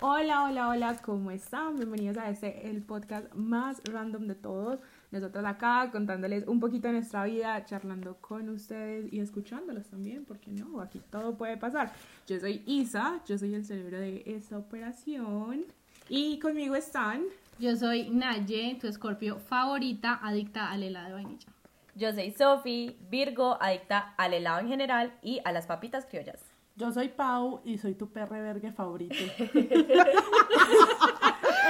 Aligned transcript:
Hola, 0.00 0.44
hola, 0.44 0.68
hola, 0.68 0.96
¿cómo 1.02 1.32
están? 1.32 1.74
Bienvenidos 1.74 2.18
a 2.18 2.30
este, 2.30 2.70
el 2.70 2.82
podcast 2.82 3.34
más 3.34 3.82
random 3.82 4.28
de 4.28 4.36
todos. 4.36 4.78
Nosotros 5.10 5.44
acá 5.44 5.90
contándoles 5.90 6.46
un 6.46 6.60
poquito 6.60 6.86
de 6.86 6.94
nuestra 6.94 7.24
vida, 7.24 7.64
charlando 7.64 8.16
con 8.20 8.48
ustedes 8.48 9.12
y 9.12 9.18
escuchándolos 9.18 9.88
también, 9.88 10.24
porque 10.24 10.52
no, 10.52 10.80
aquí 10.80 11.00
todo 11.10 11.36
puede 11.36 11.56
pasar. 11.56 11.92
Yo 12.28 12.38
soy 12.38 12.62
Isa, 12.64 13.20
yo 13.26 13.36
soy 13.38 13.54
el 13.54 13.64
cerebro 13.64 13.98
de 13.98 14.22
esta 14.24 14.56
operación 14.56 15.64
y 16.08 16.38
conmigo 16.38 16.76
están... 16.76 17.24
Yo 17.58 17.74
soy 17.74 18.08
Naye, 18.08 18.78
tu 18.80 18.86
escorpio 18.86 19.40
favorita, 19.40 20.20
adicta 20.22 20.70
al 20.70 20.84
helado 20.84 21.08
de 21.08 21.14
vainilla. 21.14 21.48
Yo 21.96 22.12
soy 22.12 22.30
Sofi, 22.30 22.96
Virgo, 23.10 23.60
adicta 23.60 24.14
al 24.16 24.32
helado 24.32 24.60
en 24.60 24.68
general 24.68 25.12
y 25.22 25.40
a 25.44 25.50
las 25.50 25.66
papitas 25.66 26.06
criollas. 26.06 26.57
Yo 26.78 26.92
soy 26.92 27.08
Pau 27.08 27.60
y 27.64 27.76
soy 27.76 27.94
tu 27.94 28.08
perre 28.08 28.40
vergue 28.40 28.70
favorito. 28.70 29.16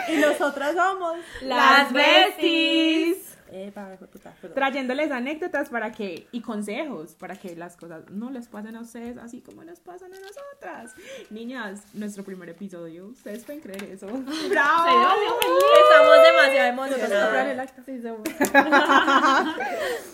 y 0.08 0.16
nosotras 0.18 0.76
somos 0.76 1.16
las 1.40 1.90
besties. 1.90 3.38
Trayéndoles 4.52 5.10
anécdotas 5.10 5.70
para 5.70 5.92
que 5.92 6.26
y 6.30 6.42
consejos 6.42 7.14
para 7.14 7.36
que 7.36 7.56
las 7.56 7.78
cosas 7.78 8.10
no 8.10 8.28
les 8.30 8.48
pasen 8.48 8.76
a 8.76 8.82
ustedes 8.82 9.16
así 9.16 9.40
como 9.40 9.64
nos 9.64 9.80
pasan 9.80 10.12
a 10.12 10.20
nosotras. 10.20 10.94
Niñas, 11.30 11.86
nuestro 11.94 12.22
primer 12.22 12.50
episodio, 12.50 13.06
ustedes 13.06 13.44
pueden 13.44 13.62
creer 13.62 13.84
eso. 13.84 14.06
¡Bravo! 14.50 15.14
Estamos 15.88 16.18
demasiado 16.22 16.68
emocionadas. 16.68 17.72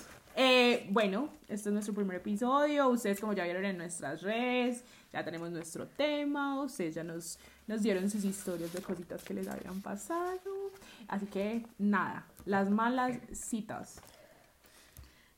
Eh, 0.36 0.86
bueno, 0.90 1.28
este 1.48 1.68
es 1.68 1.72
nuestro 1.72 1.94
primer 1.94 2.16
episodio. 2.16 2.88
Ustedes, 2.88 3.20
como 3.20 3.32
ya 3.34 3.44
vieron 3.44 3.64
en 3.64 3.78
nuestras 3.78 4.22
redes, 4.22 4.84
ya 5.12 5.24
tenemos 5.24 5.50
nuestro 5.50 5.86
tema. 5.86 6.62
Ustedes 6.62 6.94
ya 6.96 7.04
nos, 7.04 7.38
nos 7.66 7.82
dieron 7.82 8.10
sus 8.10 8.24
historias 8.24 8.72
de 8.72 8.82
cositas 8.82 9.22
que 9.22 9.34
les 9.34 9.46
habían 9.46 9.80
pasado. 9.80 10.72
Así 11.06 11.26
que, 11.26 11.64
nada, 11.78 12.26
las 12.46 12.68
malas 12.68 13.18
citas. 13.32 14.00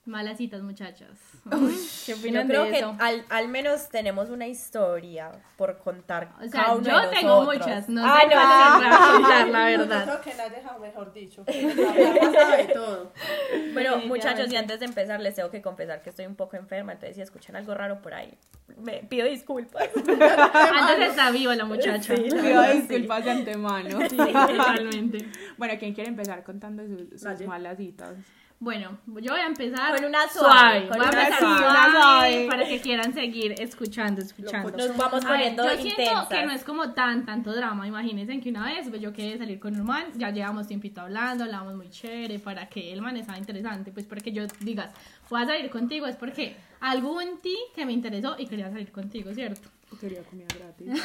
Malas 0.07 0.39
citas, 0.39 0.63
muchachas. 0.63 1.19
¿Qué 2.07 2.15
opinan 2.15 2.47
Yo 2.47 2.49
creo 2.49 2.71
que 2.71 3.03
al, 3.03 3.25
al, 3.29 3.49
menos 3.49 3.89
tenemos 3.89 4.31
una 4.31 4.47
historia 4.47 5.33
por 5.57 5.79
contar. 5.79 6.33
O 6.41 6.47
sea, 6.47 6.77
yo 6.81 7.11
tengo 7.11 7.43
muchas, 7.43 7.89
no 7.89 8.03
ah, 8.05 8.21
sé 8.21 8.27
no, 8.29 9.21
contar, 9.21 9.49
la 9.49 9.65
verdad. 9.67 10.07
Yo 10.07 10.13
creo 10.13 10.21
que 10.21 10.35
la 10.35 10.47
he 10.47 10.51
dejado 10.51 10.79
mejor 10.79 11.13
dicho. 11.13 11.43
de 11.45 12.71
todo. 12.73 13.13
Bueno, 13.73 13.97
muchachos, 14.07 14.53
y 14.53 14.57
antes 14.57 14.79
de 14.79 14.87
empezar, 14.87 15.21
les 15.21 15.35
tengo 15.35 15.51
que 15.51 15.61
confesar 15.61 16.01
que 16.03 16.11
estoy 16.11 16.27
un 16.27 16.37
poco 16.37 16.57
enferma, 16.57 16.93
entonces 16.93 17.17
si 17.17 17.23
escuchan 17.23 17.57
algo 17.57 17.75
raro 17.75 18.01
por 18.01 18.15
ahí, 18.15 18.33
me 18.77 19.03
pido 19.09 19.27
disculpas. 19.27 19.89
antes 19.97 21.09
está 21.09 21.33
viva 21.33 21.57
la 21.57 21.65
muchacha. 21.65 22.15
Sí, 22.17 22.29
pido 22.31 22.63
disculpas 22.63 23.25
de 23.25 23.31
antemano. 23.33 24.09
Sí, 24.09 24.17
totalmente. 24.17 25.27
Bueno, 25.59 25.75
¿quién 25.81 25.95
quiere 25.95 26.11
empezar 26.11 26.45
contando 26.45 26.85
sus, 26.87 27.21
sus 27.21 27.41
malas 27.45 27.77
citas? 27.77 28.15
Bueno, 28.59 28.97
yo 29.07 29.33
voy 29.33 29.41
a 29.41 29.47
empezar 29.47 29.95
con 29.95 30.07
una 30.07 30.27
suave, 30.29 30.89
Con 30.89 30.99
una, 30.99 31.39
suave, 31.39 32.47
para 32.49 32.67
que 32.67 32.81
quieran 32.81 33.13
seguir 33.13 33.55
escuchando, 33.61 34.23
escuchando. 34.23 34.71
Nos 34.71 34.97
vamos 34.97 35.25
poniendo 35.27 35.65
ver, 35.65 35.77
Yo 35.77 35.83
siento 35.83 36.29
que 36.31 36.47
no 36.47 36.53
es 36.53 36.65
como 36.65 36.93
tan 36.93 37.27
tanto 37.27 37.53
drama. 37.53 37.87
Imagínense 37.87 38.41
que 38.41 38.49
una 38.49 38.65
vez 38.65 38.89
pues, 38.89 39.03
yo 39.03 39.13
quería 39.13 39.37
salir 39.37 39.61
con 39.61 39.79
un 39.79 39.87
man, 39.87 40.07
ya 40.15 40.31
llevamos 40.31 40.67
tiempito 40.67 41.03
hablando, 41.03 41.45
hablamos 41.45 41.75
muy 41.75 41.91
chévere, 41.91 42.39
para 42.39 42.67
que 42.67 42.95
el 42.95 43.03
man 43.03 43.19
estaba 43.19 43.37
interesante, 43.37 43.93
pues 43.93 44.07
para 44.07 44.23
que 44.23 44.33
yo 44.33 44.47
digas, 44.61 44.91
voy 45.29 45.43
a 45.43 45.47
salir 45.47 45.69
contigo, 45.69 46.07
es 46.07 46.17
porque 46.17 46.57
algún 46.81 47.39
ti 47.43 47.57
que 47.75 47.85
me 47.85 47.93
interesó 47.93 48.37
y 48.39 48.47
quería 48.47 48.71
salir 48.71 48.91
contigo, 48.91 49.35
¿cierto? 49.35 49.69
Quería 50.01 50.23
comida 50.25 50.47
gratis. 50.59 51.03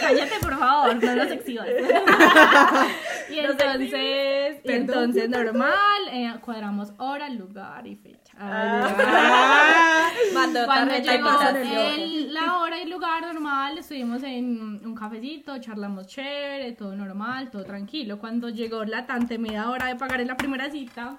Cállate, 0.00 0.38
por 0.40 0.58
favor, 0.58 1.02
no 1.02 1.14
los 1.14 1.30
exhibas. 1.30 1.66
y 3.30 3.38
entonces, 3.38 4.60
y 4.62 4.72
entonces 4.72 5.28
normal, 5.28 6.08
eh, 6.12 6.34
cuadramos 6.40 6.92
hora, 6.98 7.28
lugar 7.30 7.86
y 7.86 7.96
fecha. 7.96 8.34
Ah. 8.38 10.10
Cuando 10.32 10.94
llegó 10.98 11.40
el, 11.50 12.32
la 12.32 12.58
hora 12.58 12.80
y 12.80 12.86
lugar 12.86 13.22
normal, 13.22 13.78
estuvimos 13.78 14.22
en 14.22 14.86
un 14.86 14.94
cafecito, 14.94 15.58
charlamos 15.58 16.06
chévere, 16.06 16.72
todo 16.72 16.94
normal, 16.94 17.50
todo 17.50 17.64
tranquilo. 17.64 18.18
Cuando 18.18 18.50
llegó 18.50 18.84
la 18.84 19.06
tan 19.06 19.26
temida 19.26 19.70
hora 19.70 19.86
de 19.86 19.96
pagar 19.96 20.20
en 20.20 20.28
la 20.28 20.36
primera 20.36 20.70
cita, 20.70 21.18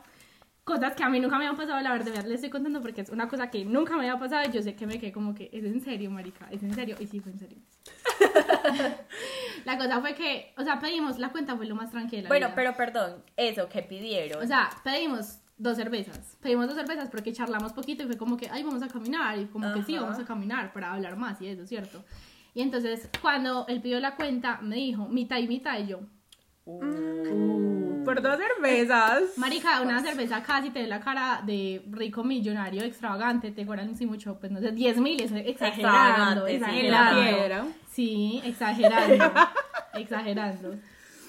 cosas 0.67 0.95
que 0.95 1.03
a 1.03 1.09
mí 1.09 1.21
nunca 1.21 1.37
me 1.37 1.45
habían 1.45 1.55
pasado, 1.55 1.81
la 1.81 1.93
verdad, 1.93 2.25
les 2.25 2.35
estoy 2.35 2.49
contando 2.49 2.81
porque 2.81 2.99
es 2.99 3.09
una 3.09 3.29
cosa 3.29 3.49
que 3.49 3.63
nunca 3.63 3.95
me 3.95 4.01
había 4.01 4.19
pasado 4.19 4.49
y 4.49 4.51
yo 4.51 4.61
sé 4.61 4.75
que 4.75 4.85
me 4.85 4.99
quedé 4.99 5.13
como 5.13 5.33
que, 5.33 5.49
es 5.53 5.63
en 5.63 5.79
serio, 5.79 6.11
marica, 6.11 6.45
es 6.51 6.61
en 6.61 6.75
serio, 6.75 6.97
y 6.99 7.07
sí 7.07 7.21
fue 7.21 7.31
en 7.31 7.39
serio. 7.39 7.57
la 9.65 9.77
cosa 9.77 10.01
fue 10.01 10.13
que, 10.13 10.53
o 10.57 10.63
sea, 10.63 10.77
pedimos, 10.77 11.19
la 11.19 11.29
cuenta 11.29 11.55
fue 11.55 11.67
lo 11.67 11.75
más 11.75 11.89
tranquila. 11.89 12.27
Bueno, 12.27 12.49
pero 12.53 12.75
perdón, 12.75 13.23
eso, 13.37 13.69
¿qué 13.69 13.81
pidieron? 13.81 14.43
O 14.43 14.45
sea, 14.45 14.69
pedimos 14.83 15.39
dos 15.57 15.77
cervezas, 15.77 16.37
pedimos 16.41 16.67
dos 16.67 16.75
cervezas 16.75 17.09
porque 17.09 17.31
charlamos 17.31 17.71
poquito 17.71 18.03
y 18.03 18.07
fue 18.07 18.17
como 18.17 18.35
que, 18.35 18.49
ay, 18.49 18.61
vamos 18.63 18.83
a 18.83 18.89
caminar, 18.89 19.39
y 19.39 19.45
como 19.45 19.73
que 19.73 19.83
sí, 19.83 19.95
vamos 19.95 20.19
a 20.19 20.25
caminar 20.25 20.73
para 20.73 20.91
hablar 20.91 21.15
más 21.15 21.41
y 21.41 21.47
eso, 21.47 21.65
¿cierto? 21.65 22.03
Y 22.53 22.61
entonces, 22.61 23.09
cuando 23.21 23.65
él 23.69 23.79
pidió 23.79 24.01
la 24.01 24.17
cuenta, 24.17 24.59
me 24.61 24.75
dijo, 24.75 25.07
mitad 25.07 25.37
y 25.37 25.47
mitad, 25.47 25.79
y 25.79 25.87
yo, 25.87 26.01
Uh, 26.67 28.03
por 28.03 28.21
dos 28.21 28.37
cervezas. 28.37 29.37
Marica, 29.37 29.81
una 29.81 30.01
cerveza 30.01 30.43
casi 30.43 30.69
te 30.69 30.81
da 30.81 30.87
la 30.87 30.99
cara 30.99 31.41
de 31.45 31.81
rico 31.89 32.23
millonario 32.23 32.83
extravagante, 32.83 33.51
te 33.51 33.65
cobran 33.65 33.95
sí 33.95 34.05
mucho, 34.05 34.37
pues 34.37 34.51
no 34.51 34.59
sé, 34.59 34.71
10 34.71 34.97
mil, 34.97 35.21
exagerando, 35.21 36.45
exagerando. 36.45 37.71
Sí, 37.89 38.41
exagerando, 38.43 39.31
exagerando. 39.93 40.75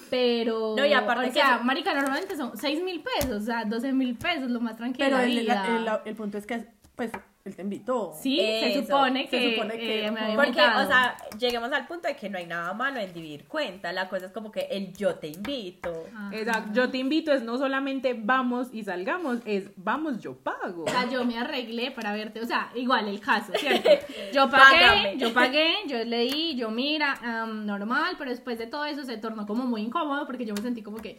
Pero, 0.09 0.75
no, 0.77 0.85
y 0.85 0.93
aparte 0.93 1.29
o 1.29 1.33
sea, 1.33 1.59
marica, 1.59 1.93
normalmente 1.93 2.35
son 2.35 2.57
6 2.57 2.83
mil 2.83 3.01
pesos, 3.01 3.43
o 3.43 3.45
sea, 3.45 3.63
12 3.63 3.93
mil 3.93 4.15
pesos, 4.15 4.49
lo 4.49 4.59
más 4.59 4.75
tranquilo. 4.75 5.05
Pero 5.07 5.19
el, 5.19 5.37
el, 5.37 5.89
el, 6.05 6.15
punto 6.15 6.37
es 6.37 6.45
que, 6.45 6.65
pues, 6.95 7.11
él 7.49 7.55
te 7.55 7.61
invitó. 7.61 8.13
Sí, 8.19 8.37
se 8.37 8.81
supone 8.81 9.27
que, 9.27 9.39
se 9.39 9.55
supone 9.55 9.77
que 9.77 10.05
eh, 10.05 10.11
me 10.11 10.19
había 10.21 10.35
Porque, 10.35 10.61
o 10.61 10.87
sea, 10.87 11.17
lleguemos 11.37 11.71
al 11.71 11.87
punto 11.87 12.07
de 12.07 12.15
que 12.15 12.29
no 12.29 12.37
hay 12.37 12.45
nada 12.45 12.73
malo 12.73 12.99
en 12.99 13.13
dividir 13.13 13.45
cuenta. 13.45 13.91
La 13.91 14.07
cosa 14.07 14.27
es 14.27 14.31
como 14.31 14.51
que 14.51 14.67
el 14.71 14.93
yo 14.93 15.15
te 15.15 15.27
invito. 15.27 16.05
Exacto, 16.31 16.69
yo 16.73 16.89
te 16.89 16.97
invito 16.97 17.31
es 17.33 17.43
no 17.43 17.57
solamente 17.57 18.15
vamos 18.17 18.67
y 18.71 18.83
salgamos, 18.83 19.39
es 19.45 19.69
vamos, 19.75 20.19
yo 20.19 20.35
pago. 20.35 20.83
O 20.85 20.89
sea, 20.89 21.09
yo 21.09 21.25
me 21.25 21.37
arreglé 21.37 21.91
para 21.91 22.13
verte. 22.13 22.41
O 22.41 22.45
sea, 22.45 22.71
igual 22.75 23.07
el 23.07 23.19
caso, 23.19 23.51
¿cierto? 23.55 23.89
Yo 24.33 24.49
pagué, 24.49 25.17
yo 25.17 25.33
pagué, 25.33 25.73
yo 25.87 26.03
leí, 26.03 26.55
yo 26.55 26.69
mira, 26.69 27.45
normal, 27.47 28.15
pero 28.17 28.29
después 28.29 28.57
de 28.57 28.67
todo 28.67 28.85
eso 28.85 29.03
se 29.03 29.17
tornó 29.17 29.45
como 29.47 29.65
muy 29.65 29.81
incómodo 29.81 30.25
porque 30.25 30.45
yo 30.45 30.53
me 30.53 30.61
sentí 30.61 30.81
como 30.81 30.97
que 30.97 31.17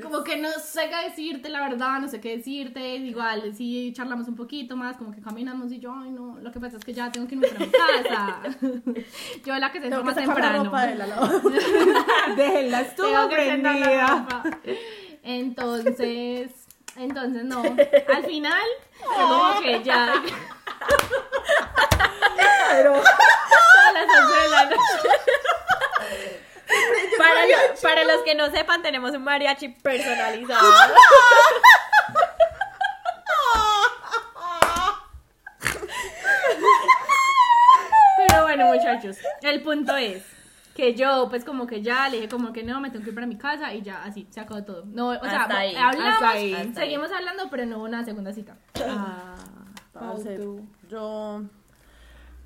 como 0.00 0.24
que 0.24 0.36
no 0.36 0.50
sé 0.52 0.88
qué 0.88 1.08
decirte, 1.08 1.48
la 1.48 1.60
verdad, 1.60 2.00
no 2.00 2.08
sé 2.08 2.20
qué 2.20 2.36
decirte. 2.36 2.96
Igual, 2.96 3.54
si 3.54 3.92
charlamos 3.92 4.28
un 4.28 4.36
poquito 4.36 4.76
más, 4.76 4.96
como 4.96 5.12
que 5.12 5.20
caminamos 5.20 5.72
y 5.72 5.78
yo, 5.78 5.92
ay, 5.94 6.10
no, 6.10 6.38
lo 6.40 6.50
que 6.50 6.60
pasa 6.60 6.76
es 6.76 6.84
que 6.84 6.92
ya 6.92 7.10
tengo 7.12 7.26
que 7.26 7.34
irme 7.34 7.48
para 7.48 7.60
mi 7.60 7.70
casa. 7.70 8.40
yo 9.44 9.56
la 9.56 9.72
que 9.72 9.80
se 9.80 9.90
más 9.90 10.14
temprano. 10.14 10.70
Déjenla, 12.36 12.80
estuvo 12.80 13.28
prendida. 13.28 14.42
Entonces, 15.22 16.50
entonces 16.96 17.44
no. 17.44 17.62
Al 17.62 18.24
final, 18.24 18.68
como 19.04 19.60
que 19.60 19.82
ya. 19.82 20.14
Pero. 22.70 22.94
A 22.94 23.92
las 23.92 24.06
11 24.06 24.42
de 24.42 24.48
la 24.48 24.64
noche. 24.64 24.80
Para, 27.18 27.40
para 27.82 28.04
los 28.04 28.22
que 28.22 28.34
no 28.34 28.50
sepan, 28.50 28.82
tenemos 28.82 29.12
un 29.12 29.24
mariachi 29.24 29.68
personalizado. 29.68 30.72
Pero 38.28 38.42
bueno, 38.42 38.66
muchachos, 38.66 39.16
el 39.42 39.62
punto 39.62 39.96
es 39.96 40.24
que 40.74 40.94
yo, 40.94 41.26
pues 41.28 41.44
como 41.44 41.66
que 41.66 41.82
ya 41.82 42.08
le 42.08 42.16
dije 42.16 42.28
como 42.28 42.52
que 42.52 42.62
no, 42.62 42.80
me 42.80 42.90
tengo 42.90 43.04
que 43.04 43.10
ir 43.10 43.14
para 43.14 43.26
mi 43.26 43.36
casa 43.36 43.74
y 43.74 43.82
ya, 43.82 44.02
así, 44.02 44.26
se 44.30 44.40
acabó 44.40 44.62
todo. 44.64 44.84
No, 44.86 45.08
o 45.08 45.24
sea, 45.24 45.44
hablamos, 45.44 46.74
seguimos 46.74 47.12
hablando, 47.12 47.50
pero 47.50 47.66
no 47.66 47.78
hubo 47.78 47.84
una 47.84 48.04
segunda 48.04 48.32
cita. 48.32 48.56
Ah, 48.82 49.36
yo 50.88 51.42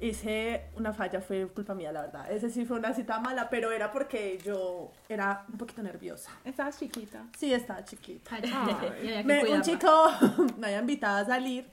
hice 0.01 0.67
una 0.77 0.93
falla, 0.93 1.21
fue 1.21 1.47
culpa 1.49 1.75
mía, 1.75 1.93
la 1.93 2.03
verdad. 2.03 2.31
Ese 2.31 2.51
sí 2.51 2.65
fue 2.65 2.79
una 2.79 2.93
cita 2.95 3.19
mala, 3.21 3.49
pero 3.49 3.71
era 3.73 3.91
porque 3.93 4.39
yo 4.45 4.93
era 5.09 5.45
un 5.51 5.59
poquito 5.59 5.83
nerviosa. 5.83 6.31
¿Estabas 6.45 6.79
chiquita? 6.79 7.25
Sí, 7.37 7.53
estaba 7.53 7.85
chiquita. 7.85 8.37
Ay, 8.37 9.23
me, 9.25 9.45
un 9.53 9.63
chico 9.63 9.89
me 10.59 10.69
había 10.69 10.81
invitado 10.81 11.19
a 11.19 11.25
salir 11.25 11.67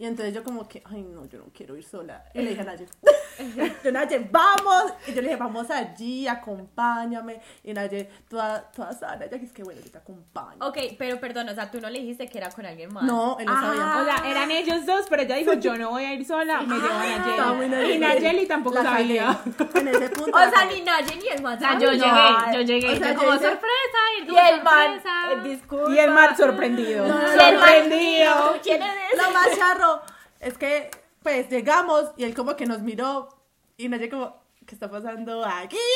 Y 0.00 0.06
entonces 0.06 0.34
yo 0.34 0.42
como 0.42 0.66
que, 0.66 0.82
ay, 0.86 1.02
no, 1.02 1.26
yo 1.26 1.40
no 1.40 1.44
quiero 1.54 1.76
ir 1.76 1.84
sola. 1.84 2.24
Y 2.32 2.40
le 2.40 2.50
dije 2.50 2.62
a 2.62 2.64
Naye, 2.64 2.86
yo, 3.84 3.92
Naye, 3.92 4.26
vamos. 4.30 4.94
Y 5.06 5.10
yo 5.12 5.16
le 5.20 5.28
dije, 5.28 5.36
vamos 5.36 5.70
allí, 5.70 6.26
acompáñame. 6.26 7.38
Y 7.62 7.74
Naye, 7.74 8.08
toda, 8.26 8.62
toda 8.70 8.94
sana, 8.94 9.26
ya 9.26 9.38
que 9.38 9.44
es 9.44 9.52
que 9.52 9.62
bueno, 9.62 9.78
yo 9.84 9.90
te 9.90 9.98
acompaño. 9.98 10.66
Ok, 10.66 10.78
pero 10.98 11.20
perdón, 11.20 11.50
o 11.50 11.54
sea, 11.54 11.70
tú 11.70 11.82
no 11.82 11.90
le 11.90 11.98
dijiste 11.98 12.26
que 12.30 12.38
era 12.38 12.48
con 12.48 12.64
alguien 12.64 12.90
más. 12.94 13.02
No, 13.02 13.36
él 13.38 13.44
no 13.44 13.52
sabía. 13.52 14.00
O 14.00 14.04
sea, 14.06 14.30
eran 14.30 14.50
ellos 14.50 14.86
dos, 14.86 15.04
pero 15.10 15.20
ella 15.20 15.36
dijo, 15.36 15.52
yo 15.52 15.76
no 15.76 15.90
voy 15.90 16.04
a 16.04 16.14
ir 16.14 16.24
sola, 16.24 16.62
me 16.62 16.76
llevo 16.76 17.42
a 17.42 17.52
muy 17.52 17.68
Nayeli. 17.68 17.96
Y. 17.96 17.98
Nayeli 17.98 18.46
tampoco 18.46 18.76
La 18.76 18.82
sabía. 18.82 19.38
En 19.74 19.88
ese 19.88 20.08
punto. 20.08 20.30
O 20.34 20.50
sea, 20.50 20.64
ni 20.64 20.80
Naye 20.80 21.16
ni 21.16 21.28
el 21.28 21.42
man. 21.42 21.58
O 21.58 21.60
sea, 21.60 21.78
yo 21.78 21.92
llegué, 21.92 22.54
yo 22.54 22.60
llegué, 22.62 22.94
o 22.94 22.96
sea, 22.96 23.12
yo 23.12 23.18
como 23.18 23.32
sorpresa, 23.32 23.98
y, 24.26 24.28
él 24.28 24.34
Y 24.34 24.38
el 24.38 24.62
man, 24.62 25.02
eh, 25.32 25.40
disculpa. 25.48 25.92
Y 25.92 25.98
el 25.98 26.10
mar 26.10 26.36
sorprendido. 26.36 27.06
No, 27.06 27.14
no, 27.14 27.22
no, 27.22 27.28
sorprendido. 27.40 28.58
¿Quién 28.62 28.82
eres? 28.82 29.22
Lo 29.22 29.30
más 29.32 29.56
charro 29.56 30.02
es 30.40 30.56
que, 30.58 30.90
pues, 31.22 31.48
llegamos 31.48 32.10
y 32.16 32.24
él 32.24 32.34
como 32.34 32.56
que 32.56 32.66
nos 32.66 32.80
miró 32.80 33.28
y 33.76 33.88
Naye 33.88 34.08
como, 34.10 34.40
¿qué 34.66 34.74
está 34.74 34.90
pasando 34.90 35.44
aquí? 35.44 35.78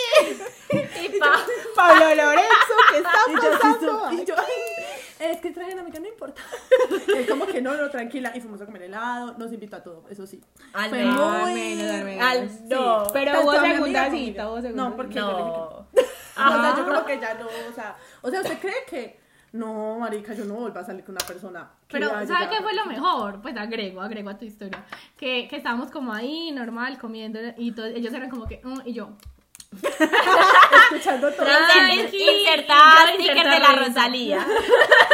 Y 0.73 1.19
pa. 1.19 1.37
Pablo 1.77 2.15
Lorenzo, 2.15 2.75
¿qué 2.91 2.97
está 2.99 3.11
Y 3.29 3.35
yo, 3.35 3.41
sí, 3.43 3.59
pasando? 3.61 4.13
y 4.13 4.25
yo, 4.25 4.35
"Ay, 4.39 5.31
es 5.31 5.41
que 5.41 5.51
traje 5.51 5.73
a 5.73 5.77
la 5.77 5.83
amiga, 5.83 6.01
no 6.01 6.09
importa. 6.09 6.41
Y 7.09 7.13
él 7.19 7.29
como 7.29 7.47
que 7.47 7.61
no, 7.61 7.75
no, 7.75 7.91
tranquila. 7.91 8.33
Y 8.35 8.41
fuimos 8.41 8.61
a 8.63 8.67
comer 8.67 8.83
helado, 8.83 9.35
nos 9.39 9.53
invitó 9.53 9.77
a 9.77 9.83
todo, 9.83 10.05
eso 10.11 10.27
sí. 10.27 10.41
Al 10.73 10.89
Fue 10.89 10.99
menos. 10.99 11.21
Al 11.21 11.41
muy... 11.43 11.55
menos, 11.55 11.95
al 11.95 12.05
menos. 12.05 12.27
Al- 12.27 12.49
Sí. 12.51 12.59
no. 12.69 13.07
Pero 13.13 13.33
Tanto 13.33 13.47
hubo 13.51 13.61
segunda 13.61 14.11
cita, 14.11 14.49
hubo 14.49 14.61
segunda 14.61 14.85
No, 14.91 14.97
porque 14.97 15.15
yo 15.15 15.27
le 15.27 15.37
dije 15.37 15.45
que 15.45 15.59
No. 15.59 15.87
O 16.37 16.51
sea, 16.63 16.75
yo 16.77 16.85
como 16.85 17.05
que 17.05 17.21
ya 17.21 17.35
no, 17.35 17.47
o 17.47 17.73
sea, 17.75 17.97
o 18.25 18.31
sea, 18.31 18.41
¿usted 18.41 18.59
cree 18.59 18.85
que 18.89 19.21
no, 19.53 19.99
marica, 20.01 20.35
yo 20.35 20.45
no 20.45 20.55
vuelvo 20.55 20.81
a 20.81 20.85
salir 20.85 21.05
con 21.05 21.15
una 21.15 21.25
persona 21.25 21.71
Pero, 21.89 22.09
¿sabe 22.27 22.49
qué 22.49 22.61
fue 22.61 22.75
lo 22.75 22.87
mejor? 22.87 23.41
Pues 23.41 23.57
agrego, 23.57 24.01
agrego 24.01 24.31
a 24.31 24.37
tu 24.37 24.45
historia. 24.45 24.85
Que, 25.17 25.47
que 25.49 25.57
estábamos 25.57 25.93
como 25.93 26.13
ahí, 26.13 26.51
normal, 26.51 26.99
comiendo, 26.99 27.39
y 27.57 27.71
todos, 27.71 27.91
ellos 27.95 28.13
eran 28.13 28.31
como 28.31 28.47
que, 28.47 28.61
"Mm", 28.65 28.81
y 28.87 28.95
yo, 28.95 29.11
Escuchando 30.93 31.33
todo. 31.33 31.47
Tranqui. 31.47 32.23
Inserta 32.23 32.75
Yo 33.09 33.15
sticker 33.15 33.49
de 33.49 33.59
la. 33.61 33.73
Rosalía. 33.73 34.47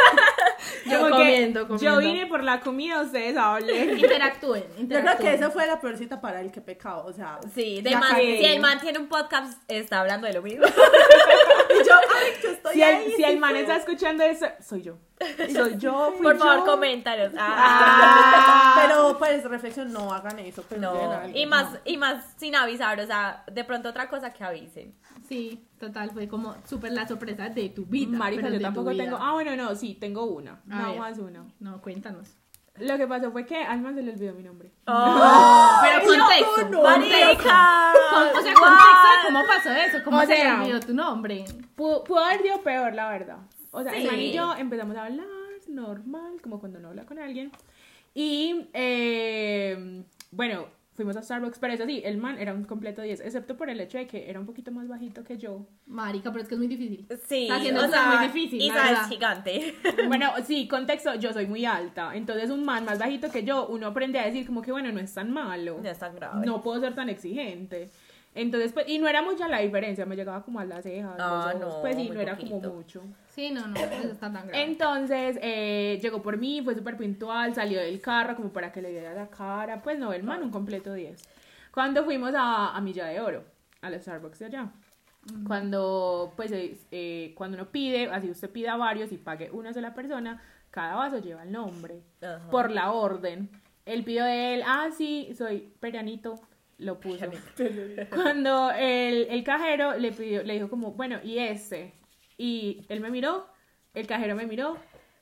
yo 0.85 1.09
comiendo, 1.09 1.67
comiendo. 1.67 1.77
Yo 1.77 1.97
vine 1.97 2.27
por 2.27 2.43
la 2.43 2.59
comida, 2.59 3.01
ustedes 3.01 3.37
hablen. 3.37 3.89
Interactúen, 3.99 4.63
Yo 4.63 4.67
creo 4.75 4.81
interactúen. 4.81 5.29
que 5.29 5.35
esa 5.35 5.49
fue 5.49 5.65
la 5.67 5.79
peor 5.79 5.97
cita 5.97 6.21
para 6.21 6.41
él, 6.41 6.51
que 6.51 6.61
pecado, 6.61 7.05
o 7.05 7.13
sea. 7.13 7.39
Sí, 7.53 7.81
de 7.81 7.95
man, 7.95 8.15
si 8.15 8.45
el 8.45 8.59
man 8.61 8.79
tiene 8.79 8.99
un 8.99 9.07
podcast, 9.07 9.59
está 9.67 10.01
hablando 10.01 10.27
de 10.27 10.33
lo 10.33 10.41
mismo. 10.41 10.65
Yo, 11.91 11.95
ay, 12.15 12.31
yo 12.43 12.49
estoy 12.51 12.73
Si 12.73 12.83
ahí. 12.83 13.05
el, 13.05 13.11
si 13.15 13.23
el 13.23 13.39
man 13.39 13.55
está 13.55 13.75
escuchando 13.77 14.23
eso, 14.23 14.45
soy 14.61 14.81
yo. 14.81 14.97
Soy 15.53 15.77
yo, 15.77 16.11
fui 16.17 16.23
Por 16.23 16.37
favor, 16.37 16.59
yo. 16.59 16.65
comentarios. 16.65 17.33
Ah. 17.37 17.55
Ah. 18.75 18.81
Pero 18.87 19.17
pues 19.17 19.43
reflexión, 19.43 19.91
no 19.93 20.11
hagan 20.13 20.39
eso. 20.39 20.63
Pues, 20.63 20.79
No, 20.81 20.91
algo, 20.91 21.37
y 21.37 21.45
más, 21.45 21.73
no. 21.73 21.79
y 21.85 21.97
más 21.97 22.25
sin 22.37 22.55
avisar, 22.55 22.99
o 22.99 23.05
sea, 23.05 23.43
de 23.51 23.63
pronto 23.63 23.89
otra 23.89 24.09
cosa 24.09 24.31
que 24.31 24.43
avisen. 24.43 24.95
Sí, 25.27 25.65
total, 25.79 26.11
fue 26.11 26.27
como 26.27 26.55
súper 26.67 26.91
la 26.91 27.07
sorpresa 27.07 27.49
de 27.49 27.69
tu 27.69 27.85
vida. 27.85 28.17
Marica, 28.17 28.41
pero 28.43 28.55
yo 28.55 28.61
tampoco 28.61 28.95
tengo. 28.95 29.17
Ah, 29.19 29.33
bueno, 29.33 29.55
no, 29.55 29.75
sí, 29.75 29.95
tengo 29.95 30.25
una. 30.25 30.61
A 30.69 30.75
No 30.81 30.89
ver. 30.91 30.99
más 30.99 31.17
una. 31.19 31.45
No, 31.59 31.81
cuéntanos. 31.81 32.37
Lo 32.79 32.97
que 32.97 33.05
pasó 33.07 33.31
fue 33.31 33.45
que 33.45 33.57
al 33.63 33.81
man 33.81 33.95
se 33.95 34.01
le 34.01 34.11
olvidó 34.13 34.33
mi 34.33 34.43
nombre. 34.43 34.71
Pero 34.85 36.05
contexto, 36.05 36.69
no, 36.69 36.81
contexto. 36.81 36.83
¡Marica! 36.83 37.93
Con- 38.09 38.39
o 38.39 38.41
sea, 38.41 38.53
contexto 38.53 39.07
de 39.11 39.25
cómo 39.27 39.39
pasó 39.47 39.71
eso, 39.71 40.03
cómo 40.03 40.17
O 40.17 40.21
se 40.21 40.27
sea, 40.35 40.61
olvidó 40.61 40.79
tu 40.79 40.93
nombre. 40.93 41.45
Pudo, 41.75 42.03
pudo 42.03 42.19
haber 42.19 42.41
sido 42.41 42.61
peor, 42.61 42.93
la 42.93 43.09
verdad. 43.09 43.37
O 43.71 43.83
sea, 43.83 43.91
Sí. 43.93 44.07
y 44.07 44.31
yo 44.33 44.53
empezamos 44.55 44.95
a 44.97 45.05
hablar 45.05 45.25
normal, 45.67 46.33
como 46.41 46.59
cuando 46.59 46.79
no 46.79 46.89
habla 46.89 47.05
con 47.05 47.19
alguien. 47.19 47.51
Y, 48.13 48.69
eh, 48.73 50.03
bueno, 50.31 50.65
fuimos 50.93 51.15
a 51.15 51.21
Starbucks, 51.21 51.59
pero 51.59 51.73
eso 51.73 51.85
sí, 51.85 52.01
el 52.03 52.17
man 52.17 52.37
era 52.37 52.53
un 52.53 52.63
completo 52.65 53.01
10, 53.01 53.21
excepto 53.21 53.55
por 53.55 53.69
el 53.69 53.79
hecho 53.79 53.97
de 53.97 54.07
que 54.07 54.29
era 54.29 54.39
un 54.39 54.45
poquito 54.45 54.71
más 54.71 54.87
bajito 54.87 55.23
que 55.23 55.37
yo. 55.37 55.65
Marica, 55.85 56.31
pero 56.31 56.43
es 56.43 56.47
que 56.49 56.55
es 56.55 56.59
muy 56.59 56.67
difícil. 56.67 57.07
Sí, 57.27 57.43
Está 57.43 57.55
haciendo 57.55 57.85
o 57.85 57.87
sea, 57.89 58.05
muy 58.07 58.27
difícil, 58.27 58.61
Isa 58.61 58.91
es 58.91 59.07
gigante. 59.07 59.75
Bueno, 60.07 60.31
sí, 60.45 60.67
contexto, 60.67 61.15
yo 61.15 61.31
soy 61.31 61.47
muy 61.47 61.65
alta, 61.65 62.15
entonces 62.15 62.49
un 62.49 62.63
man 62.65 62.85
más 62.85 62.99
bajito 62.99 63.31
que 63.31 63.43
yo, 63.43 63.67
uno 63.67 63.87
aprende 63.87 64.19
a 64.19 64.25
decir 64.25 64.45
como 64.45 64.61
que, 64.61 64.71
bueno, 64.71 64.91
no 64.91 64.99
es 64.99 65.13
tan 65.13 65.31
malo. 65.31 65.79
No 65.81 65.89
es 65.89 65.99
tan 65.99 66.15
grave. 66.15 66.45
No 66.45 66.61
puedo 66.61 66.81
ser 66.81 66.93
tan 66.93 67.09
exigente. 67.09 67.89
Entonces, 68.33 68.71
pues, 68.71 68.87
y 68.87 68.97
no 68.97 69.07
era 69.09 69.21
mucha 69.21 69.47
la 69.49 69.59
diferencia, 69.59 70.05
me 70.05 70.15
llegaba 70.15 70.43
como 70.43 70.59
a 70.61 70.65
las 70.65 70.83
cejas, 70.83 71.15
Ah, 71.19 71.51
los 71.53 71.63
ojos, 71.63 71.75
no, 71.75 71.81
pues, 71.81 71.97
y 71.97 72.09
no 72.09 72.21
era 72.21 72.35
poquito. 72.37 72.61
como 72.61 72.75
mucho. 72.75 73.03
Sí, 73.27 73.49
no, 73.51 73.67
no, 73.67 73.75
eso 73.75 74.11
está 74.11 74.31
tan 74.31 74.47
grave. 74.47 74.63
Entonces, 74.63 75.37
eh, 75.41 75.99
llegó 76.01 76.21
por 76.21 76.37
mí, 76.37 76.61
fue 76.63 76.73
súper 76.75 76.95
puntual, 76.95 77.53
salió 77.53 77.79
del 77.81 77.99
carro 77.99 78.35
como 78.37 78.49
para 78.53 78.71
que 78.71 78.81
le 78.81 78.91
diera 78.91 79.13
la 79.13 79.27
cara, 79.27 79.81
pues 79.81 79.99
no, 79.99 80.13
el 80.13 80.23
man, 80.23 80.41
un 80.43 80.49
completo 80.51 80.93
10. 80.93 81.21
Cuando 81.73 82.05
fuimos 82.05 82.33
a, 82.33 82.75
a 82.75 82.79
Milla 82.81 83.05
de 83.07 83.19
Oro, 83.19 83.43
a 83.81 83.89
la 83.89 83.99
Starbucks 83.99 84.39
de 84.39 84.45
allá, 84.45 84.71
cuando, 85.45 86.33
pues, 86.35 86.51
eh, 86.53 87.33
cuando 87.35 87.57
uno 87.57 87.67
pide, 87.69 88.09
así 88.11 88.29
usted 88.29 88.49
pida 88.49 88.75
varios 88.77 89.11
y 89.11 89.17
pague 89.17 89.51
una 89.51 89.73
sola 89.73 89.93
persona, 89.93 90.41
cada 90.71 90.95
vaso 90.95 91.19
lleva 91.19 91.43
el 91.43 91.51
nombre, 91.51 92.01
Ajá. 92.21 92.49
por 92.49 92.71
la 92.71 92.91
orden. 92.91 93.49
Él 93.85 94.03
pidió 94.03 94.23
de 94.23 94.55
él, 94.55 94.63
ah, 94.65 94.89
sí, 94.95 95.33
soy 95.37 95.73
Perianito, 95.79 96.39
lo 96.81 96.99
puso. 96.99 97.25
Cuando 98.13 98.71
el, 98.71 99.27
el 99.29 99.43
cajero 99.43 99.97
le 99.97 100.11
pidió, 100.11 100.43
le 100.43 100.55
dijo 100.55 100.69
como, 100.69 100.91
bueno, 100.93 101.19
¿y 101.23 101.37
este? 101.37 101.93
Y 102.37 102.85
él 102.89 102.99
me 103.01 103.09
miró, 103.09 103.47
el 103.93 104.07
cajero 104.07 104.35
me 104.35 104.45
miró, 104.45 104.77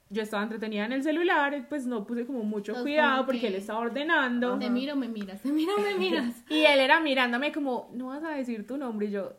yo 0.09 0.23
estaba 0.23 0.41
entretenida 0.43 0.85
en 0.85 0.93
el 0.93 1.03
celular, 1.03 1.67
pues 1.69 1.85
no 1.85 2.05
puse 2.07 2.25
como 2.25 2.43
mucho 2.43 2.71
Entonces, 2.71 2.83
cuidado 2.93 3.25
porque 3.25 3.41
que- 3.41 3.47
él 3.47 3.55
estaba 3.55 3.79
ordenando. 3.79 4.57
Te 4.57 4.69
miro, 4.69 4.95
me 4.95 5.07
miras, 5.07 5.41
te 5.41 5.49
miro, 5.49 5.73
me 5.77 5.95
miras. 5.99 6.33
Y 6.49 6.63
él 6.65 6.79
era 6.79 6.99
mirándome 6.99 7.51
como, 7.51 7.89
no 7.93 8.07
vas 8.07 8.23
a 8.23 8.29
decir 8.29 8.65
tu 8.65 8.77
nombre. 8.77 9.07
Y 9.07 9.11
yo, 9.11 9.33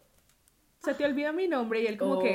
se 0.78 0.94
te 0.94 1.04
olvidó 1.04 1.32
mi 1.32 1.48
nombre. 1.48 1.82
Y 1.82 1.86
él 1.86 1.96
como 1.98 2.22
que, 2.22 2.34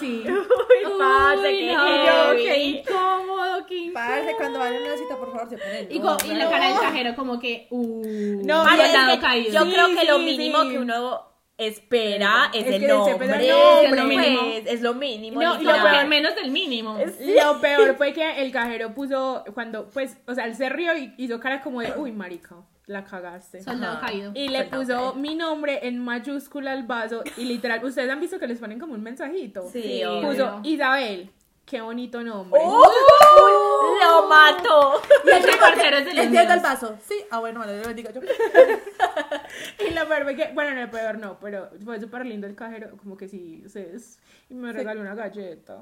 sí. 0.00 0.24
Uy, 0.28 0.98
parce, 0.98 1.48
Uy, 1.48 1.58
qué 1.58 1.72
no, 1.72 2.34
yo. 2.34 2.42
Incómodo. 3.72 3.94
Parce, 3.94 4.34
cuando 4.36 4.58
vayan 4.58 4.82
a 4.82 4.86
una 4.86 4.96
cita, 4.96 5.16
por 5.16 5.32
favor, 5.32 5.48
se 5.48 5.58
ponen. 5.58 5.86
Y, 5.90 6.00
co- 6.00 6.16
y 6.24 6.34
la 6.34 6.50
cara 6.50 6.68
del 6.68 6.78
cajero 6.80 7.14
como 7.16 7.38
que, 7.38 7.66
uh, 7.70 8.02
No, 8.44 8.68
es 8.68 8.92
lado 8.92 9.20
caído. 9.20 9.52
Yo 9.52 9.64
Sí, 9.64 9.72
creo 9.72 9.86
que 9.88 10.04
lo 10.06 10.18
sí, 10.18 10.24
mínimo 10.24 10.62
sí. 10.62 10.68
que 10.70 10.78
uno 10.78 11.22
espera 11.56 12.50
es, 12.52 12.66
Es 12.66 12.74
el 12.74 12.86
nombre. 12.88 13.28
nombre. 13.48 13.84
Es 13.84 13.90
lo 13.92 14.04
mínimo. 14.04 14.42
es 14.66 14.80
lo 14.82 14.94
mínimo. 14.94 15.42
No, 15.42 15.54
lo 15.54 15.62
lo 15.62 15.82
peor- 15.84 16.06
menos 16.08 16.34
del 16.34 16.50
mínimo. 16.50 16.98
Lo 17.20 17.60
peor 17.60 17.96
fue 17.96 18.12
que 18.12 18.42
el 18.42 18.50
cajero 18.52 18.94
puso, 18.94 19.44
cuando, 19.54 19.88
pues, 19.90 20.16
o 20.26 20.34
sea, 20.34 20.46
él 20.46 20.56
se 20.56 20.68
rió 20.68 20.96
y 20.96 21.14
hizo 21.16 21.38
cara 21.40 21.60
como 21.62 21.80
de, 21.80 21.92
uy, 21.96 22.10
marica, 22.12 22.56
la 22.86 23.04
cagaste. 23.04 23.62
Soldado 23.62 23.98
Ajá. 23.98 24.06
caído. 24.08 24.32
Y 24.34 24.48
le 24.48 24.64
Soldado 24.64 24.80
puso 24.82 24.96
caído. 24.96 25.14
mi 25.14 25.34
nombre 25.36 25.78
en 25.86 25.98
mayúscula 26.00 26.72
al 26.72 26.82
vaso 26.82 27.22
y 27.36 27.44
literal, 27.44 27.84
ustedes 27.84 28.10
han 28.10 28.20
visto 28.20 28.38
que 28.40 28.46
les 28.48 28.58
ponen 28.58 28.78
como 28.80 28.94
un 28.94 29.02
mensajito. 29.02 29.68
Sí, 29.72 29.80
Sí, 29.82 30.04
obvio. 30.04 30.28
Puso 30.28 30.60
Isabel, 30.64 31.30
qué 31.64 31.80
bonito 31.80 32.22
nombre. 32.22 32.60
¡Uh! 32.62 32.84
¡Lo 34.00 34.28
mató! 34.28 35.02
Y 35.24 35.30
el 35.30 35.58
parcero 35.58 35.96
es 35.98 36.04
de 36.04 36.22
Entiendo 36.22 36.54
el 36.54 36.60
vaso. 36.60 36.98
Sí, 37.06 37.24
ah, 37.30 37.40
bueno, 37.40 37.60
vale, 37.60 37.80
le 37.80 37.86
bendiga 37.86 38.10
yo. 38.10 38.20
Y 39.86 39.90
lo 39.92 40.08
peor 40.08 40.24
fue 40.24 40.36
que, 40.36 40.52
bueno, 40.52 40.74
no, 40.74 40.82
el 40.82 40.90
peor 40.90 41.18
no, 41.18 41.38
pero 41.40 41.70
fue 41.84 42.00
súper 42.00 42.26
lindo 42.26 42.46
el 42.46 42.54
cajero, 42.54 42.96
como 42.96 43.16
que 43.16 43.28
sí, 43.28 43.62
ustedes, 43.64 44.18
y 44.48 44.54
me 44.54 44.72
regaló 44.72 45.00
una 45.00 45.14
galleta. 45.14 45.78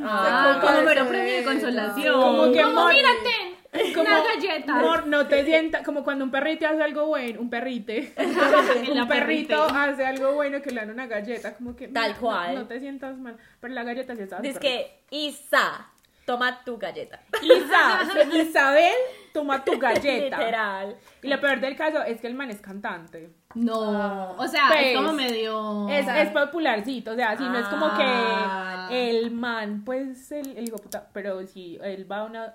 Ah, 0.00 0.58
Como 0.60 0.72
como 0.74 0.82
mero 0.86 1.00
ese- 1.02 1.10
premio 1.10 1.34
de 1.36 1.44
consolación. 1.44 2.14
Como 2.20 2.52
que 2.52 2.62
como 2.62 2.80
amor- 2.80 2.92
mírate, 2.94 3.92
Como, 3.94 4.02
una 4.08 4.22
galleta. 4.24 4.78
amor, 4.78 5.06
no 5.06 5.26
te 5.28 5.44
sientas, 5.44 5.82
como 5.84 6.02
cuando 6.04 6.24
un 6.24 6.30
perrito 6.30 6.66
hace 6.66 6.82
algo 6.82 7.06
bueno, 7.06 7.40
un 7.40 7.48
perrite, 7.50 8.12
un 8.92 9.08
perrito 9.08 9.62
hace 9.64 10.04
algo 10.06 10.32
bueno 10.34 10.60
que 10.62 10.70
le 10.70 10.80
dan 10.80 10.90
una 10.90 11.06
galleta, 11.06 11.54
como 11.54 11.74
que 11.76 11.88
Tal 11.88 12.02
mira, 12.08 12.14
no- 12.14 12.20
cual. 12.20 12.54
No, 12.56 12.66
te 12.66 12.80
sientas 12.80 13.16
mal, 13.18 13.36
pero 13.60 13.72
la 13.74 13.82
galleta 13.84 14.14
sí 14.16 14.22
Dice 14.22 14.32
súper 14.54 14.60
que, 14.60 14.98
Isa, 15.10 15.88
toma 16.24 16.64
tu 16.64 16.76
galleta. 16.78 17.20
Isa, 17.42 18.00
Isabel, 18.36 18.94
toma 19.32 19.64
tu 19.64 19.78
galleta. 19.78 20.38
Literal. 20.38 20.96
Y 21.22 21.28
lo 21.28 21.40
peor 21.40 21.60
del 21.60 21.76
caso 21.76 22.02
es 22.02 22.20
que 22.20 22.26
el 22.26 22.34
man 22.34 22.50
es 22.50 22.60
cantante. 22.60 23.30
No, 23.54 24.32
o 24.32 24.46
sea, 24.48 24.68
Pues, 24.68 24.86
es 24.86 24.96
como 24.96 25.12
medio. 25.12 25.88
Es, 25.88 26.06
es 26.08 26.30
popularcito, 26.30 27.12
o 27.12 27.14
sea, 27.14 27.36
si 27.36 27.44
no 27.44 27.58
es 27.58 27.66
como 27.68 27.86
Ah. 27.90 28.86
que 28.88 29.10
el 29.10 29.30
man, 29.30 29.82
pues 29.84 30.30
el, 30.32 30.56
el 30.56 30.68
hijo 30.68 30.78
puta, 30.78 31.08
pero 31.12 31.46
si 31.46 31.78
él 31.82 32.10
va 32.10 32.18
a 32.18 32.24
una, 32.24 32.54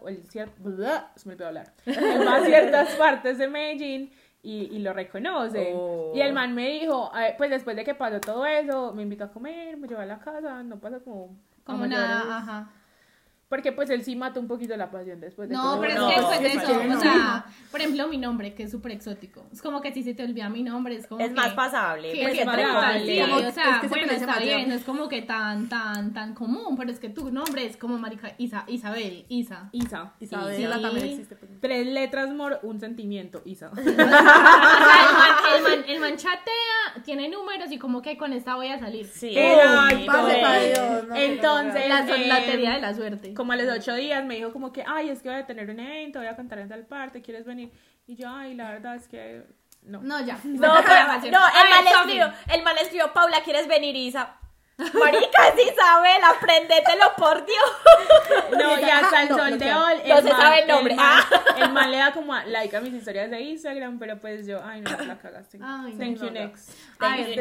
bla, 0.60 1.12
se 1.16 1.28
me 1.28 1.34
olvidó 1.34 1.48
hablar, 1.48 1.74
él 1.86 2.28
va 2.28 2.36
a 2.36 2.46
ciertas 2.46 2.90
partes 2.98 3.38
de 3.38 3.48
Medellín 3.48 4.12
y, 4.44 4.76
y 4.76 4.80
lo 4.80 4.94
reconoce. 4.94 5.72
Oh. 5.76 6.12
Y 6.16 6.22
el 6.22 6.34
man 6.34 6.54
me 6.54 6.68
dijo, 6.70 7.12
pues 7.38 7.50
después 7.50 7.76
de 7.76 7.84
que 7.84 7.96
pasó 7.96 8.20
todo 8.20 8.46
eso, 8.46 8.94
me 8.94 9.04
invitó 9.04 9.26
a 9.26 9.32
comer, 9.32 9.78
me 9.78 9.88
llevó 9.88 10.02
a 10.02 10.06
la 10.06 10.20
casa, 10.20 10.64
no 10.64 10.80
pasa 10.80 11.00
como... 11.00 11.36
como 11.64 11.86
nada, 11.88 12.38
ajá. 12.38 12.72
Porque 13.50 13.72
pues 13.72 13.90
él 13.90 14.04
sí 14.04 14.16
mató 14.16 14.40
un 14.40 14.48
poquito 14.48 14.78
la 14.78 14.92
pasión 14.92 15.20
después 15.20 15.50
de 15.50 15.56
No, 15.56 15.80
pero 15.82 15.96
no, 15.96 16.08
es 16.10 16.14
que 16.16 16.20
después 16.22 16.42
de 16.42 16.50
sí, 16.52 16.58
eso, 16.58 16.98
o 16.98 17.02
sea, 17.02 17.46
por 17.72 17.80
ejemplo, 17.82 18.08
mi 18.08 18.20
nombre, 18.20 18.54
que 18.54 18.62
es 18.64 18.70
súper 18.72 18.92
exótico. 18.92 19.44
Es 19.52 19.60
como 19.64 19.82
que 19.82 19.92
si 19.92 20.04
se 20.04 20.14
te 20.14 20.24
olvida 20.24 20.50
mi 20.50 20.62
nombre, 20.62 20.96
es 20.96 21.08
como 21.08 21.20
Es 21.22 21.30
que... 21.30 21.34
más 21.36 21.54
pasable. 21.56 22.12
que- 22.14 22.22
pues, 22.22 22.34
que 22.36 22.42
entre 22.44 22.64
pasable, 22.64 23.24
o 23.24 23.52
sea, 23.52 23.72
es 23.76 23.82
que 23.82 23.88
se 23.88 23.96
bueno, 23.96 24.12
está 24.14 24.38
bien, 24.40 24.70
no 24.70 24.76
es 24.76 24.84
como 24.84 25.10
que 25.10 25.24
tan, 25.24 25.68
tan, 25.68 26.14
tan 26.14 26.36
común, 26.36 26.78
pero 26.78 26.92
es 26.92 27.00
que 27.00 27.10
tu 27.10 27.32
nombre 27.32 27.66
es 27.66 27.76
como 27.76 27.98
marica 27.98 28.36
Isa, 28.38 28.66
Isabel, 28.68 29.26
Isa. 29.30 29.70
Isa. 29.72 30.14
Isabela 30.20 30.76
Sí. 30.76 30.82
también 30.84 31.06
existe. 31.08 31.36
pues. 31.36 31.52
Tres 31.60 31.88
letras, 31.88 32.32
mor, 32.32 32.60
un 32.62 32.80
sentimiento, 32.80 33.42
Isa. 33.46 33.72
O 33.80 33.82
sea, 33.82 33.92
el 33.92 33.98
man, 33.98 35.34
el 35.56 35.64
man- 35.80 35.86
el 35.90 36.00
man 36.00 36.18
chatea, 36.18 37.02
tiene 37.04 37.30
números 37.30 37.72
y 37.72 37.78
como 37.80 38.02
que 38.02 38.18
con 38.18 38.34
esta 38.34 38.56
voy 38.56 38.68
a 38.68 38.80
salir. 38.80 39.08
Sí, 39.08 39.36
Ay, 39.38 39.98
sí, 39.98 40.04
Pase 40.06 40.22
pues. 40.22 40.38
para 40.38 40.60
Dios, 40.60 41.08
no, 41.08 41.16
Entonces, 41.16 41.90
La, 41.90 42.00
eh, 42.16 42.28
la 42.28 42.46
teoría 42.46 42.74
de 42.76 42.82
la 42.82 42.94
suerte. 42.94 43.34
Como 43.40 43.54
a 43.54 43.56
los 43.56 43.74
ocho 43.74 43.96
días 43.96 44.26
me 44.26 44.36
dijo 44.36 44.52
como 44.52 44.74
que, 44.74 44.84
ay, 44.86 45.08
es 45.10 45.22
que 45.22 45.30
voy 45.30 45.38
a 45.38 45.46
tener 45.46 45.70
un 45.70 45.80
evento, 45.80 46.20
voy 46.20 46.28
a 46.28 46.36
cantar 46.36 46.60
en 46.60 46.68
tal 46.68 46.86
parte, 46.86 47.22
¿quieres 47.22 47.46
venir? 47.46 47.72
Y 48.06 48.18
yo, 48.18 48.28
ay, 48.30 48.54
la 48.54 48.70
verdad 48.72 48.96
es 48.98 49.08
que 49.08 49.46
no. 49.82 50.02
No, 50.02 50.20
ya. 50.20 50.38
No, 50.44 50.60
pero- 50.60 51.32
no, 51.32 51.48
el 51.48 51.54
Ay, 51.56 51.70
mal 51.74 51.88
escribió, 51.88 52.34
el 52.54 52.64
mal 52.64 52.78
escribió, 52.80 53.14
Paula, 53.14 53.38
¿quieres 53.46 53.70
venir, 53.70 53.96
Isa? 53.96 54.36
Marica, 54.94 55.48
es 55.50 55.72
Isabel, 55.74 56.24
aprendételo 56.24 57.06
por 57.18 57.46
Dios. 57.46 57.60
No, 58.58 58.80
y 58.80 58.84
hasta 58.84 59.24
el 59.24 59.30
No, 59.30 59.38
sol 59.38 59.52
no 59.52 59.58
de 59.58 59.74
hoy. 59.74 59.94
No 60.08 60.18
se 60.22 60.30
sabe 60.30 60.62
el 60.62 60.68
nombre. 60.68 60.96
man, 60.96 61.24
el 61.58 61.72
man 61.74 61.92
le 61.92 61.98
da 61.98 62.14
como 62.14 62.34
a- 62.34 62.46
like 62.46 62.76
a 62.76 62.82
mis 62.82 62.94
historias 62.94 63.30
de 63.30 63.42
Instagram, 63.42 64.00
pero 64.00 64.18
pues 64.20 64.48
yo, 64.48 64.60
ay, 64.64 64.82
no, 64.82 64.92
la 64.92 65.18
cagaste. 65.18 65.60
Ay, 65.62 65.96
Thank 65.98 66.18
no, 66.20 66.26
you, 66.28 66.32
no. 66.32 66.32
next. 66.32 66.70
Ay, 67.00 67.36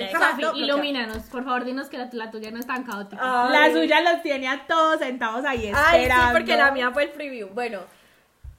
ilumínanos, 0.55 1.19
por 1.25 1.45
favor, 1.45 1.65
dinos 1.65 1.89
que 1.89 1.99
la, 1.99 2.09
la 2.13 2.31
tuya 2.31 2.51
no 2.51 2.59
es 2.59 2.67
tan 2.67 2.83
caótica. 2.85 3.21
Ay. 3.23 3.53
La 3.53 3.73
suya 3.73 4.01
los 4.01 4.23
tiene 4.23 4.49
a 4.49 4.67
todos 4.67 4.99
sentados 4.99 5.45
ahí 5.45 5.71
Ay, 5.75 6.03
esperando. 6.03 6.27
sí, 6.27 6.33
porque 6.33 6.57
la 6.57 6.71
mía 6.73 6.91
fue 6.93 7.05
el 7.05 7.11
preview. 7.11 7.49
Bueno, 7.51 7.81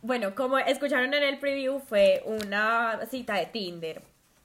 bueno, 0.01 0.33
como 0.35 0.57
escucharon 0.57 1.13
en 1.13 1.23
el 1.23 1.37
preview, 1.39 1.79
fue 1.81 2.21
una 2.25 2.99
cita 3.09 3.33
de 3.35 3.47
Tinder. 3.47 4.01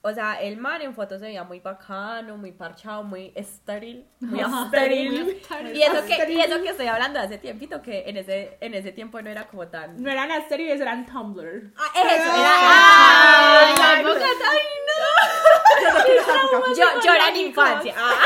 O 0.07 0.13
sea, 0.13 0.35
el 0.35 0.59
man 0.59 0.83
en 0.83 0.95
fotos 0.95 1.19
se 1.19 1.25
veía 1.25 1.45
muy 1.45 1.61
bacano, 1.61 2.37
muy 2.37 2.53
parchado, 2.53 3.03
muy 3.05 3.33
estéril, 3.35 4.05
muy 4.21 4.39
estéril. 4.39 5.41
Y 5.75 5.81
eso 5.83 6.05
que, 6.05 6.31
y 6.31 6.41
eso 6.43 6.61
que 6.63 6.69
estoy 6.69 6.89
hablando 6.89 7.19
de 7.19 7.25
hace 7.25 7.39
tiempito, 7.39 7.81
que 7.81 8.05
en 8.07 8.19
ese, 8.19 8.59
en 8.61 8.75
ese 8.75 8.93
tiempo 8.93 9.23
no 9.23 9.31
era 9.31 9.47
como 9.47 9.67
tan... 9.69 10.03
No 10.03 10.11
eran 10.11 10.31
estériles, 10.31 10.79
eran 10.79 11.07
Tumblr. 11.07 11.73
Ah, 11.79 11.91
eso, 11.95 12.07
era... 12.07 13.67
Ay, 13.67 13.75
Ay, 13.79 13.97
ay, 13.97 14.05
Yo, 16.77 16.85
yo 17.03 17.13
era 17.15 17.29
en 17.31 17.37
infancia. 17.37 17.95
Ah. 17.97 18.13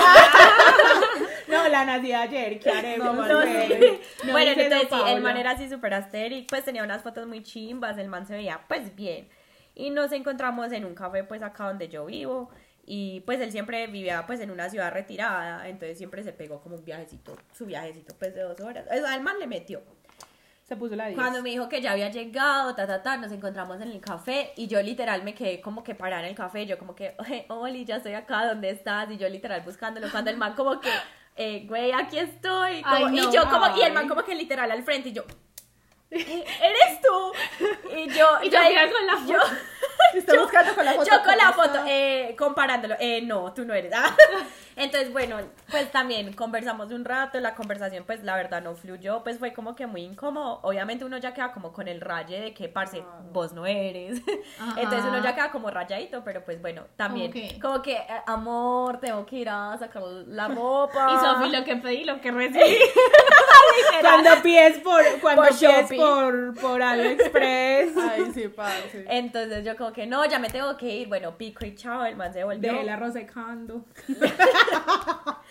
No, 1.48 1.66
la 1.66 1.82
nací 1.86 2.12
ayer, 2.12 2.60
¿qué 2.60 2.70
haremos? 2.70 3.16
No, 3.16 3.26
No, 3.26 3.40
sí. 3.42 4.00
No 4.24 4.32
bueno, 4.32 4.50
entonces 4.50 4.86
sí, 4.90 4.96
el 5.06 5.22
man 5.22 5.34
era 5.38 5.52
así 5.52 5.66
súper 5.66 5.94
astérico, 5.94 6.48
pues 6.50 6.62
tenía 6.62 6.82
unas 6.82 7.02
fotos 7.02 7.26
muy 7.26 7.42
chimbas, 7.42 7.96
el 7.96 8.08
man 8.08 8.26
se 8.26 8.34
veía 8.34 8.60
pues 8.68 8.94
bien. 8.94 9.30
Y 9.78 9.90
nos 9.90 10.10
encontramos 10.12 10.72
en 10.72 10.84
un 10.84 10.94
café 10.94 11.22
pues 11.24 11.40
acá 11.42 11.64
donde 11.68 11.88
yo 11.88 12.04
vivo 12.06 12.50
y 12.84 13.20
pues 13.20 13.38
él 13.40 13.52
siempre 13.52 13.86
vivía 13.86 14.26
pues 14.26 14.40
en 14.40 14.50
una 14.50 14.68
ciudad 14.68 14.92
retirada, 14.92 15.68
entonces 15.68 15.96
siempre 15.96 16.22
se 16.24 16.32
pegó 16.32 16.60
como 16.60 16.74
un 16.76 16.84
viajecito, 16.84 17.36
su 17.52 17.64
viajecito 17.64 18.14
pues 18.18 18.34
de 18.34 18.42
dos 18.42 18.58
horas. 18.60 18.86
O 18.90 18.94
sea, 18.94 19.14
el 19.14 19.22
man 19.22 19.38
le 19.38 19.46
metió. 19.46 19.80
Se 20.64 20.74
puso 20.76 20.96
la 20.96 21.06
10. 21.06 21.16
Cuando 21.18 21.40
me 21.42 21.50
dijo 21.50 21.68
que 21.68 21.80
ya 21.80 21.92
había 21.92 22.10
llegado, 22.10 22.74
ta, 22.74 22.86
ta, 22.86 23.02
ta, 23.02 23.16
nos 23.16 23.30
encontramos 23.32 23.80
en 23.80 23.90
el 23.90 24.00
café 24.00 24.52
y 24.56 24.66
yo 24.66 24.82
literal 24.82 25.22
me 25.22 25.32
quedé 25.34 25.60
como 25.62 25.82
que 25.84 25.94
parada 25.94 26.22
en 26.24 26.28
el 26.30 26.34
café, 26.34 26.66
yo 26.66 26.76
como 26.76 26.94
que, 26.94 27.14
oye, 27.18 27.46
Oli, 27.48 27.84
ya 27.86 27.96
estoy 27.96 28.12
acá, 28.14 28.44
¿dónde 28.46 28.70
estás? 28.70 29.10
Y 29.10 29.16
yo 29.16 29.28
literal 29.28 29.62
buscándolo, 29.62 30.10
cuando 30.10 30.30
el 30.30 30.36
man 30.36 30.54
como 30.54 30.78
que, 30.80 30.90
eh, 31.36 31.64
güey, 31.66 31.92
aquí 31.92 32.18
estoy, 32.18 32.82
como- 32.82 32.94
Ay, 32.96 33.04
no, 33.04 33.30
y 33.30 33.32
yo 33.34 33.48
como, 33.48 33.76
y 33.78 33.82
el 33.82 33.92
man 33.94 34.02
ay. 34.02 34.08
como 34.08 34.24
que 34.24 34.34
literal 34.34 34.70
al 34.70 34.82
frente 34.82 35.08
y 35.08 35.12
yo, 35.12 35.24
"Eh, 36.10 36.44
¿eres 36.62 37.00
tú? 37.00 37.32
Y 38.18 38.20
yo, 38.20 38.26
Y 38.42 38.50
yo 38.50 38.90
con 38.90 39.06
la 39.06 39.14
yo, 39.28 39.38
Estoy 40.14 40.38
buscando 40.38 40.74
con 40.74 40.84
la 40.84 40.92
foto. 40.92 41.10
yo 41.10 41.22
con 41.22 41.36
la 41.36 41.52
¿cómo 41.52 41.62
foto, 41.64 41.74
está? 41.78 41.84
eh, 41.90 42.34
comparándolo, 42.38 42.94
eh, 42.98 43.20
no, 43.22 43.52
tú 43.52 43.64
no 43.64 43.74
eres. 43.74 43.92
Ah. 43.94 44.14
Entonces, 44.76 45.12
bueno, 45.12 45.38
pues 45.72 45.90
también 45.90 46.32
conversamos 46.34 46.92
un 46.92 47.04
rato, 47.04 47.40
la 47.40 47.56
conversación, 47.56 48.04
pues 48.06 48.22
la 48.22 48.36
verdad 48.36 48.62
no 48.62 48.76
fluyó, 48.76 49.24
pues 49.24 49.38
fue 49.38 49.52
como 49.52 49.74
que 49.74 49.86
muy 49.88 50.02
incómodo. 50.02 50.60
Obviamente 50.62 51.04
uno 51.04 51.18
ya 51.18 51.34
queda 51.34 51.50
como 51.52 51.72
con 51.72 51.88
el 51.88 52.00
raye 52.00 52.40
de 52.40 52.54
que, 52.54 52.68
parce, 52.68 53.02
vos 53.32 53.52
no 53.52 53.66
eres. 53.66 54.22
Ajá. 54.60 54.80
Entonces 54.80 55.04
uno 55.08 55.20
ya 55.22 55.34
queda 55.34 55.50
como 55.50 55.68
rayadito, 55.68 56.22
pero 56.24 56.44
pues 56.44 56.60
bueno, 56.62 56.84
también 56.96 57.32
Como 57.32 57.48
que- 57.48 57.60
como 57.60 57.82
que, 57.82 57.92
eh, 57.94 58.06
amor, 58.26 59.00
tengo 59.00 59.26
que 59.26 59.36
ir 59.36 59.48
a 59.48 59.76
sacar 59.78 60.02
la 60.02 60.46
ropa. 60.46 61.08
Y 61.14 61.24
Sofi 61.26 61.50
lo 61.56 61.64
que 61.64 61.76
pedí, 61.76 62.04
lo 62.04 62.20
que 62.20 62.30
recibí. 62.30 62.78
Cuando 64.00 64.30
pides 64.42 64.78
por, 64.78 65.02
cuando 65.20 65.42
Por 65.42 65.58
pides 65.58 65.82
Shopee. 65.82 65.98
por, 65.98 66.54
por 66.60 66.82
AliExpress. 66.82 67.96
Ay, 67.96 68.30
sí, 68.32 68.48
parce. 68.48 69.04
Entonces 69.08 69.64
yo 69.64 69.76
como 69.76 69.92
que, 69.92 69.97
no, 70.06 70.24
ya 70.26 70.38
me 70.38 70.48
tengo 70.48 70.76
que 70.76 70.96
ir. 70.96 71.08
Bueno, 71.08 71.36
pico 71.36 71.64
y 71.64 71.74
chao, 71.74 72.04
el 72.04 72.16
man 72.16 72.32
se 72.32 72.44
volvió. 72.44 72.72
De 72.72 72.80
el 72.80 72.88
arroz 72.88 73.12
secando. 73.14 73.84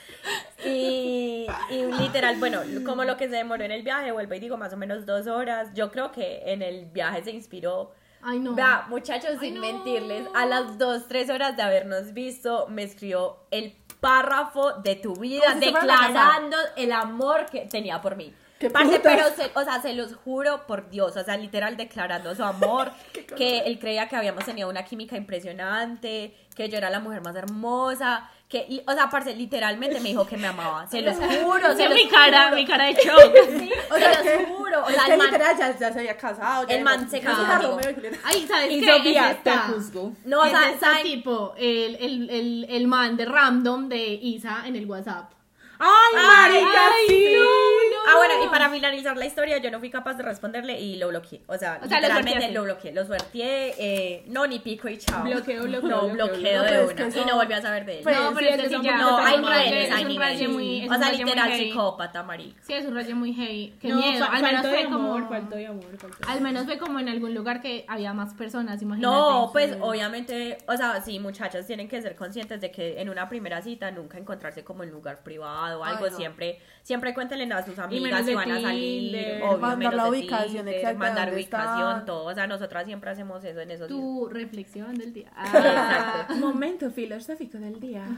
Y, 0.66 1.48
y 1.70 1.84
literal, 2.00 2.38
bueno, 2.40 2.62
como 2.86 3.04
lo 3.04 3.16
que 3.16 3.30
se 3.30 3.36
demoró 3.36 3.64
en 3.64 3.72
el 3.72 3.84
viaje, 3.84 4.12
vuelvo 4.12 4.34
y 4.34 4.40
digo 4.40 4.58
más 4.58 4.74
o 4.74 4.78
menos 4.78 5.06
dos 5.06 5.28
horas. 5.28 5.70
Yo 5.74 5.92
creo 5.92 6.12
que 6.12 6.42
en 6.52 6.62
el 6.62 6.86
viaje 6.86 7.24
se 7.24 7.32
inspiró. 7.32 7.92
Ay, 8.22 8.40
no. 8.40 8.56
Vea, 8.56 8.86
muchachos, 8.90 9.32
Ay, 9.34 9.40
sin 9.40 9.56
no. 9.56 9.62
mentirles, 9.62 10.28
a 10.34 10.46
las 10.46 10.78
dos, 10.78 11.08
tres 11.08 11.30
horas 11.30 11.56
de 11.56 11.64
habernos 11.64 12.14
visto, 12.14 12.68
me 12.70 12.84
escribió 12.84 13.38
el 13.52 13.76
párrafo 14.00 14.74
de 14.74 14.96
tu 14.96 15.16
vida, 15.16 15.54
declarando 15.60 16.58
el 16.76 16.92
amor 16.92 17.46
que 17.46 17.62
tenía 17.62 18.02
por 18.02 18.16
mí. 18.16 18.34
¡Qué 18.60 18.70
Parce, 18.72 19.00
pero, 19.02 19.24
se- 19.36 19.52
o 19.54 19.64
sea, 19.64 19.82
se 19.82 19.94
los 19.94 20.16
juro 20.16 20.66
por 20.66 20.90
Dios, 20.90 21.16
o 21.16 21.24
sea, 21.24 21.38
literal 21.38 21.78
declarando 21.78 22.34
su 22.36 22.44
amor, 22.44 22.92
que 23.38 23.60
él 23.60 23.78
creía 23.80 24.08
que 24.08 24.16
habíamos 24.16 24.44
tenido 24.46 24.68
una 24.70 24.84
química 24.84 25.16
impresionante, 25.16 26.36
que 26.56 26.70
yo 26.70 26.78
era 26.78 26.90
la 26.90 27.00
mujer 27.00 27.22
más 27.22 27.36
hermosa, 27.36 28.30
que, 28.50 28.66
y- 28.68 28.82
o 28.88 28.94
sea, 28.94 29.10
parce, 29.10 29.36
literalmente 29.36 30.00
me 30.00 30.10
dijo 30.10 30.26
que 30.26 30.38
me 30.38 30.48
amaba, 30.48 30.88
se 30.88 31.02
los 31.02 31.16
juro, 31.44 31.68
O 31.68 31.72
se 31.72 31.78
sea, 31.78 31.90
los 31.90 31.96
mi 31.98 32.08
cara, 32.08 32.44
juro. 32.46 32.56
mi 32.56 32.66
cara 32.66 32.86
de 32.86 32.94
shock. 32.94 33.34
Sí, 33.60 33.72
O 33.92 33.96
sea, 33.98 34.14
se 34.16 34.24
que- 34.24 34.36
los 34.42 34.58
juro, 34.58 34.84
o 34.86 34.90
Es 34.90 34.96
sea, 34.96 35.06
el 35.14 35.18
man- 35.18 35.28
literal 35.28 35.58
ya, 35.58 35.78
ya 35.78 35.94
se 35.94 36.00
había 36.00 36.18
casado. 36.18 36.68
ya 36.68 36.76
el 36.76 36.84
man 36.84 37.10
se 37.10 37.20
"Yo 37.20 37.26
casó 37.28 37.42
soy 37.42 37.46
a 37.46 37.58
conmigo". 37.58 37.74
Romeo 37.78 37.92
y 37.92 37.94
Julieta. 37.94 38.18
Ay, 38.24 38.48
¿sabes 38.48 38.72
Y 38.72 38.80
qué? 38.80 38.86
Sofía, 38.92 39.32
Es 39.32 39.44
te 39.44 39.50
esta. 39.50 39.62
juzgo. 39.68 40.14
No, 40.26 40.40
o 40.42 40.46
Es 40.46 40.52
sea, 40.52 40.66
este 40.70 40.80
¿saben? 40.80 41.04
tipo, 41.04 41.54
el, 41.58 41.96
el, 41.98 42.30
el, 42.30 42.66
el 42.70 42.88
man 42.88 43.18
de 43.18 43.26
random 43.26 43.90
de 43.90 44.04
Isa 44.14 44.64
en 44.66 44.76
el 44.78 44.86
WhatsApp. 44.90 45.32
¡Ay, 45.80 46.16
marica, 46.16 46.80
ay, 46.88 47.08
sí! 47.08 47.34
no, 47.36 47.42
no. 47.44 47.98
Ah, 48.10 48.16
bueno, 48.18 48.34
y 48.44 48.48
para 48.48 48.70
finalizar 48.70 49.18
la 49.18 49.26
historia, 49.26 49.58
yo 49.58 49.70
no 49.70 49.80
fui 49.80 49.90
capaz 49.90 50.14
de 50.16 50.24
responderle 50.24 50.80
y 50.80 50.96
lo 50.96 51.10
bloqueé. 51.10 51.42
O 51.48 51.58
sea, 51.58 51.80
O 51.84 51.88
sea, 51.88 51.98
lo 52.00 52.08
literalmente 52.08 52.30
suerteaste. 52.32 52.54
lo 52.54 52.64
bloqueé. 52.64 52.94
Lo 52.94 53.06
suerteé, 53.06 53.76
eh, 53.78 54.24
no, 54.28 54.48
ni 54.48 54.60
pico 54.60 54.88
y 54.88 54.98
chao. 54.98 55.24
Bloqueo, 55.24 55.64
bloqueo, 55.64 55.90
No, 55.90 56.02
bloqueo, 56.10 56.14
bloqueo 56.14 56.38
bloqueo. 56.40 56.64
de 56.64 56.70
una. 56.70 56.92
es 56.92 56.94
que 56.94 57.04
Y 57.04 57.08
eso- 57.22 57.26
no 57.28 57.36
volví 57.36 57.54
a 57.54 57.62
saber 57.62 57.86
de 57.86 57.98
él. 57.98 58.04
Pues, 58.04 58.16
no, 58.18 58.30
sí, 58.30 58.36
pero 58.38 58.48
es 58.48 58.56
es 58.56 58.62
que 58.62 58.68
sí 58.70 58.74
son 58.76 58.84
ya. 58.84 58.98
no, 58.98 59.18
hay 59.18 59.38
niveles, 59.40 59.92
hay 59.92 59.98
es 59.98 60.02
un 60.02 60.08
niveles. 60.08 60.50
muy- 60.50 60.88
o 60.90 60.94
sea, 60.98 61.12
literal, 61.12 61.54
psicópata, 61.54 62.24
marica. 62.24 62.62
Sí, 62.64 62.74
es 62.74 62.86
un 62.86 62.96
rayo 62.96 63.16
muy 63.16 63.34
heavy. 63.34 63.76
Qué 63.82 63.90
No, 63.90 63.98
miedo. 63.98 64.26
Al 64.32 64.42
menos 64.42 64.66
fue 64.68 64.84
como. 64.86 65.14
amor, 65.14 65.30
faltó 65.30 65.56
de 65.58 65.68
amor, 65.68 65.84
faltó 65.98 66.08
de 66.18 66.24
amor. 66.24 66.32
Al 66.38 66.42
menos 66.42 66.66
fue 66.66 66.78
como 66.78 67.00
en 67.00 67.10
algún 67.10 67.36
lugar 67.36 67.62
que 67.62 67.84
había 67.90 68.14
más 68.14 68.34
personas, 68.36 68.82
imagínate. 68.82 69.14
No, 69.14 69.50
pues 69.52 69.76
obviamente, 69.82 70.58
o 70.68 70.78
sea, 70.78 71.02
sí, 71.02 71.20
muchachos 71.20 71.66
tienen 71.66 71.90
que 71.90 72.02
ser 72.02 72.16
conscientes 72.16 72.62
de 72.62 72.72
que 72.72 73.02
en 73.02 73.10
una 73.10 73.28
primera 73.28 73.62
cita 73.62 73.92
nunca 73.92 74.18
encontrarse 74.18 74.64
como 74.64 74.84
en 74.84 74.92
lugar 74.92 75.24
privado 75.24 75.67
o 75.76 75.84
algo, 75.84 76.06
Ay, 76.06 76.12
no. 76.12 76.18
siempre, 76.18 76.60
siempre 76.84 77.14
cuéntenle 77.14 77.54
a 77.54 77.66
sus 77.66 77.78
amigas 77.80 78.26
si 78.26 78.34
van 78.34 78.52
a 78.52 78.62
salir, 78.62 79.12
Tinder, 79.12 79.42
obvio, 79.44 79.58
mandar 79.58 79.94
la 79.94 80.10
ubicación 80.10 80.52
Tinder, 80.66 80.76
exacta 80.76 81.00
mandar 81.00 81.34
ubicación, 81.34 81.90
están. 81.90 82.06
todo, 82.06 82.26
o 82.26 82.34
sea, 82.34 82.48
nosotras 82.48 82.86
siempre 82.86 83.10
hacemos 83.10 83.44
eso 83.44 83.60
en 83.60 83.72
esos 83.72 83.88
días. 83.88 84.00
Tu 84.00 84.30
reflexión 84.30 84.96
del 84.96 85.14
día. 85.14 85.32
Exacto. 85.46 86.36
Momento 86.36 86.92
filosófico 86.92 87.58
del 87.58 87.80
día. 87.80 88.06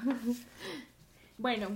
Bueno, 1.37 1.69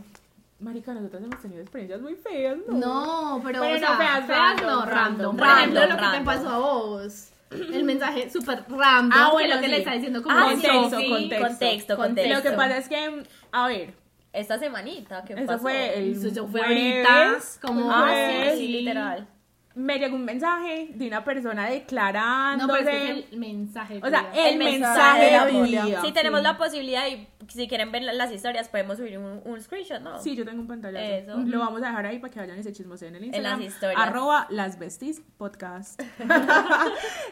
marica, 0.60 0.94
nosotros 0.94 1.24
hemos 1.24 1.42
tenido 1.42 1.62
experiencias 1.62 2.02
muy 2.02 2.16
feas, 2.16 2.58
¿no? 2.68 2.74
No, 2.78 3.42
pero 3.46 3.62
Pero 3.62 3.72
o 3.76 3.80
no 3.80 3.80
sea, 3.80 3.98
feas, 3.98 4.26
feas, 4.26 4.40
random, 4.40 4.66
no, 4.68 4.86
random, 4.86 4.92
random. 4.92 5.38
Por 5.38 5.48
random, 5.48 5.58
ejemplo, 5.78 5.82
lo 5.82 5.88
que 5.88 5.96
te 5.96 6.02
random. 6.02 6.26
pasó 6.26 6.50
a 6.50 6.58
vos. 6.60 7.30
El 7.52 7.84
mensaje 7.84 8.30
súper 8.30 8.64
random, 8.68 9.12
Ah, 9.18 9.30
bueno, 9.32 9.56
lo 9.56 9.62
que 9.62 9.68
sí. 9.68 9.72
le 9.72 9.78
está 9.78 9.92
diciendo 9.94 10.22
como 10.24 10.38
Ah, 10.38 10.44
contexto, 10.52 10.90
sí, 10.90 10.96
sí, 11.06 11.10
contexto, 11.10 11.48
contexto, 11.48 11.96
contexto. 11.98 12.36
Lo 12.36 12.42
que 12.42 12.52
pasa 12.52 12.78
es 12.78 12.90
que, 12.90 13.24
a 13.52 13.68
ver, 13.68 13.94
Esta 14.34 14.58
semanita, 14.58 15.24
¿qué 15.26 15.34
eso 15.34 15.46
pasó? 15.46 15.60
fue 15.60 15.98
el 15.98 16.12
Eso 16.14 16.48
fue 16.48 16.62
jueves, 16.62 17.08
ahorita, 17.08 17.40
como- 17.62 17.92
Ah, 17.92 18.02
jueves, 18.08 18.54
sí, 18.58 18.66
sí, 18.66 18.68
literal. 18.68 19.28
me 19.76 19.98
llegó 20.00 20.16
un 20.16 20.26
mensaje 20.26 20.90
de 20.96 21.08
una 21.08 21.24
persona 21.24 21.68
declarándose. 21.70 22.68
No, 22.68 22.74
pero 22.74 22.90
es 22.90 22.96
que 22.96 23.20
es 23.20 23.32
el 23.32 23.38
mensaje. 23.40 24.00
O 24.04 24.10
sea, 24.10 24.32
el, 24.34 24.54
El 24.54 24.58
mensaje 24.60 24.70
mensaje 24.80 25.26
de 25.26 25.32
la 25.32 25.46
Biblia. 25.46 26.02
Si 26.02 26.12
tenemos 26.12 26.42
la 26.44 26.58
posibilidad 26.58 27.08
y 27.08 27.28
si 27.54 27.68
quieren 27.68 27.92
ver 27.92 28.04
las 28.04 28.32
historias, 28.32 28.68
podemos 28.68 28.98
subir 28.98 29.18
un, 29.18 29.42
un 29.46 29.62
screenshot, 29.62 30.02
¿no? 30.02 30.20
Sí, 30.20 30.36
yo 30.36 30.46
tengo 30.46 30.62
un 30.62 30.68
pantallazo. 30.68 31.04
Eso. 31.04 31.38
Lo 31.46 31.60
vamos 31.60 31.82
a 31.84 31.88
dejar 31.88 32.06
ahí 32.06 32.20
para 32.20 32.34
que 32.34 32.40
vayan 32.40 32.60
y 32.60 32.64
se 32.64 32.74
chismoseen 32.74 33.16
en 33.16 33.26
Instagram. 33.26 33.60
las 33.60 33.68
historias. 33.68 34.02
Arroba 34.02 34.48
las 34.50 34.80
besties 34.80 35.22
podcast. 35.38 36.02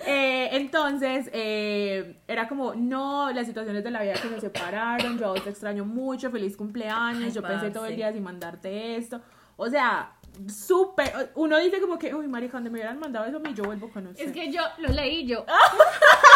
Eh, 0.05 0.49
entonces, 0.53 1.29
eh, 1.31 2.21
era 2.27 2.47
como, 2.47 2.73
no, 2.73 3.31
las 3.31 3.45
situaciones 3.45 3.83
de 3.83 3.91
la 3.91 4.01
vida 4.01 4.13
que 4.13 4.29
se 4.29 4.41
separaron, 4.41 5.17
yo 5.17 5.33
te 5.33 5.49
extraño 5.49 5.85
mucho, 5.85 6.31
feliz 6.31 6.57
cumpleaños, 6.57 7.25
Ay, 7.25 7.31
yo 7.31 7.41
pensé 7.41 7.69
todo 7.69 7.85
el 7.85 7.95
día 7.95 8.11
sin 8.11 8.23
mandarte 8.23 8.95
esto. 8.97 9.21
O 9.57 9.69
sea, 9.69 10.13
súper. 10.47 11.31
Uno 11.35 11.57
dice 11.57 11.79
como 11.79 11.97
que, 11.97 12.13
uy, 12.15 12.27
marica, 12.27 12.51
cuando 12.51 12.71
me 12.71 12.79
hubieran 12.79 12.99
mandado 12.99 13.25
eso, 13.25 13.37
a 13.37 13.39
mí 13.39 13.53
yo 13.53 13.63
vuelvo 13.63 13.89
con 13.89 14.07
usted. 14.07 14.25
Es 14.25 14.31
que 14.31 14.51
yo 14.51 14.61
lo 14.79 14.89
leí 14.89 15.25
yo. 15.25 15.45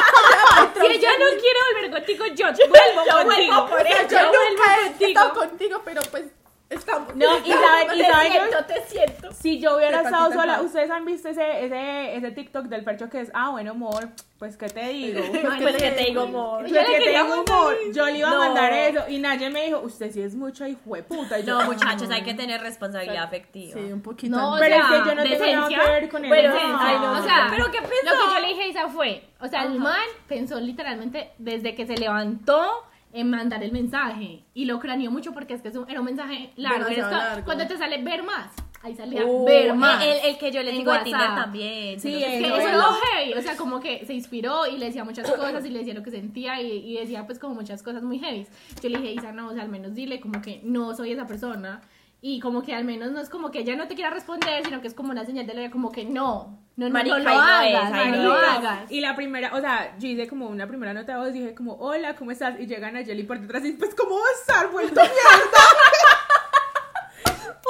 si 0.79 0.85
ella 0.87 1.09
no 1.19 1.25
quiere 1.39 1.59
volver 1.73 1.91
contigo, 1.91 2.25
yo 2.35 2.47
vuelvo 2.67 3.05
yo 3.05 3.11
contigo. 3.23 3.25
vuelvo 3.25 3.69
por 3.69 3.83
Yo 3.87 4.19
yo 4.21 4.29
vuelvo 4.29 4.49
nunca 4.49 4.75
he 4.75 4.87
contigo. 4.89 5.07
estado 5.09 5.33
contigo, 5.33 5.81
pero 5.85 6.01
pues 6.11 6.23
estamos. 6.69 7.15
No, 7.15 7.37
y 7.45 7.51
saben, 7.51 7.87
y 7.95 7.97
Te 8.03 8.11
saben 8.11 8.31
siento, 8.31 8.65
te 8.65 8.81
siento. 8.87 9.31
Si 9.31 9.59
yo 9.59 9.77
hubiera 9.77 10.01
estado 10.01 10.31
sola, 10.33 10.61
ustedes 10.61 10.89
han 10.91 11.05
visto 11.05 11.29
ese, 11.29 11.65
ese, 11.65 12.15
ese 12.17 12.31
TikTok 12.31 12.65
del 12.65 12.83
percho 12.83 13.09
que 13.09 13.21
es, 13.21 13.31
ah, 13.33 13.51
bueno, 13.51 13.71
amor, 13.71 14.09
pues 14.39 14.57
qué 14.57 14.67
te 14.67 14.87
digo. 14.89 15.21
Pues 15.61 15.75
que 15.77 15.91
te 15.91 16.03
digo, 16.05 16.23
amor. 16.23 16.61
Pues 16.61 16.71
Yo 16.73 16.81
le 16.81 16.87
que 16.87 17.03
te 17.03 17.09
digo, 17.11 17.33
amor, 17.33 17.75
yo 17.93 18.05
le 18.07 18.17
iba 18.17 18.31
a 18.31 18.37
mandar 18.37 18.73
eso. 18.73 19.03
Y 19.07 19.19
Naye 19.19 19.49
me 19.49 19.65
dijo, 19.65 19.79
usted 19.79 20.11
sí 20.11 20.21
es 20.21 20.35
mucha 20.35 20.67
hijo 20.67 20.95
de 20.95 21.03
puta. 21.03 21.39
Y 21.39 21.43
yo, 21.43 21.59
No, 21.59 21.65
muchachos, 21.65 22.07
"Ah". 22.11 22.15
hay 22.15 22.23
que 22.23 22.33
tener 22.33 22.61
responsabilidad 22.61 23.23
afectiva. 23.23 23.73
Sí, 23.73 23.91
un 23.91 24.01
poquito. 24.01 24.35
No, 24.35 24.55
o 24.55 24.59
Pero 24.59 24.75
es 24.75 24.81
que 24.85 24.97
yo 24.97 25.15
no 25.15 25.23
tengo 25.23 25.45
nada 25.45 25.69
que 25.69 25.77
ver 25.77 26.09
con 26.09 26.25
ay, 26.25 26.97
no, 26.99 27.19
o 27.19 27.23
sea, 27.23 27.47
¿pero 27.49 27.71
qué 27.71 27.79
Lo 27.81 27.87
pensó? 27.87 28.25
que 28.27 28.33
yo 28.35 28.39
le 28.41 28.47
dije 28.47 28.61
a 28.63 28.67
Isa 28.67 28.87
fue, 28.89 29.23
o 29.39 29.47
sea, 29.47 29.63
el 29.63 29.79
man 29.79 29.95
pensó 30.27 30.59
literalmente 30.59 31.31
desde 31.37 31.75
que 31.75 31.85
se 31.85 31.95
levantó 31.97 32.83
en 33.15 33.29
mandar 33.29 33.63
el 33.63 33.71
mensaje 33.71 34.43
y 34.53 34.65
lo 34.65 34.79
craneó 34.79 35.09
mucho 35.09 35.31
porque 35.33 35.53
es 35.53 35.61
que 35.61 35.69
es 35.69 35.75
un- 35.75 35.89
era 35.89 35.99
un 36.01 36.05
mensaje 36.05 36.51
largo. 36.57 36.87
Era 36.87 37.09
largo. 37.09 37.45
Cuando 37.45 37.65
te 37.65 37.77
sale 37.77 38.01
ver 38.03 38.23
más, 38.23 38.51
ahí 38.83 38.93
salía 38.93 39.25
Uh, 39.25 39.45
ver 39.45 39.73
más. 39.73 40.03
El, 40.03 40.29
el 40.31 40.37
que 40.37 40.51
yo 40.51 40.61
le 40.61 40.71
digo 40.71 40.91
de 40.91 40.99
Tinder 40.99 41.33
también. 41.35 41.99
Sí, 41.99 42.13
Es 42.21 42.41
que 42.41 42.47
eso 42.47 42.57
es 42.67 42.73
lo 42.75 42.83
heavy, 42.93 43.33
o 43.33 43.41
sea, 43.41 43.55
como 43.57 43.79
que 43.79 44.05
se 44.05 44.13
inspiró 44.13 44.67
y 44.67 44.77
le 44.77 44.87
decía 44.87 45.03
muchas 45.03 45.31
cosas 45.31 45.65
y 45.65 45.69
le 45.69 45.79
decía 45.79 45.93
lo 45.93 46.03
que 46.03 46.11
sentía 46.11 46.61
y, 46.61 46.71
y 46.91 46.97
decía 46.99 47.25
pues 47.25 47.39
como 47.39 47.55
muchas 47.55 47.81
cosas 47.81 48.03
muy 48.03 48.19
heavy. 48.19 48.45
Yo 48.83 48.89
le 48.89 48.99
dije, 48.99 49.13
Isa, 49.13 49.31
no, 49.31 49.47
o 49.47 49.53
sea, 49.53 49.63
al 49.63 49.69
menos 49.69 49.95
dile 49.95 50.19
como 50.19 50.41
que 50.41 50.59
no 50.63 50.93
soy 50.93 51.11
esa 51.13 51.25
persona 51.25 51.81
y 52.27 52.39
como 52.39 52.63
que 52.63 52.73
al 52.73 52.85
menos 52.85 53.11
no 53.11 53.21
es 53.21 53.29
como 53.29 53.51
que 53.51 53.59
ella 53.59 53.75
no 53.75 53.87
te 53.87 53.93
quiera 53.93 54.09
responder, 54.09 54.65
sino 54.65 54.81
que 54.81 54.87
es 54.87 54.95
como 54.95 55.11
una 55.11 55.23
señal 55.27 55.45
de 55.45 55.53
la 55.53 55.59
vida, 55.59 55.69
como 55.69 55.91
que 55.91 56.05
no, 56.05 56.57
no, 56.75 56.87
no, 56.87 56.89
Marica, 56.89 57.19
no 57.19 57.23
lo 57.23 57.29
no 57.29 57.39
es, 57.39 57.75
hagas, 57.75 57.93
ahí 57.93 58.11
no 58.11 58.17
no 58.17 58.23
lo 58.23 58.41
es. 58.41 58.49
hagas. 58.49 58.91
Y 58.91 58.99
la 58.99 59.15
primera, 59.15 59.53
o 59.53 59.61
sea, 59.61 59.95
yo 59.99 60.07
hice 60.07 60.27
como 60.27 60.47
una 60.47 60.65
primera 60.67 60.91
nota 60.91 61.13
de 61.13 61.19
voz, 61.19 61.33
dije 61.33 61.53
como, 61.53 61.75
hola, 61.75 62.15
¿cómo 62.15 62.31
estás? 62.31 62.59
Y 62.59 62.65
llegan 62.65 62.97
a 62.97 63.03
Jelly 63.03 63.21
por 63.25 63.39
detrás 63.39 63.63
y 63.63 63.73
pues, 63.73 63.93
¿cómo 63.93 64.15
va 64.15 64.25
a 64.25 64.39
estar? 64.41 64.71
Vuelto 64.71 64.95
mierda. 64.95 65.13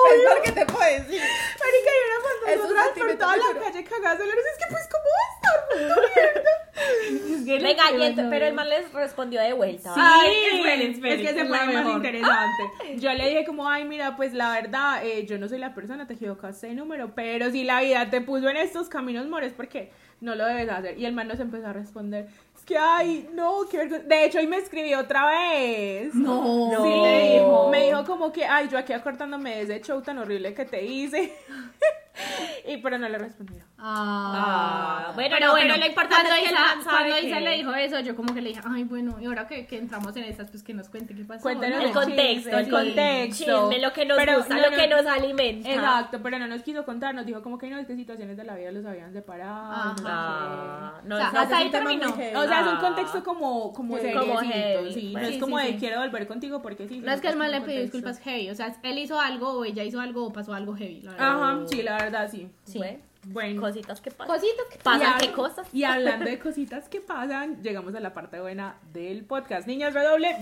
Pensar 0.09 0.41
que 0.43 0.51
te 0.51 0.65
puedo 0.65 0.85
decir. 0.85 1.21
Marica, 1.21 1.91
y 1.95 2.01
una 2.05 2.21
cuando 2.21 2.47
Es 2.47 2.55
un 2.55 2.61
nosotras 2.75 2.89
por 2.97 3.15
toda 3.17 3.37
la 3.37 3.59
calle 3.59 3.83
cagadas 3.83 4.19
de 4.19 4.25
la 4.25 4.33
risa, 4.35 4.47
es 4.51 4.57
que 4.65 4.71
pues, 4.71 4.89
¿cómo 4.91 5.05
va 5.15 5.21
a 5.25 5.35
estar? 5.35 5.55
Vuelto 5.87 6.11
mierda. 6.15 6.51
Venga, 7.45 7.83
y 7.91 8.11
ent- 8.11 8.29
pero 8.29 8.45
el 8.47 8.53
man 8.53 8.69
les 8.69 8.91
respondió 8.91 9.41
de 9.41 9.53
vuelta. 9.53 9.93
Sí, 9.93 9.99
Ay, 10.03 10.35
esperen, 10.57 10.91
esperen, 10.91 11.19
es 11.19 11.27
que 11.27 11.33
se 11.33 11.41
es 11.41 11.47
pone 11.47 11.59
más 11.65 11.67
mejor. 11.67 11.91
interesante. 11.97 12.63
Yo 12.97 13.13
le 13.13 13.29
dije 13.29 13.45
como, 13.45 13.69
ay, 13.69 13.85
mira, 13.85 14.15
pues 14.15 14.33
la 14.33 14.51
verdad, 14.51 15.05
eh, 15.05 15.25
yo 15.25 15.37
no 15.37 15.47
soy 15.47 15.59
la 15.59 15.73
persona, 15.73 16.05
te 16.07 16.13
equivocaste 16.13 16.67
de 16.67 16.73
número, 16.73 17.13
pero 17.15 17.49
si 17.51 17.63
la 17.63 17.81
vida 17.81 18.09
te 18.09 18.21
puso 18.21 18.49
en 18.49 18.57
estos 18.57 18.89
caminos, 18.89 19.27
mores, 19.27 19.53
porque 19.55 19.91
no 20.21 20.35
lo 20.35 20.45
debes 20.45 20.69
hacer. 20.69 20.97
Y 20.97 21.05
el 21.05 21.13
man 21.13 21.27
nos 21.27 21.39
empezó 21.39 21.67
a 21.67 21.73
responder, 21.73 22.25
es 22.25 22.31
que, 22.65 22.77
ay, 22.77 23.29
no, 23.33 23.61
qué 23.69 23.77
vergüenza. 23.77 24.07
De 24.07 24.25
hecho, 24.25 24.39
hoy 24.39 24.47
me 24.47 24.57
escribió 24.57 24.99
otra 24.99 25.27
vez. 25.27 26.13
No. 26.15 26.71
Sí, 26.83 27.01
me 27.01 27.31
dijo, 27.33 27.69
me 27.69 27.85
dijo 27.85 28.05
como 28.05 28.31
que, 28.31 28.45
ay, 28.45 28.67
yo 28.69 28.77
aquí 28.77 28.93
acortándome 28.93 29.55
de 29.55 29.61
ese 29.61 29.81
show 29.81 30.01
tan 30.01 30.17
horrible 30.17 30.53
que 30.53 30.65
te 30.65 30.83
hice. 30.83 31.33
y 32.67 32.77
pero 32.77 32.97
no 32.97 33.07
le 33.09 33.17
respondió. 33.17 33.63
Ah, 33.77 35.05
Ah, 35.07 35.11
bueno, 35.15 35.35
pero 35.37 35.47
no, 35.47 35.51
bueno, 35.53 35.67
pero 35.73 35.79
lo 35.81 35.87
importante 35.87 36.23
cuando 36.27 36.35
es 36.35 37.21
que 37.21 37.27
Isa, 37.27 37.37
que- 37.37 37.43
le 37.43 37.51
dijo 37.57 37.73
eso, 37.73 37.99
yo 37.99 38.15
como 38.15 38.33
que 38.33 38.41
le 38.41 38.49
dije, 38.49 38.61
ay, 38.65 38.83
bueno, 38.83 39.17
y 39.19 39.25
ahora 39.25 39.47
que, 39.47 39.65
que 39.67 39.77
entramos 39.77 40.15
en 40.15 40.23
estas, 40.23 40.49
pues 40.49 40.63
que 40.63 40.73
nos 40.73 40.89
cuente 40.89 41.13
qué 41.15 41.23
pasó. 41.25 41.41
Cuéntenos 41.43 41.79
¿no? 41.81 41.87
El 41.87 41.93
contexto, 41.93 42.49
el 42.57 42.65
el 42.65 42.71
contexto. 42.71 43.69
Chisme, 43.69 43.79
lo 43.81 43.93
que 43.93 44.05
nos 44.05 44.17
Pero 44.17 44.37
gusta, 44.37 44.55
no, 44.55 44.61
lo 44.61 44.71
no, 44.71 44.77
que 44.77 44.87
nos 44.87 45.05
alimenta. 45.05 45.69
Exacto, 45.69 46.19
pero 46.23 46.39
no 46.39 46.47
nos 46.47 46.63
quiso 46.63 46.85
contar, 46.85 47.13
nos 47.15 47.25
dijo 47.25 47.41
como 47.41 47.57
que 47.57 47.69
no, 47.69 47.77
es 47.77 47.87
que 47.87 47.95
situaciones 47.95 48.37
de 48.37 48.43
la 48.43 48.55
vida 48.55 48.71
los 48.71 48.85
habían 48.85 49.13
separado. 49.13 49.71
Ajá. 49.71 50.93
no 51.03 51.17
sé 51.17 51.23
no, 51.23 51.27
O 51.27 51.31
sea, 51.31 51.41
hasta 51.41 51.43
es 51.43 51.51
ahí 51.65 51.71
terminó. 51.71 52.09
O 52.09 52.47
sea, 52.47 52.61
es 52.61 52.67
un 52.67 52.77
contexto 52.77 53.23
como, 53.23 53.73
como 53.73 53.97
Sí. 53.97 54.11
Como 54.13 54.37
heavy. 54.37 54.93
sí, 54.93 55.13
no 55.13 55.19
es 55.19 55.37
como 55.37 55.59
sí, 55.59 55.65
de 55.65 55.71
sí. 55.73 55.77
quiero 55.79 55.99
volver 56.01 56.27
contigo 56.27 56.61
porque 56.61 56.87
sí. 56.87 56.99
No 56.99 57.11
es 57.11 57.21
que 57.21 57.27
el 57.29 57.35
man 57.37 57.51
le 57.51 57.61
pidió 57.61 57.81
disculpas 57.81 58.19
heavy, 58.19 58.49
o 58.49 58.55
sea, 58.55 58.75
él 58.83 58.97
hizo 58.97 59.19
algo 59.19 59.51
o 59.59 59.65
ella 59.65 59.83
hizo 59.83 59.99
algo 59.99 60.25
o 60.25 60.33
pasó 60.33 60.53
algo 60.53 60.75
heavy, 60.75 61.01
la 61.01 61.11
verdad. 61.11 61.27
Ajá, 61.43 61.59
sí, 61.67 61.81
la 61.83 61.91
verdad, 61.93 62.04
sí. 62.29 62.49
Sí. 62.65 62.81
Bueno. 63.27 63.61
Cositas 63.61 64.01
que 64.01 64.11
pasan. 64.11 64.35
Cositas 64.35 64.65
que 64.71 64.77
¿Pasan 64.79 65.17
qué 65.19 65.31
cosas? 65.31 65.67
Y 65.73 65.83
hablando 65.83 66.25
de 66.25 66.37
cositas 66.37 66.87
que 66.89 67.01
pasan, 67.01 67.61
llegamos 67.63 67.95
a 67.95 67.99
la 67.99 68.13
parte 68.13 68.39
buena 68.39 68.77
del 68.93 69.25
podcast. 69.25 69.67
Niños, 69.67 69.93
redoble. 69.93 70.35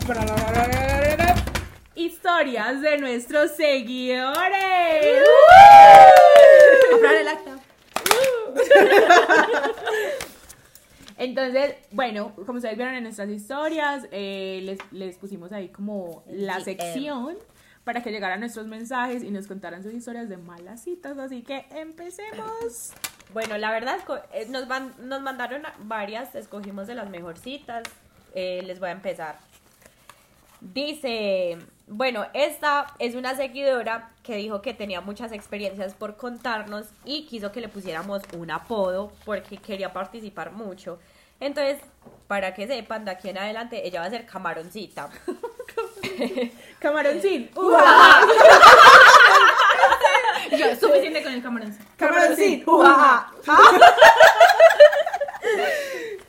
Historias 1.95 2.81
de 2.81 2.97
nuestros 2.97 3.51
seguidores. 3.51 5.23
Comprar 6.91 7.15
el 7.15 7.27
acta. 7.27 7.59
Entonces, 11.17 11.75
bueno, 11.91 12.33
como 12.35 12.57
ustedes 12.57 12.75
vieron 12.75 12.95
en 12.95 13.03
nuestras 13.03 13.29
historias, 13.29 14.07
eh, 14.11 14.59
les, 14.63 14.79
les 14.91 15.17
pusimos 15.17 15.53
ahí 15.53 15.69
como 15.69 16.23
la 16.27 16.59
sección 16.59 17.37
para 17.83 18.01
que 18.01 18.11
llegaran 18.11 18.39
nuestros 18.39 18.67
mensajes 18.67 19.23
y 19.23 19.31
nos 19.31 19.47
contaran 19.47 19.83
sus 19.83 19.93
historias 19.93 20.29
de 20.29 20.37
malas 20.37 20.81
citas. 20.83 21.17
Así 21.17 21.41
que 21.43 21.65
empecemos. 21.71 22.91
Bueno, 23.33 23.57
la 23.57 23.71
verdad, 23.71 23.97
eh, 24.33 24.45
nos, 24.49 24.67
van- 24.67 24.93
nos 24.99 25.21
mandaron 25.21 25.63
varias, 25.79 26.35
escogimos 26.35 26.87
de 26.87 26.95
las 26.95 27.09
mejorcitas. 27.09 27.83
Eh, 28.35 28.61
les 28.65 28.79
voy 28.79 28.89
a 28.89 28.93
empezar. 28.93 29.37
Dice, 30.61 31.57
bueno, 31.87 32.25
esta 32.33 32.87
es 32.99 33.15
una 33.15 33.35
seguidora 33.35 34.11
que 34.23 34.37
dijo 34.37 34.61
que 34.61 34.73
tenía 34.73 35.01
muchas 35.01 35.33
experiencias 35.33 35.93
por 35.93 36.15
contarnos 36.15 36.87
y 37.03 37.25
quiso 37.25 37.51
que 37.51 37.59
le 37.59 37.67
pusiéramos 37.67 38.21
un 38.37 38.49
apodo 38.49 39.11
porque 39.25 39.57
quería 39.57 39.91
participar 39.91 40.53
mucho. 40.53 40.99
Entonces, 41.43 41.79
para 42.27 42.53
que 42.53 42.67
sepan, 42.67 43.05
de 43.05 43.11
aquí 43.11 43.29
en 43.29 43.37
adelante 43.37 43.85
ella 43.85 43.99
va 43.99 44.07
a 44.07 44.09
ser 44.09 44.25
camaroncita. 44.25 45.09
Camaroncín. 46.79 47.49
Yo, 50.57 50.75
suficiente 50.75 51.23
con 51.23 51.33
el 51.33 51.41
camarón. 51.41 51.77
Camaroncín. 51.97 52.63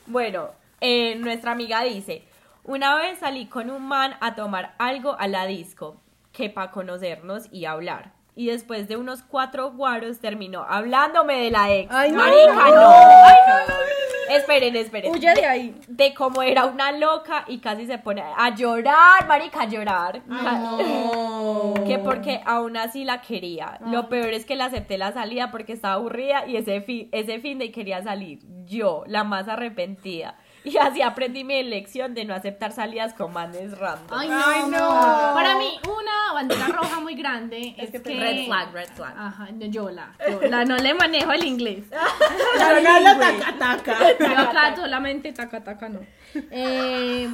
Bueno, 0.05 0.49
eh, 0.81 1.15
nuestra 1.15 1.51
amiga 1.51 1.83
dice, 1.83 2.27
una 2.63 2.95
vez 2.95 3.19
salí 3.19 3.47
con 3.47 3.69
un 3.69 3.87
man 3.87 4.15
a 4.21 4.33
tomar 4.35 4.75
algo 4.77 5.15
a 5.19 5.27
la 5.27 5.45
disco, 5.45 6.01
que 6.31 6.49
para 6.49 6.71
conocernos 6.71 7.47
y 7.51 7.65
hablar. 7.65 8.13
Y 8.35 8.47
después 8.47 8.87
de 8.87 8.97
unos 8.97 9.23
cuatro 9.23 9.71
guaros 9.71 10.19
terminó 10.19 10.65
hablándome 10.67 11.41
de 11.41 11.51
la 11.51 11.73
ex. 11.73 11.91
Ay, 11.91 12.11
no. 12.11 12.17
Marica, 12.17 12.69
no. 12.71 12.91
Esperen, 14.29 14.75
esperen. 14.75 15.11
Huye 15.11 15.33
de 15.33 15.45
ahí. 15.45 15.75
De 15.87 16.13
cómo 16.13 16.41
era 16.41 16.65
una 16.65 16.91
loca 16.91 17.45
y 17.47 17.59
casi 17.59 17.85
se 17.85 17.97
pone 17.97 18.21
a 18.21 18.55
llorar, 18.55 19.27
marica, 19.27 19.61
a 19.61 19.65
llorar. 19.65 20.21
Que 21.85 21.99
porque 21.99 22.41
aún 22.45 22.77
así 22.77 23.03
la 23.03 23.21
quería. 23.21 23.79
Lo 23.87 24.09
peor 24.09 24.33
es 24.33 24.45
que 24.45 24.55
le 24.55 24.63
acepté 24.63 24.97
la 24.97 25.11
salida 25.11 25.51
porque 25.51 25.73
estaba 25.73 25.95
aburrida 25.95 26.45
y 26.47 26.57
ese, 26.57 26.81
fi- 26.81 27.09
ese 27.11 27.39
fin 27.39 27.59
de 27.59 27.71
quería 27.71 28.01
salir. 28.03 28.39
Yo, 28.65 29.03
la 29.07 29.23
más 29.23 29.47
arrepentida. 29.47 30.35
Y 30.65 30.77
así 30.77 31.01
aprendí 31.01 31.43
mi 31.43 31.61
lección 31.63 32.13
de 32.15 32.25
no 32.25 32.33
aceptar 32.33 32.71
salidas 32.71 33.13
con 33.13 33.31
manes 33.31 33.77
random. 33.77 34.17
Ay, 34.17 34.29
no, 34.29 34.41
Ay, 34.45 34.63
no. 34.69 34.89
Para 35.33 35.57
mí, 35.57 35.79
una 35.87 36.33
bandera 36.33 36.67
roja 36.67 36.99
muy 36.99 37.15
grande 37.15 37.75
es, 37.77 37.91
que 37.91 38.01
que... 38.01 38.19
Red 38.19 38.45
flag, 38.45 38.73
red 38.73 38.89
flag. 38.89 39.13
Ajá, 39.17 39.49
no, 39.53 39.65
yo 39.67 39.91
la, 39.91 40.13
yo 40.27 40.41
la 40.41 40.65
no 40.65 40.75
le 40.77 40.95
manejo 40.95 41.31
el 41.31 41.45
inglés. 41.45 41.85
Ya 42.57 42.79
no 42.79 42.89
habla 42.89 43.19
taca 43.19 43.57
taca. 43.57 43.97
Yo 44.19 44.37
acá 44.37 44.75
solamente 44.75 45.31
taca 45.33 45.63
taca 45.63 45.89
no. 45.89 45.99
Eh, 46.33 47.29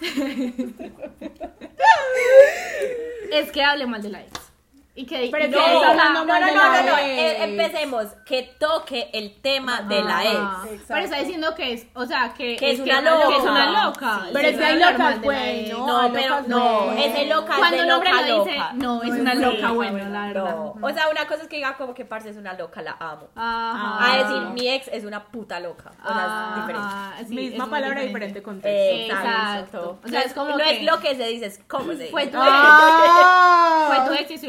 es 3.32 3.52
que 3.52 3.62
hable 3.62 3.86
mal 3.86 4.02
de 4.02 4.08
la 4.10 4.22
ex. 4.22 4.49
Y 5.00 5.06
que 5.06 5.28
Pero 5.32 5.44
es 5.46 5.50
que 5.50 5.84
hablando 5.86 6.24
no, 6.24 6.38
no, 6.40 6.46
de 6.46 6.52
no, 6.52 6.56
la 6.58 6.82
no, 6.82 6.90
no, 6.90 6.98
ex. 6.98 7.08
eh, 7.08 7.44
empecemos. 7.44 8.06
Que 8.26 8.42
toque 8.58 9.08
el 9.14 9.40
tema 9.40 9.80
de 9.82 10.02
la 10.02 10.18
Ah, 10.18 10.64
ex. 10.70 10.82
Pero 10.86 11.00
está 11.00 11.16
diciendo 11.18 11.54
que 11.54 11.72
es, 11.72 11.86
o 11.94 12.04
sea, 12.04 12.34
que, 12.36 12.56
Que 12.56 12.72
es 12.72 12.80
una 12.80 13.00
loca. 13.00 13.28
Que 13.28 13.36
es 13.36 13.42
una 13.42 13.84
loca. 13.84 14.20
Sí, 14.24 14.30
Pero 14.34 14.48
es 14.48 14.56
que 14.58 14.64
hay 14.64 14.78
locas, 14.78 15.14
de 15.14 15.24
pues, 15.24 15.38
ex. 15.40 15.70
no, 15.78 15.86
No, 16.02 16.12
pero 16.12 16.40
no, 16.42 16.48
no. 16.86 16.92
es 16.92 17.14
de 17.14 17.26
loca, 17.26 17.52
es 17.52 17.58
Cuando 17.58 17.76
de 17.78 17.84
un 17.84 17.90
hombre 17.92 18.10
loca, 18.10 18.22
lo 18.28 18.44
dice, 18.44 18.56
loca. 18.58 18.72
no, 18.74 19.02
es 19.02 19.08
No, 19.14 19.20
una 19.20 19.34
loca 19.34 19.68
sí, 19.68 19.74
bueno, 19.74 20.08
la 20.10 20.26
verdad. 20.26 20.50
No. 20.56 20.74
O 20.82 20.90
sea, 20.92 21.08
una 21.08 21.26
cosa 21.26 21.42
es 21.42 21.48
que 21.48 21.56
diga 21.56 21.76
como 21.78 21.94
que 21.94 22.04
parce 22.04 22.28
es 22.30 22.36
una 22.36 22.52
loca, 22.52 22.82
la 22.82 22.96
amo. 23.00 23.28
Ajá. 23.34 24.12
A 24.12 24.16
decir, 24.18 24.42
mi 24.52 24.68
ex 24.68 24.88
es 24.88 25.04
una 25.04 25.24
puta 25.24 25.60
loca. 25.60 25.92
O 26.04 26.12
sea, 26.12 26.48
es 26.50 26.56
diferente. 26.56 26.86
Ajá, 26.86 27.12
sí, 27.18 27.22
es 27.24 27.30
Misma 27.30 27.70
palabra, 27.70 28.00
diferente. 28.02 28.40
diferente 28.40 28.42
contexto. 28.42 29.14
Exacto. 29.14 29.98
O 30.04 30.08
sea, 30.08 30.20
no 30.20 30.26
es 30.26 30.34
como 30.34 30.50
no 30.58 30.64
es 30.64 30.82
lo 30.82 31.00
que 31.00 31.14
se 31.16 31.26
dice, 31.28 31.46
es 31.46 31.60
cómo 31.66 31.92
se 31.92 32.04
dice. 32.04 32.10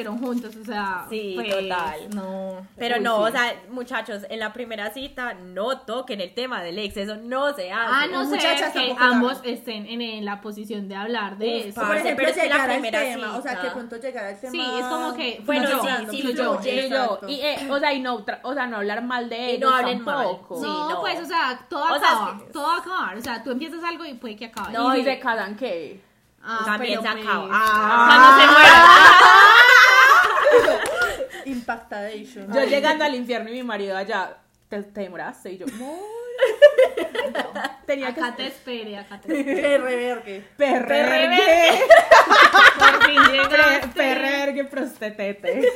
Ah. 0.10 0.18
juntos. 0.20 0.56
o 0.56 0.66
sea, 0.66 1.06
Sí, 1.10 1.34
pues, 1.36 1.50
total. 1.50 2.10
No. 2.16 2.68
Pero 2.78 2.98
Uy, 2.98 3.04
no, 3.04 3.18
sí. 3.18 3.24
o 3.24 3.32
sea, 3.32 3.56
muchachos, 3.70 4.24
en 4.30 4.40
la 4.40 4.52
primera 4.54 4.92
cita 4.92 5.34
no 5.36 5.78
toquen 5.80 6.20
el 6.22 6.34
tema 6.34 6.62
del 6.64 6.80
ex, 6.80 6.98
eso 6.98 7.16
no 7.18 7.54
se 7.54 7.72
hace. 7.72 7.94
Ah, 7.94 8.08
no 8.12 8.24
sé, 8.26 8.30
muchachas 8.36 8.72
que 8.74 8.96
ambos 9.00 9.40
estén 9.44 9.86
en, 9.86 10.02
en 10.02 10.26
la 10.26 10.42
posición 10.42 10.88
de 10.88 10.96
hablar 10.96 11.38
de 11.38 11.58
Uf, 11.60 11.66
eso. 11.68 11.82
Por 11.82 11.96
ejemplo, 11.98 12.16
pero 12.18 12.30
es 12.30 12.36
que 12.36 12.42
la 12.42 12.44
llegar 12.56 12.62
al 12.70 12.76
primera 12.80 13.00
tema, 13.00 13.38
o 13.38 13.42
sea, 13.42 13.52
cita- 13.52 13.62
que 13.62 13.70
pronto 13.72 13.96
llegar 13.98 14.26
al 14.26 14.40
tema. 14.40 14.52
Sí, 14.52 14.62
es 14.80 14.86
como 14.86 15.14
que 15.14 15.42
Bueno, 15.46 15.68
fluyó, 15.68 15.82
sí, 15.84 16.06
sí, 16.10 16.22
fluyó. 16.22 16.62
yo, 16.62 16.70
Exacto. 16.70 17.28
y, 17.30 17.42
eh, 17.42 17.68
o 17.70 17.80
sea, 17.80 17.94
y 17.94 18.00
no, 18.02 18.26
tra- 18.26 18.40
o 18.44 18.54
sea, 18.54 18.68
no 18.68 18.78
hablar 18.78 19.04
mal 19.04 19.30
de 19.30 19.38
Y 19.38 19.56
ellos 19.56 19.70
no 19.70 19.76
hablen 19.76 20.04
mal. 20.04 20.16
tampoco. 20.28 20.56
Sí, 20.60 20.66
no, 20.68 20.90
no. 20.90 21.00
pues, 21.02 21.20
o 21.20 21.26
sea, 21.26 21.66
todo 21.70 21.84
O 21.84 21.96
acaba, 21.96 22.40
todo 22.52 22.64
va 22.68 22.76
a 22.76 22.80
acabar. 22.80 23.18
O 23.18 23.22
sea, 23.22 23.44
tú 23.44 23.52
empiezas 23.52 23.84
algo 23.84 24.06
y 24.06 24.14
puede 24.16 24.36
que 24.36 24.46
acabe. 24.46 24.74
No, 24.74 24.96
y 24.96 25.04
se 25.04 25.20
casan, 25.20 25.56
¿qué? 25.56 26.02
Ah, 26.44 26.62
También 26.66 27.00
se 27.02 27.08
pues, 27.08 27.24
acaba. 27.24 27.48
Ah, 27.52 28.06
Cuando 28.08 28.42
se 28.42 28.48
muera. 28.52 28.84
Impactadation. 31.62 32.54
Yo 32.54 32.64
llegando 32.66 33.04
al 33.06 33.16
infierno 33.16 33.50
y 33.50 33.54
mi 33.54 33.64
marido 33.64 33.96
allá, 33.98 34.38
te, 34.70 34.82
te 34.84 35.02
demoraste 35.02 35.52
y 35.54 35.58
yo, 35.58 35.66
amor. 35.74 35.98
Tenía 37.86 38.08
Acá 38.10 38.36
te 38.36 38.44
que 38.44 38.48
espere, 38.50 38.98
acá 38.98 39.20
te 39.22 39.38
espere. 39.40 39.62
Qué 39.62 39.78
revergue. 39.78 40.44
perrevergue, 40.58 41.82
Por 42.80 43.04
fin 43.06 43.20
llegaste. 43.32 43.88
perrevergue, 43.96 44.64
prostetete. 44.66 45.68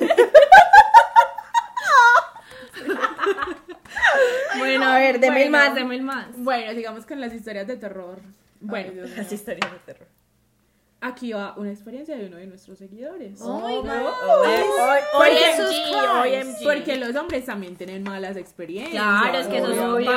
Bueno, 4.58 4.86
a 4.86 4.96
ver, 4.98 5.20
deme 5.20 5.44
el 5.44 5.50
Bueno. 5.52 5.66
más, 5.66 5.76
deme 5.76 5.96
el 5.96 6.02
más. 6.02 6.26
Bueno, 6.38 6.74
sigamos 6.74 7.06
con 7.06 7.20
las 7.20 7.34
historias 7.34 7.68
de 7.68 7.78
terror. 7.78 8.20
Bueno, 8.60 9.04
Ay. 9.04 9.14
Las 9.18 9.32
historias 9.32 9.72
de 9.72 9.80
terror. 9.80 10.08
Aquí 11.08 11.34
va 11.34 11.54
una 11.58 11.72
experiencia 11.72 12.16
de 12.18 12.28
uno 12.28 12.38
de 12.38 12.48
nuestros 12.48 12.78
seguidores. 12.78 13.40
Oh 13.42 13.60
my 13.68 13.76
God. 13.78 14.12
OMG, 15.14 15.96
OMG. 15.96 16.64
Porque 16.64 16.96
los 16.98 17.16
hombres 17.16 17.46
también 17.46 17.76
tienen 17.76 18.04
malas 18.04 18.38
experiencias. 18.38 18.92
Claro, 19.04 19.38
es 19.40 19.48
que 19.48 19.58
eso 19.58 19.72
es 19.72 19.80
obvio. 19.80 20.12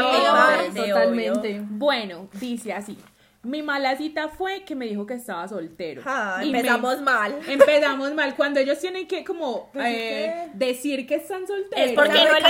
Totalmente. 0.75 1.61
Bueno, 1.69 2.29
dice 2.35 2.73
así. 2.73 2.99
Mi 3.45 3.63
mala 3.63 3.97
cita 3.97 4.29
fue 4.29 4.65
que 4.65 4.75
me 4.75 4.85
dijo 4.87 5.07
que 5.07 5.15
estaba 5.15 5.47
soltero. 5.47 6.03
Ah, 6.05 6.41
Y 6.43 6.51
me- 6.51 6.59
empezamos 6.59 7.01
mal. 7.03 7.39
Empezamos 7.47 8.13
mal. 8.13 8.35
Cuando 8.35 8.59
ellos 8.59 8.79
tienen 8.81 9.07
que 9.07 9.25
como 9.25 9.71
Decir 9.73 9.95
eh, 9.95 10.49
decir 10.55 11.07
que 11.07 11.15
están 11.15 11.47
solteros. 11.47 11.87
Es 11.89 11.93
porque 11.93 12.15
no 12.25 12.25
lo 12.25 12.35
están. 12.37 12.45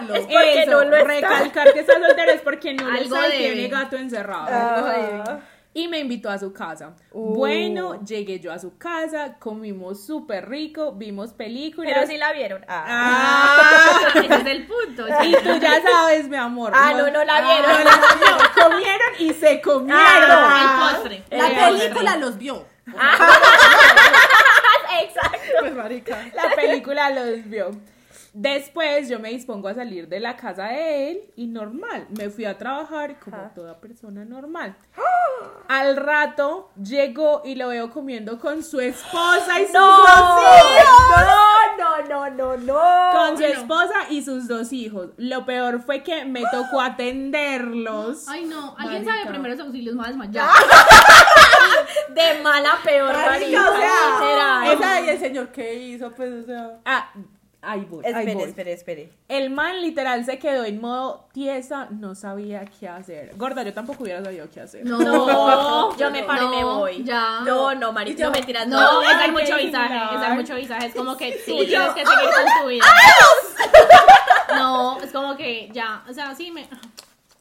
recalcarlo. 0.00 0.14
Es 0.16 0.20
porque 0.26 0.62
Eso, 0.62 0.70
no 0.70 0.84
lo 0.84 0.96
están. 0.98 1.06
recalcar 1.08 1.72
que 1.72 1.80
está 1.80 1.94
soltero 1.94 2.30
es 2.30 2.40
porque 2.42 2.74
no 2.74 2.86
Algo 2.92 3.16
sabe, 3.16 3.28
debe. 3.38 3.52
tiene 3.54 3.68
gato 3.68 3.96
encerrado. 3.96 4.46
Ah. 4.50 5.40
Y 5.76 5.88
me 5.88 5.98
invitó 5.98 6.30
a 6.30 6.38
su 6.38 6.52
casa. 6.52 6.94
Uh. 7.10 7.34
Bueno, 7.34 8.00
llegué 8.04 8.38
yo 8.38 8.52
a 8.52 8.60
su 8.60 8.78
casa, 8.78 9.34
comimos 9.40 10.06
súper 10.06 10.48
rico, 10.48 10.92
vimos 10.92 11.32
películas. 11.32 11.92
Pero 11.92 12.06
sí 12.06 12.16
la 12.16 12.32
vieron. 12.32 12.64
Ah. 12.68 12.84
Ah, 12.86 14.08
Ese 14.14 14.34
es 14.34 14.46
el 14.46 14.66
punto. 14.68 15.04
y 15.24 15.32
tú 15.32 15.58
ya 15.60 15.82
sabes, 15.82 16.28
mi 16.28 16.36
amor. 16.36 16.70
Ah, 16.74 16.92
no, 16.96 17.10
no 17.10 17.24
la 17.24 17.40
vieron. 17.40 17.70
no, 17.72 17.78
no, 17.84 18.38
no, 18.38 18.44
comieron 18.62 19.08
y 19.18 19.32
se 19.34 19.60
comieron. 19.60 20.00
Ah, 20.00 20.90
El 20.92 20.94
postre. 20.94 21.24
La 21.30 21.48
Eh, 21.48 21.56
película 21.78 22.16
los 22.18 22.38
vio. 22.38 22.64
Exacto. 25.02 25.38
Pues 25.60 25.74
marica. 25.74 26.24
La 26.34 26.50
película 26.54 27.10
los 27.10 27.44
vio. 27.48 27.70
Después 28.36 29.08
yo 29.08 29.20
me 29.20 29.28
dispongo 29.30 29.68
a 29.68 29.74
salir 29.74 30.08
de 30.08 30.18
la 30.18 30.34
casa 30.36 30.64
de 30.64 31.12
él 31.12 31.20
y 31.36 31.46
normal, 31.46 32.08
me 32.18 32.30
fui 32.30 32.44
a 32.44 32.58
trabajar 32.58 33.20
como 33.20 33.36
Ajá. 33.36 33.52
toda 33.54 33.78
persona 33.80 34.24
normal. 34.24 34.74
Al 35.68 35.94
rato 35.96 36.70
llegó 36.82 37.42
y 37.44 37.54
lo 37.54 37.68
veo 37.68 37.90
comiendo 37.92 38.40
con 38.40 38.64
su 38.64 38.80
esposa 38.80 39.60
y 39.60 39.64
sus 39.66 39.72
No, 39.74 39.96
dos 39.98 40.42
hijos. 40.42 41.26
no, 41.78 42.08
no, 42.08 42.30
no, 42.30 42.56
no. 42.56 43.12
Con 43.12 43.38
su 43.38 43.44
esposa 43.44 43.94
y 44.10 44.22
sus 44.24 44.48
dos 44.48 44.72
hijos. 44.72 45.10
Lo 45.16 45.46
peor 45.46 45.80
fue 45.82 46.02
que 46.02 46.24
me 46.24 46.42
tocó 46.50 46.80
atenderlos. 46.80 48.26
Ay, 48.28 48.46
no. 48.46 48.74
¿Alguien 48.78 49.04
Marica. 49.04 49.22
sabe 49.22 49.30
primeros 49.30 49.60
auxilios? 49.60 49.96
A 50.02 50.08
desmayar. 50.08 50.48
De 52.14 52.42
mala 52.42 52.78
peor, 52.84 53.12
marica. 53.12 53.30
Marica, 53.30 53.70
o 53.70 53.76
sea, 53.76 54.72
esa 54.72 55.00
y 55.02 55.08
el 55.08 55.18
señor 55.20 55.48
que 55.52 55.74
hizo, 55.74 56.10
pues, 56.12 56.32
o 56.32 56.46
sea. 56.46 56.78
Ah, 56.84 57.12
ahí 57.66 57.86
voy, 57.88 58.04
ahí 58.04 58.12
Espere, 58.12 58.34
voy. 58.34 58.44
espere, 58.44 58.72
espere. 58.72 59.10
El 59.28 59.50
man 59.50 59.80
literal 59.80 60.24
se 60.24 60.38
quedó 60.38 60.64
en 60.64 60.80
modo 60.80 61.26
tiesa, 61.32 61.88
no 61.90 62.14
sabía 62.14 62.64
qué 62.66 62.88
hacer. 62.88 63.32
Gorda, 63.36 63.62
yo 63.62 63.72
tampoco 63.72 64.02
hubiera 64.04 64.22
sabido 64.22 64.48
qué 64.52 64.60
hacer. 64.60 64.84
No, 64.84 64.98
No, 64.98 65.96
yo 65.96 66.10
me 66.10 66.22
paro 66.22 66.44
y 66.52 66.56
me 66.56 66.60
No, 66.62 66.78
voy. 66.78 67.04
ya. 67.04 67.40
No, 67.44 67.74
no, 67.74 67.92
yo- 68.04 68.24
no 68.26 68.30
mentiras. 68.30 68.66
No, 68.66 68.80
No, 68.80 69.02
es 69.02 69.08
hay 69.16 69.30
mucho 69.30 69.56
visaje, 69.56 70.14
es 70.14 70.20
dar 70.20 70.34
mucho 70.34 70.54
visaje, 70.54 70.86
es 70.86 70.94
como 70.94 71.16
que 71.16 71.32
tú 71.32 71.38
Sí, 71.58 71.66
tienes 71.66 71.88
que 71.94 72.04
seguir 72.06 72.30
con 72.34 72.62
tu 72.62 72.68
vida. 72.68 72.84
No, 74.56 75.00
es 75.00 75.12
como 75.12 75.36
que 75.36 75.68
ya, 75.72 76.02
o 76.08 76.12
sea, 76.12 76.34
sí 76.34 76.50
me... 76.50 76.68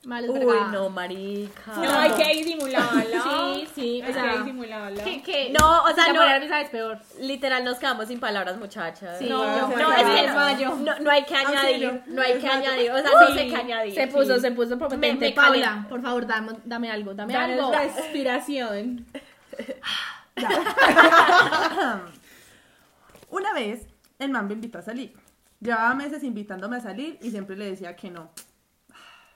Mal 0.06 0.30
Uy, 0.30 0.46
no, 0.74 0.90
marica. 0.90 1.72
No, 1.78 1.90
hay 1.98 2.12
que 2.12 2.28
disimularla. 2.44 3.24
Sí, 3.24 3.68
sí, 3.74 4.02
o 4.02 4.06
Hay 4.06 4.14
sea, 4.14 4.32
que 4.34 4.38
disimularla. 4.40 5.02
que, 5.04 5.22
que 5.24 5.50
No, 5.58 5.84
o 5.84 5.94
sea, 5.94 6.12
no. 6.12 6.70
peor. 6.72 7.00
Literal, 7.22 7.64
nos 7.64 7.78
quedamos 7.80 8.08
sin 8.10 8.20
palabras, 8.20 8.58
muchachas. 8.58 9.18
Sí, 9.18 9.30
No, 9.30 9.38
No, 9.46 9.56
ya 9.56 9.62
es 9.62 9.66
que 9.68 9.76
me 9.78 10.66
no, 10.66 10.76
no, 10.76 11.00
no 11.00 11.10
hay 11.10 11.24
que 11.24 11.36
añadir, 11.36 11.86
Auxilio. 11.88 12.02
no 12.08 12.22
hay 12.22 12.38
que 12.38 12.48
añadir, 12.50 12.92
o 12.92 12.98
sea, 13.02 13.12
no 13.12 13.28
Sí, 13.28 13.34
sé 13.34 13.48
qué 13.48 13.56
añadir. 13.56 13.94
Se 13.96 14.08
puso, 14.08 14.36
Sí. 14.36 14.42
se 14.42 14.52
puso 14.52 14.78
potente. 14.78 15.16
me 15.16 15.32
Paula, 15.32 15.86
por 15.90 16.02
favor, 16.02 16.28
dame, 16.28 16.52
dame 16.66 16.92
algo, 16.92 17.14
dame 17.14 17.32
Danos 17.32 17.60
algo. 17.60 17.72
respiración. 17.72 19.06
Una 23.30 23.54
vez, 23.54 23.88
el 24.20 24.32
man 24.32 24.48
me 24.48 24.54
invitó 24.54 24.80
a 24.80 24.82
salir. 24.82 25.14
Llevaba 25.62 25.94
meses 25.96 26.24
invitándome 26.24 26.76
a 26.78 26.82
salir 26.82 27.18
y 27.22 27.32
siempre 27.32 27.56
le 27.56 27.66
decía 27.66 27.96
que 27.96 28.12
no. 28.12 28.30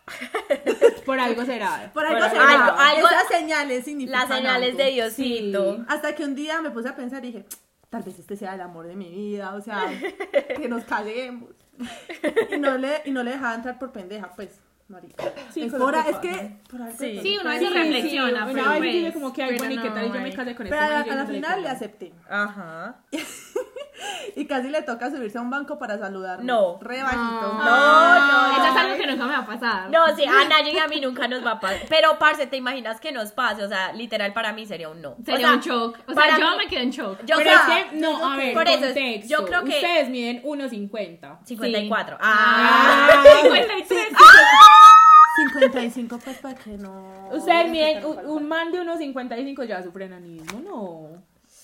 Por 1.06 1.20
algo 1.20 1.46
será. 1.46 1.92
Por 1.94 2.06
algo 2.06 2.20
Por 2.20 2.30
será. 2.30 2.50
algo- 2.68 2.80
algo- 2.80 3.08
Esas 3.08 3.28
señales 3.28 3.86
significan 3.86 4.20
Las 4.28 4.38
señales 4.38 4.70
algo. 4.72 4.84
de 4.84 4.92
Diosito. 4.92 5.86
Hasta 5.88 6.16
que 6.16 6.24
un 6.24 6.36
día 6.36 6.62
me 6.62 6.72
puse 6.72 6.90
a 6.90 6.96
pensar 6.96 7.24
y 7.24 7.28
dije, 7.32 7.46
tal 7.90 8.04
vez 8.04 8.20
este 8.20 8.36
sea 8.36 8.56
el 8.56 8.62
amor 8.62 8.88
de 8.88 8.96
mi 8.96 9.10
vida, 9.10 9.54
o 9.56 9.62
sea, 9.62 9.86
que 10.58 10.68
nos 10.68 10.84
casemos. 10.84 11.50
Y 12.52 12.58
no 12.58 12.78
le, 12.78 13.02
y 13.06 13.12
no 13.12 13.24
le 13.24 13.32
dejaba 13.32 13.56
entrar 13.56 13.78
por 13.80 13.92
pendeja, 13.92 14.32
pues, 14.36 14.60
marica. 14.90 15.24
Sí, 15.52 15.64
es, 15.64 15.74
por, 15.74 15.94
que 16.04 16.10
es 16.10 16.18
que, 16.18 16.58
por 16.70 16.82
algo 16.82 16.98
Sí. 16.98 17.20
Sí, 17.22 17.38
uno 17.40 17.50
a 17.50 17.54
veces 17.54 17.68
Sí, 17.70 17.74
reflexiona, 17.74 18.48
sí, 18.48 18.52
pero 18.54 18.62
una 18.64 18.72
vez 18.72 18.80
pues, 18.80 18.94
dice 18.94 19.14
como 19.14 19.34
que, 19.34 19.44
ay, 19.44 19.58
bueno, 19.58 19.74
¿y 19.74 19.78
qué 19.80 19.90
tal? 19.90 20.06
Y 20.06 20.12
yo 20.14 20.20
me 20.22 20.34
casé 20.34 20.56
con 20.56 20.66
este 20.68 20.78
Pero 20.78 20.82
a, 20.82 20.90
la- 20.90 21.14
a 21.14 21.16
no 21.16 21.28
final 21.28 21.62
le 21.64 21.70
acepté. 21.70 22.14
Ajá. 22.30 22.96
Y 24.36 24.46
casi 24.46 24.70
le 24.70 24.84
toca 24.84 25.10
subirse 25.10 25.40
a 25.40 25.42
un 25.42 25.50
banco 25.50 25.80
para 25.80 25.98
saludar. 25.98 26.44
No. 26.44 26.78
Re 26.82 27.02
bajito. 27.02 27.20
No, 27.22 27.64
no, 28.28 28.52
Eso 28.52 28.66
es 28.68 28.74
no. 28.74 28.80
algo 28.80 28.96
que 28.96 29.08
nunca 29.08 29.26
me 29.26 29.32
va 29.32 29.38
a 29.40 29.46
pasar. 29.48 29.90
No, 29.90 30.16
sí, 30.16 30.24
a 30.24 30.48
Naye 30.48 30.72
y 30.74 30.78
a 30.78 30.88
mí 30.88 31.02
nunca 31.02 31.28
nos 31.28 31.44
va 31.44 31.54
a 31.54 31.60
pasar. 31.60 31.80
Pero, 31.90 32.20
parce, 32.20 32.46
¿te 32.46 32.58
imaginas 32.58 33.00
que 33.02 33.12
nos 33.12 33.32
pase? 33.32 33.64
O 33.64 33.68
sea, 33.68 33.94
literal, 33.94 34.34
para 34.34 34.54
mí 34.54 34.68
sería 34.68 34.90
un 34.90 35.02
no. 35.02 35.16
Sería 35.26 35.34
O 35.36 35.40
sea, 35.40 35.52
un 35.54 35.60
shock. 35.62 35.98
O 36.08 36.14
sea, 36.14 36.16
para 36.16 36.38
yo 36.38 36.52
mí- 36.52 36.58
me 36.60 36.68
quedé 36.68 36.84
en 36.84 36.92
shock. 36.92 37.18
Yo, 37.26 37.38
Pero 37.38 37.50
o 37.50 37.54
sea, 37.54 37.80
es 37.80 37.86
que, 37.86 37.96
no, 37.98 38.24
a 38.34 38.38
ver, 38.38 38.54
por 38.54 38.68
eso, 38.68 38.82
contexto. 38.86 39.28
yo 39.30 39.46
creo 39.48 39.64
que- 39.64 39.70
Ustedes 39.76 40.10
miden 40.10 40.44
1.50. 40.44 41.40
54. 41.44 42.18
Ah. 42.22 43.10
Ah. 43.12 43.24
53. 43.42 44.08
55, 45.60 46.20
pues, 46.24 46.38
para 46.38 46.56
que 46.56 46.78
no. 46.78 47.30
Ustedes 47.32 47.70
miden, 47.72 48.06
un, 48.06 48.26
un 48.26 48.48
man 48.48 48.72
de 48.72 48.82
1.55 48.82 49.66
ya 49.68 49.84
sufre 49.84 50.06
enanismo, 50.06 50.60
no. 50.62 51.07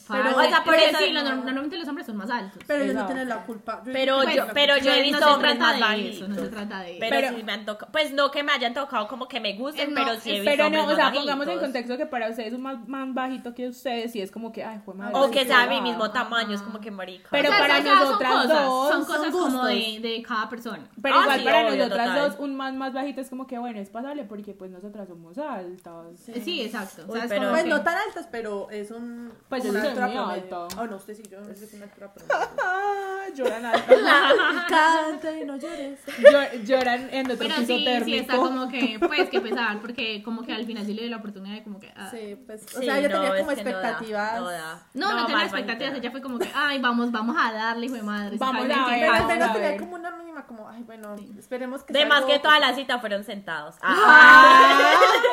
Pero, 0.08 0.24
Pero, 0.24 0.38
o 0.38 0.44
sea, 0.50 0.64
por 0.64 0.76
eso- 0.76 0.98
sí, 0.98 1.10
lo- 1.12 1.24
normalmente 1.24 1.78
los 1.78 1.88
hombres 1.88 2.06
son 2.08 2.18
más 2.18 2.30
altos. 2.30 2.62
Pero 2.68 2.84
ellos 2.84 2.96
no 2.96 3.06
tienen 3.06 3.30
la 3.30 3.44
culpa. 3.46 3.82
Pero 3.86 4.20
pues, 4.24 4.36
yo, 4.36 4.48
pero 4.54 4.78
yo 4.78 4.92
he 4.92 4.98
no 4.98 5.04
visto 5.04 5.18
se 5.20 5.26
hombres 5.26 5.52
trata 5.54 5.66
más 5.66 5.76
de 5.76 5.82
bajitos. 5.82 6.16
eso, 6.18 6.28
no 6.28 6.36
se 6.36 6.48
trata 6.50 6.80
de 6.82 6.90
eso. 6.92 7.00
Pero, 7.00 7.16
Pero- 7.16 7.38
sí 7.38 7.44
me 7.44 7.52
han 7.54 7.66
tocado. 7.66 7.92
Pues 7.92 8.12
no 8.12 8.32
que 8.32 8.44
me 8.44 8.52
hayan 8.52 8.74
tocado 8.74 9.08
como 9.08 9.28
que 9.28 9.40
me 9.40 9.54
gusten, 9.58 9.90
Eh, 9.90 9.94
no, 9.94 10.04
pero 10.06 10.20
sí 10.20 10.30
he 10.32 10.34
visto 10.42 10.50
Pero 10.52 10.66
hombres 10.66 10.82
no, 10.82 10.86
o 10.86 10.88
más 10.88 10.96
sea, 10.98 11.06
bajitos. 11.06 11.26
pongamos 11.26 11.48
en 11.48 11.60
contexto 11.60 11.98
que 11.98 12.06
para 12.06 12.30
ustedes 12.30 12.54
un 12.54 12.62
man, 12.62 12.84
man 12.88 13.14
bajito 13.14 13.54
que 13.56 13.68
ustedes, 13.70 14.16
y 14.16 14.22
es 14.22 14.32
como 14.32 14.52
que, 14.52 14.64
ay, 14.64 14.82
fue 14.84 14.94
madre. 14.94 15.14
O 15.16 15.32
que 15.32 15.46
sea 15.46 15.68
mi 15.68 15.80
mismo 15.82 16.12
tamaño, 16.12 16.54
es 16.56 16.62
como 16.62 16.80
que 16.82 16.92
marica. 16.92 17.30
Pero 17.32 17.50
O 17.50 17.52
sea, 17.54 17.60
para 17.62 17.80
o 17.80 17.82
sea, 17.82 17.94
nosotras 17.96 18.32
son 18.34 18.42
cosas, 18.48 18.66
dos, 18.66 18.90
son 18.92 19.06
son 19.06 19.16
cosas 19.18 19.32
como 19.34 19.66
de, 19.66 20.00
de 20.02 20.24
cada 20.28 20.50
persona. 20.50 20.90
Pero 21.02 21.16
Ah, 21.16 21.22
igual 21.24 21.40
sí, 21.40 21.46
para 21.46 21.58
obvio, 21.68 21.78
nosotras 21.78 22.08
total. 22.10 22.30
dos, 22.32 22.40
un 22.40 22.56
man 22.56 22.78
más 22.78 22.94
bajito 22.94 23.22
es 23.22 23.30
como 23.30 23.48
que, 23.48 23.58
bueno, 23.58 23.80
es 23.80 23.90
pasable 23.90 24.24
porque 24.26 24.54
pues 24.54 24.70
nosotras 24.72 25.08
somos 25.08 25.38
altas. 25.38 26.20
Sí, 26.44 26.62
exacto. 26.62 27.06
O 27.08 27.16
es 27.16 27.28
Pues 27.28 27.66
no 27.66 27.82
tan 27.84 27.96
altas, 28.08 28.28
pero 28.32 28.70
es 28.70 28.92
un. 28.92 29.32
Pues 29.50 29.64
altura 29.94 30.08
muy 30.08 30.40
promedio. 30.40 30.64
alta. 30.64 30.82
Oh, 30.82 30.88
no, 30.88 30.96
usted 30.98 31.14
sí, 31.16 31.24
yo 31.30 31.40
no 31.42 31.46
soy 31.56 31.68
una 31.74 31.86
altura 31.86 32.14
promedio. 32.14 32.50
Ah, 32.64 33.24
lloran 33.36 33.66
alto. 33.66 33.94
Canta 34.70 35.32
y 35.40 35.46
no 35.46 35.58
llores. 35.58 36.00
Llo- 36.20 36.64
lloran 36.64 37.10
en 37.12 37.26
otro 37.26 37.38
Pero 37.40 37.56
piso 37.56 37.68
sí, 37.68 37.78
sí, 37.80 37.86
térmico. 37.86 38.20
está 38.22 38.36
como 38.38 38.68
que, 38.70 39.00
pues, 39.00 39.30
que 39.30 39.42
pesar, 39.48 39.80
porque 39.80 40.22
como 40.24 40.44
que 40.44 40.54
al 40.54 40.66
final 40.66 40.86
sí 40.86 40.94
le 40.94 41.02
dio 41.04 41.12
la 41.12 41.18
oportunidad 41.18 41.56
de 41.56 41.64
como 41.64 41.80
que... 41.80 41.92
ah. 41.96 42.10
Sí, 42.12 42.38
pues. 42.46 42.64
O 42.76 42.80
Sí, 42.80 42.86
sea, 42.86 43.00
yo 43.00 43.10
no, 43.10 43.16
tenía 43.22 43.38
es 43.38 43.44
como 43.46 43.56
que 43.56 43.64
no 43.64 43.70
da, 43.72 43.78
expectativas. 43.90 44.40
No, 44.40 44.50
da. 44.50 44.88
No, 44.94 45.16
no, 45.16 45.26
tenía 45.26 45.44
expectativas, 45.44 45.94
ella 45.96 46.12
fue 46.12 46.22
como 46.22 46.40
que, 46.40 46.52
ay, 46.54 46.80
vamos, 46.80 47.12
vamos 47.12 47.36
a 47.40 47.52
darle, 47.52 47.86
hijo 47.88 47.96
de 47.96 48.04
madre. 48.04 48.38
Vamos 48.38 48.62
¿saben 48.68 48.72
a 48.80 48.86
qué 48.86 48.92
ver, 48.92 49.00
Pero 49.02 49.14
al 49.14 49.22
pasa? 49.22 49.24
vamos 49.24 49.34
menos 49.34 49.50
a 49.50 49.54
tenía 49.54 49.70
ver. 49.70 49.80
como 49.80 49.96
una 49.96 50.12
mínima, 50.12 50.46
como, 50.46 50.70
ay, 50.70 50.84
bueno, 50.84 51.16
esperemos 51.38 51.84
que. 51.84 51.94
De 51.94 52.00
sea 52.00 52.08
más 52.08 52.18
algo- 52.20 52.28
que 52.30 52.40
toda 52.40 52.60
la 52.60 52.74
cita 52.76 53.00
fueron 53.00 53.24
sentados. 53.24 53.76
Ah. 53.82 54.82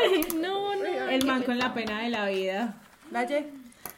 Ay, 0.02 0.26
no, 0.40 0.74
no. 0.74 0.80
El 1.10 1.26
man 1.26 1.42
con 1.42 1.58
la 1.58 1.74
pena 1.74 2.00
de 2.02 2.08
la 2.10 2.26
vida. 2.26 2.74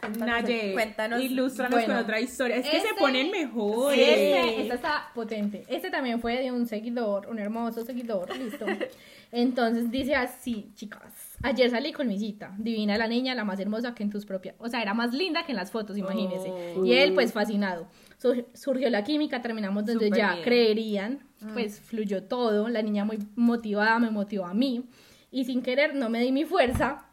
Laye, 0.02 0.18
Naye, 0.26 0.72
cuéntanos. 0.72 1.22
ilústranos 1.22 1.78
Bueno, 1.78 1.94
con 1.94 2.02
otra 2.02 2.20
historia. 2.20 2.56
Es 2.56 2.64
que 2.64 2.80
se 2.80 2.88
este- 2.88 2.98
ponen 2.98 3.30
mejores. 3.30 3.98
Este, 4.00 4.62
esta 4.62 4.74
está 4.74 5.10
potente. 5.14 5.64
Este 5.68 5.90
también 5.90 6.20
fue 6.20 6.38
de 6.42 6.50
un 6.50 6.66
seguidor, 6.66 7.28
un 7.28 7.38
hermoso 7.38 7.84
seguidor, 7.84 8.36
listo. 8.36 8.66
Entonces 9.32 9.90
dice 9.92 10.16
así, 10.16 10.72
chicas. 10.74 11.36
Ayer 11.42 11.70
salí 11.70 11.92
con 11.92 12.08
mi 12.08 12.18
cita. 12.18 12.52
Divina 12.58 12.98
la 12.98 13.06
niña, 13.06 13.34
la 13.36 13.44
más 13.44 13.60
hermosa 13.60 13.94
que 13.94 14.02
en 14.02 14.10
tus 14.10 14.26
propias. 14.26 14.56
O 14.58 14.68
sea, 14.68 14.82
era 14.82 14.92
más 14.92 15.14
linda 15.14 15.44
que 15.46 15.52
en 15.52 15.56
las 15.56 15.70
fotos, 15.70 15.96
imagínense. 15.96 16.50
Oh. 16.76 16.84
Y 16.84 16.94
él, 16.94 17.14
pues 17.14 17.32
fascinado. 17.32 17.86
Sur- 18.18 18.46
surgió 18.54 18.90
la 18.90 19.04
química, 19.04 19.40
terminamos 19.40 19.86
donde 19.86 20.10
ya 20.10 20.32
bien. 20.32 20.44
creerían. 20.44 21.20
Pues 21.54 21.80
fluyó 21.80 22.24
todo. 22.24 22.68
La 22.68 22.82
niña 22.82 23.04
muy 23.04 23.18
motivada 23.36 23.98
me 24.00 24.10
motivó 24.10 24.46
a 24.46 24.54
mí. 24.54 24.84
Y 25.30 25.44
sin 25.44 25.62
querer 25.62 25.94
no 25.94 26.10
me 26.10 26.20
di 26.20 26.32
mi 26.32 26.44
fuerza. 26.44 27.06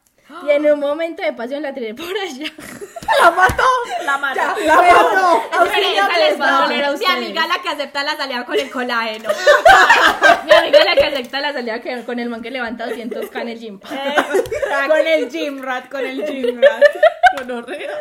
Y 0.45 0.51
en 0.51 0.63
un 0.71 0.79
momento 0.79 1.23
de 1.23 1.33
pasión 1.33 1.63
la 1.63 1.73
tiré 1.73 1.95
por 1.95 2.05
allá. 2.05 2.51
¡La 3.21 3.31
mató! 3.31 3.63
La 4.05 4.17
mató. 4.17 4.39
¡La 4.65 4.75
mató! 4.75 5.41
Esa 5.65 6.17
les 6.17 6.39
va 6.39 6.57
a 6.57 6.61
doler 6.63 6.85
a 6.85 6.91
Mi 6.93 7.05
amiga 7.05 7.47
la 7.47 7.61
que 7.61 7.69
acepta 7.69 8.03
la 8.03 8.15
salida 8.15 8.45
con 8.45 8.59
el 8.59 8.69
colágeno. 8.69 9.29
Mi 10.45 10.51
amiga 10.51 10.83
la 10.83 10.95
que 10.95 11.05
acepta 11.05 11.39
la 11.39 11.53
salida 11.53 11.81
con 12.05 12.19
el 12.19 12.29
man 12.29 12.41
que 12.41 12.51
levanta 12.51 12.87
200k 12.87 13.41
en 13.41 13.49
el 13.49 13.59
gym. 13.59 13.79
con 13.79 15.07
el 15.07 15.29
gym 15.29 15.61
rat, 15.61 15.89
con 15.89 16.05
el 16.05 16.25
gym 16.25 16.61
rat. 16.61 16.83
Gonorrea. 17.37 17.91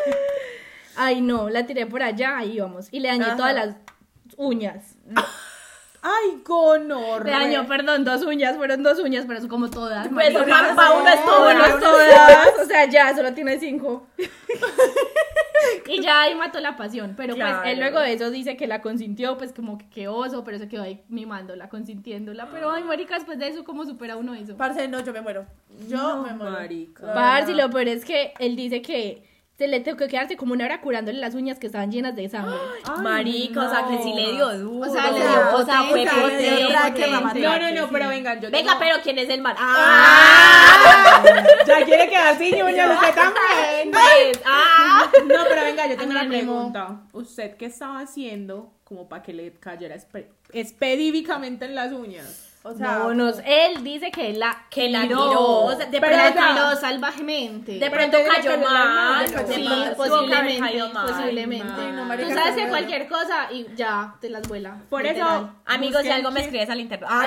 Ay, 0.97 1.21
no, 1.21 1.49
la 1.49 1.65
tiré 1.65 1.87
por 1.87 2.03
allá, 2.03 2.39
ahí 2.39 2.59
vamos. 2.59 2.89
Y 2.91 3.01
le 3.01 3.09
dañé 3.09 3.25
Ajá. 3.25 3.37
todas 3.37 3.55
las 3.55 3.75
uñas. 4.37 4.97
Ay, 6.03 6.41
gonorrea. 6.45 7.39
Le 7.41 7.45
dañó, 7.47 7.67
perdón, 7.69 8.05
dos 8.05 8.23
uñas, 8.23 8.57
fueron 8.57 8.83
dos 8.83 8.99
uñas, 9.01 9.25
pero 9.27 9.41
son 9.41 9.49
como 9.49 9.69
todas. 9.69 10.09
Pues 10.09 10.33
marica. 10.33 10.45
una 11.01 11.15
es 11.15 11.25
todo. 11.25 11.51
Uno 11.51 11.65
es 11.65 11.75
¿no? 11.75 11.81
todas, 11.81 12.49
o 12.63 12.65
sea, 12.67 12.85
ya, 12.89 13.15
solo 13.17 13.35
tiene 13.35 13.59
cinco. 13.59 14.07
y 15.87 16.01
ya 16.01 16.23
ahí 16.23 16.35
mató 16.35 16.61
la 16.61 16.77
pasión. 16.77 17.15
Pero 17.17 17.35
Claro. 17.35 17.59
pues 17.63 17.73
él 17.73 17.81
luego 17.81 18.01
de 18.01 18.13
eso 18.13 18.31
dice 18.31 18.57
que 18.57 18.67
la 18.67 18.81
consintió, 18.81 19.37
pues 19.39 19.53
como 19.53 19.79
que 19.79 19.89
qué 19.91 20.09
oso, 20.09 20.45
pero 20.45 20.59
se 20.59 20.69
quedó 20.69 20.83
ahí 20.83 21.03
mimándola, 21.09 21.69
consintiéndola. 21.69 22.49
Pero 22.53 22.71
ay, 22.71 22.85
marica, 22.85 23.15
después 23.17 23.39
de 23.39 23.49
eso, 23.49 23.65
¿cómo 23.65 23.85
supera 23.85 24.17
uno 24.17 24.35
eso? 24.35 24.57
Parce, 24.57 24.87
no, 24.89 25.01
yo 25.01 25.13
me 25.13 25.21
muero. 25.21 25.47
Yo 25.89 25.97
No, 25.97 26.23
me 26.23 26.33
muero. 26.33 26.53
marica. 26.53 27.13
Parce, 27.13 27.53
lo 27.55 27.69
peor 27.71 27.89
es 27.89 28.05
que 28.05 28.35
él 28.39 28.57
dice 28.57 28.83
que 28.83 29.28
se 29.59 29.67
le 29.67 29.81
tuvo 29.81 29.97
que 29.97 30.07
quedarse 30.07 30.37
como 30.37 30.53
una 30.53 30.67
hora 30.67 30.81
curándole 30.81 31.19
las 31.19 31.35
uñas 31.35 31.59
que 31.59 31.67
estaban 31.67 31.91
llenas 31.91 32.15
de 32.15 32.29
sangre. 32.29 32.55
Ay, 32.85 33.03
Marica, 33.03 33.67
o 33.67 33.71
sea, 33.71 33.87
que 33.89 34.01
sí 34.05 34.13
le 34.15 34.33
dio 34.33 34.57
duro. 34.57 34.89
O 34.89 34.93
sea, 34.93 35.11
le 35.11 35.19
dio 35.19 35.57
o 35.57 35.65
sea, 35.65 35.83
fue 35.85 36.07
potente. 36.07 37.41
No, 37.41 37.59
no, 37.59 37.71
no, 37.73 37.89
pero 37.91 38.09
vengan, 38.09 38.41
yo 38.41 38.51
Venga, 38.53 38.73
tengo- 38.73 38.79
pero 38.79 38.97
¿quién 39.03 39.19
es 39.19 39.29
el 39.29 39.41
mal? 39.43 39.57
¡Ah! 39.59 41.23
Ya 41.67 41.85
quiere 41.85 42.09
quedar 42.09 42.39
sin 42.39 42.63
uñas, 42.63 42.91
usted 42.95 43.15
también. 43.15 43.93
Ah. 44.47 45.11
No, 45.27 45.45
pero 45.49 45.63
venga, 45.65 45.87
yo 45.89 45.97
tengo 45.97 46.11
una 46.13 46.29
pregunta. 46.29 47.01
¿Usted 47.13 47.57
qué 47.57 47.67
estaba 47.67 47.99
haciendo 48.01 48.71
como 48.85 49.09
para 49.09 49.23
que 49.25 49.33
le 49.33 49.53
cayera 49.59 49.97
espe- 49.97 50.29
específicamente 50.53 51.65
en 51.65 51.75
las 51.75 51.93
uñas? 51.93 52.48
O 52.65 52.75
sea, 52.75 52.87
no, 52.99 53.15
no, 53.15 53.29
él 53.47 53.83
dice 53.85 54.11
que 54.11 54.33
la 54.35 54.65
Que 54.69 54.91
la 54.91 55.03
tiró, 55.03 55.29
tiró, 55.29 55.41
o 55.65 55.77
sea, 55.77 55.87
de 55.87 56.01
pero 56.01 56.17
la 56.17 56.33
pronto- 56.33 56.53
tiró 56.53 56.77
salvajemente. 56.77 57.73
De 57.79 57.91
pronto 57.91 58.19
cayó 58.35 58.59
mal. 58.59 58.95
mal, 58.95 59.29
sí, 59.29 59.69
posiblemente, 59.97 60.93
mal. 60.93 61.07
posiblemente. 61.07 61.93
No, 61.93 62.17
Tú 62.17 62.29
sabes 62.35 62.55
que 62.57 62.69
cualquier 62.69 63.09
cosa 63.09 63.49
y 63.53 63.67
ya 63.77 64.15
te 64.21 64.29
las 64.29 64.47
vuela. 64.49 64.77
Por 64.91 65.03
literal. 65.03 65.29
eso, 65.37 65.51
Amigos, 65.67 66.03
si 66.03 66.11
algo 66.11 66.31
me 66.31 66.41
escribes 66.41 66.69
al 66.69 66.81
internet. 66.81 67.09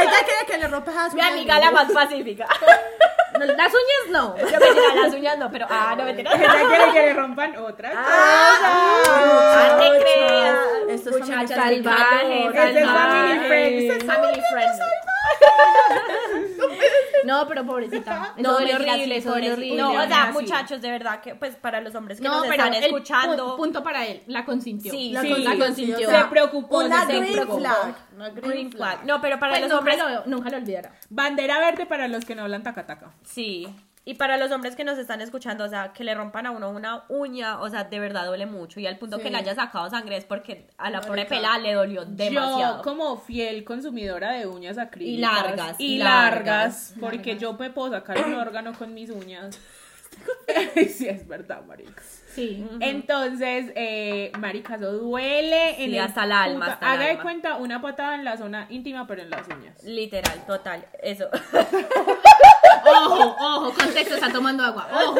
ella 0.00 0.10
quiere 0.24 0.46
que 0.46 0.58
le 0.58 0.68
rompas 0.68 0.96
a 0.96 1.10
su 1.10 1.16
Mi 1.16 1.22
amiga 1.22 1.58
la 1.58 1.70
más 1.70 1.90
pacífica. 1.92 2.46
No, 3.38 3.44
las 3.44 3.72
uñas 3.72 4.10
no. 4.10 4.36
Yo 4.38 4.44
me 4.44 4.66
tira 4.66 4.94
las 4.94 5.14
uñas, 5.14 5.38
no, 5.38 5.50
pero 5.50 5.66
ah, 5.68 5.94
no 5.96 6.04
me 6.04 6.14
tiras. 6.14 6.34
Ella 6.38 6.68
quiere 6.68 6.92
que 6.92 7.00
le 7.00 7.14
rompan 7.14 7.56
otra. 7.56 7.92
Ah, 7.94 9.78
te 9.78 9.98
creas. 10.00 10.58
Esto 10.88 11.10
es 11.10 11.18
Muchachas 11.18 11.58
family 11.58 11.82
salvajes, 11.82 12.52
friendly. 12.52 12.68
Ese 12.68 12.78
es 12.78 12.86
family 12.86 13.48
friendly. 13.48 13.88
Family 14.06 14.42
friendly. 14.52 15.15
No, 17.24 17.46
pero 17.48 17.64
pobrecita. 17.66 18.34
Eso 18.36 18.42
No, 18.42 18.58
mentiras, 18.60 18.80
horrible, 18.82 19.16
eso. 19.16 19.30
No, 19.76 19.90
o 19.90 20.06
sea, 20.06 20.24
así. 20.24 20.32
muchachos, 20.32 20.80
de 20.80 20.90
verdad 20.90 21.20
que, 21.20 21.34
pues, 21.34 21.56
para 21.56 21.80
los 21.80 21.94
hombres 21.94 22.18
que 22.20 22.24
No, 22.24 22.34
nos 22.38 22.42
pero 22.42 22.52
están 22.54 22.74
el 22.74 22.84
escuchando. 22.84 23.54
pu- 23.54 23.56
punto 23.56 23.82
para 23.82 24.06
él, 24.06 24.22
la 24.26 24.44
consintió. 24.44 24.92
Sí, 24.92 25.10
la, 25.10 25.22
sí, 25.22 25.30
con- 25.30 25.44
la 25.44 25.52
sí, 25.52 25.58
consintió. 25.58 26.08
Se 26.10 26.24
preocupó. 26.30 26.78
Una 26.78 27.06
se 27.06 27.16
green 27.18 27.32
preocupó. 27.32 27.58
flag. 27.58 27.94
Una 28.14 28.28
Green 28.30 28.70
flag. 28.70 29.04
No, 29.06 29.20
pero 29.20 29.38
para 29.40 29.52
Pues 29.52 29.62
los 29.62 29.70
nunca, 29.70 29.78
hombres. 29.78 29.98
lo, 29.98 30.26
nunca 30.26 30.50
lo 30.50 30.56
olvidará. 30.58 30.92
Bandera 31.10 31.58
verde 31.58 31.86
para 31.86 32.06
los 32.08 32.24
que 32.24 32.34
no 32.36 32.42
hablan 32.42 32.62
tacataca. 32.62 33.12
Sí. 33.24 33.66
Y 34.08 34.14
para 34.14 34.36
los 34.36 34.52
hombres 34.52 34.76
que 34.76 34.84
nos 34.84 34.98
están 34.98 35.20
escuchando, 35.20 35.64
o 35.64 35.68
sea, 35.68 35.92
que 35.92 36.04
le 36.04 36.14
rompan 36.14 36.46
a 36.46 36.52
uno 36.52 36.70
una 36.70 37.02
uña, 37.08 37.60
o 37.60 37.68
sea, 37.68 37.82
de 37.82 37.98
verdad 37.98 38.24
duele 38.24 38.46
mucho. 38.46 38.78
Y 38.78 38.86
al 38.86 38.98
punto 38.98 39.16
Sí. 39.16 39.24
que 39.24 39.30
le 39.30 39.38
haya 39.38 39.54
sacado 39.56 39.90
sangre 39.90 40.16
es 40.16 40.24
porque 40.24 40.68
a 40.78 40.90
la 40.90 41.00
pobre 41.00 41.24
pelada 41.26 41.58
le 41.58 41.72
dolió 41.74 42.04
demasiado. 42.04 42.76
Yo, 42.76 42.82
como 42.82 43.18
fiel 43.18 43.64
consumidora 43.64 44.30
de 44.30 44.46
uñas 44.46 44.78
acrílicas. 44.78 45.18
Y 45.18 45.20
largas, 45.20 45.76
Y 45.80 45.98
largas. 45.98 46.34
largas. 46.44 46.94
porque 47.00 47.36
yo 47.36 47.54
me 47.54 47.68
puedo 47.70 47.90
sacar 47.90 48.24
un 48.24 48.34
órgano 48.34 48.74
con 48.74 48.94
mis 48.94 49.10
uñas. 49.10 49.58
sí, 50.88 51.08
es 51.08 51.26
verdad, 51.26 51.62
marica. 51.66 52.00
Sí. 52.32 52.64
Entonces, 52.80 53.72
eh, 53.74 54.30
marica, 54.38 54.76
eso 54.76 54.92
duele. 54.92 55.70
en 55.82 55.90
Sí, 55.90 55.96
el 55.96 56.04
hasta 56.04 56.24
el 56.24 56.32
alma, 56.32 56.66
hasta 56.66 56.94
el 56.94 57.00
Haga 57.00 57.10
de 57.10 57.18
cuenta 57.18 57.56
una 57.56 57.82
patada 57.82 58.14
en 58.14 58.24
la 58.24 58.36
zona 58.36 58.66
íntima, 58.70 59.06
pero 59.08 59.22
en 59.22 59.30
las 59.30 59.48
uñas. 59.48 59.82
Literal, 59.82 60.46
total. 60.46 60.86
Eso. 61.02 61.28
Ojo, 62.84 63.36
ojo, 63.38 63.74
contexto, 63.74 64.14
está 64.14 64.30
tomando 64.32 64.64
agua. 64.64 64.88
Ojo. 64.92 65.18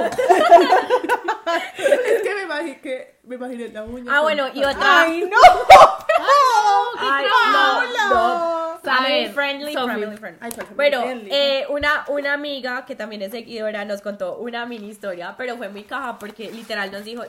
Es 1.77 2.23
que 2.23 2.35
me 2.35 2.43
imaginé, 2.43 2.81
que 2.81 3.17
me 3.25 3.35
imaginé 3.37 3.69
la 3.69 3.85
uña. 3.85 4.11
ah, 4.13 4.17
con- 4.17 4.23
bueno, 4.25 4.49
y 4.53 4.65
otra. 4.65 5.03
¡Ay, 5.03 5.29
no! 5.31 5.39
Ay, 6.99 7.27
no, 7.53 8.09
no. 8.09 8.17
A 8.17 8.79
Family 8.83 9.25
ver, 9.25 9.33
friendly, 9.33 9.73
Sophie. 9.75 9.89
family 9.89 10.17
friendly. 10.17 10.39
Ay, 10.41 10.51
family 10.53 10.75
Bueno, 10.77 11.03
friendly. 11.03 11.31
eh, 11.33 11.67
una, 11.71 12.05
una 12.09 12.33
amiga 12.35 12.85
que 12.87 12.95
también 12.95 13.21
es 13.23 13.33
seguidora 13.33 13.85
nos 13.85 14.01
contó 14.01 14.37
una 14.39 14.65
mini 14.65 14.89
historia, 14.89 15.35
pero 15.37 15.57
fue 15.57 15.69
muy 15.69 15.83
caja 15.83 16.19
porque 16.21 16.51
literal 16.53 16.93
nos 16.93 17.05
dijo, 17.05 17.25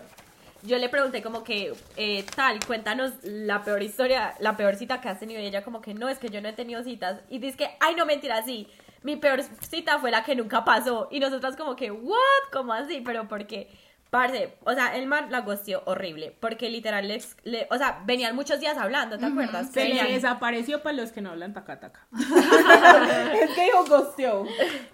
yo 0.61 0.77
le 0.77 0.87
pregunté 0.89 1.23
como 1.23 1.43
que, 1.43 1.73
eh, 1.95 2.23
tal, 2.35 2.59
cuéntanos 2.65 3.13
la 3.23 3.63
peor 3.63 3.81
historia, 3.81 4.35
la 4.39 4.55
peor 4.55 4.75
cita 4.75 5.01
que 5.01 5.09
has 5.09 5.19
tenido 5.19 5.41
y 5.41 5.45
ella 5.47 5.63
como 5.63 5.81
que 5.81 5.95
no, 5.95 6.09
es 6.09 6.19
que 6.19 6.29
yo 6.29 6.41
no 6.41 6.47
he 6.49 6.53
tenido 6.53 6.83
citas 6.83 7.21
y 7.29 7.39
dice 7.39 7.57
que, 7.57 7.69
ay 7.79 7.95
no, 7.95 8.05
mentira, 8.05 8.43
sí, 8.43 8.67
mi 9.03 9.15
peor 9.15 9.41
cita 9.69 9.99
fue 9.99 10.11
la 10.11 10.23
que 10.23 10.35
nunca 10.35 10.63
pasó 10.65 11.07
y 11.11 11.19
nosotras 11.19 11.55
como 11.55 11.75
que, 11.75 11.91
what, 11.91 12.17
¿cómo 12.51 12.73
así? 12.73 13.01
Pero 13.01 13.27
porque... 13.27 13.69
Parce, 14.09 14.55
o 14.63 14.71
sea, 14.73 14.95
el 14.95 15.05
man 15.05 15.31
la 15.31 15.41
gosteó 15.41 15.83
horrible, 15.85 16.33
porque 16.39 16.69
literal, 16.69 17.09
le, 17.09 17.21
le- 17.43 17.67
o 17.69 17.77
sea, 17.77 18.03
venían 18.05 18.37
muchos 18.37 18.61
días 18.61 18.77
hablando, 18.77 19.17
¿te 19.17 19.25
acuerdas? 19.25 19.69
Se 19.69 19.89
le 19.89 20.01
desapareció 20.13 20.81
para 20.81 20.95
los 20.95 21.11
que 21.11 21.19
no 21.19 21.31
hablan 21.31 21.53
tacataca. 21.53 22.07
es 23.41 23.49
que 23.51 23.63
dijo 23.65 23.83
gosteó. 23.85 24.45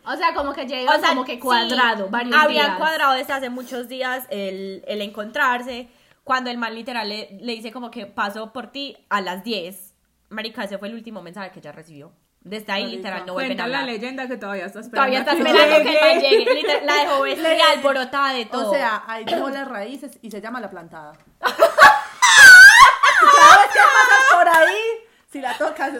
O 0.03 0.15
sea, 0.17 0.33
como 0.33 0.51
que 0.53 0.65
llega 0.65 0.95
O 0.95 0.99
sea, 0.99 1.09
como 1.09 1.25
que 1.25 1.39
cuadrado, 1.39 2.05
sí, 2.05 2.11
varios 2.11 2.35
Habían 2.35 2.65
días. 2.65 2.77
cuadrado 2.79 3.13
desde 3.13 3.33
hace 3.33 3.49
muchos 3.51 3.87
días 3.87 4.25
el, 4.31 4.83
el 4.87 5.01
encontrarse. 5.03 5.89
Cuando 6.23 6.49
el 6.49 6.57
man 6.57 6.73
literal 6.73 7.07
le, 7.07 7.37
le 7.39 7.53
dice 7.53 7.71
como 7.71 7.91
que 7.91 8.07
paso 8.07 8.51
por 8.51 8.71
ti 8.71 8.97
a 9.09 9.21
las 9.21 9.43
10. 9.43 9.93
Marica, 10.29 10.63
ese 10.63 10.79
fue 10.79 10.87
el 10.87 10.95
último 10.95 11.21
mensaje 11.21 11.51
que 11.51 11.59
ella 11.59 11.71
recibió. 11.71 12.13
Desde 12.45 12.71
ahí, 12.73 12.83
Marica. 12.83 12.97
literal, 12.97 13.25
no 13.25 13.33
vuelven 13.33 13.51
a 13.51 13.55
Cuenta 13.55 13.67
la 13.71 13.79
hablar. 13.79 13.93
leyenda 13.93 14.27
que 14.27 14.37
todavía 14.37 14.65
está 14.65 14.79
esperando. 14.81 15.11
Todavía 15.11 15.19
está 15.19 15.31
a 15.31 15.35
que 15.35 15.41
esperando 15.41 15.89
que 15.89 16.11
el 16.11 16.21
llegue. 16.21 16.53
Literal, 16.55 16.85
la 16.85 16.93
dejó 16.95 17.21
vestida 17.21 17.69
alborotada 17.71 18.33
de 18.33 18.45
todo. 18.45 18.69
O 18.71 18.73
sea, 18.73 19.03
ahí 19.07 19.23
dejó 19.25 19.49
las 19.49 19.67
raíces 19.67 20.17
y 20.21 20.29
se 20.29 20.41
llama 20.41 20.59
la 20.59 20.69
plantada. 20.69 21.13
Cada 21.39 21.57
vez 23.57 23.71
que 23.73 23.79
pasas 23.79 24.23
por 24.33 24.47
ahí, 24.49 24.77
si 25.31 25.39
la 25.41 25.57
tocas, 25.57 25.93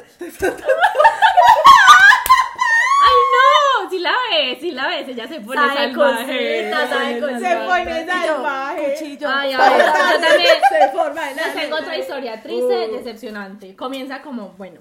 ¡Ay, 3.06 3.15
no! 3.34 3.89
Si 3.89 3.99
la 3.99 4.13
ves, 4.29 4.60
si 4.60 4.71
la 4.71 4.88
ves, 4.88 5.08
ella 5.08 5.27
se 5.27 5.39
pone 5.41 5.60
Sabe 5.62 5.75
salvaje. 5.93 6.25
cositas, 6.25 6.89
sabe 6.89 7.13
Se 7.13 7.19
cositas. 7.19 7.67
pone 7.67 8.06
salvaje. 8.06 8.93
cuchillo. 8.93 9.29
Ay, 9.29 9.53
a 9.53 9.58
ver, 9.58 9.77
yo 9.86 9.93
también 9.93 10.56
Se 10.69 10.89
forma 10.89 11.29
en 11.32 11.38
la 11.38 11.53
tengo 11.53 11.75
otra 11.77 11.97
historia 11.97 12.41
triste, 12.41 12.88
decepcionante. 12.89 13.75
Comienza 13.75 14.21
como, 14.21 14.49
bueno. 14.53 14.79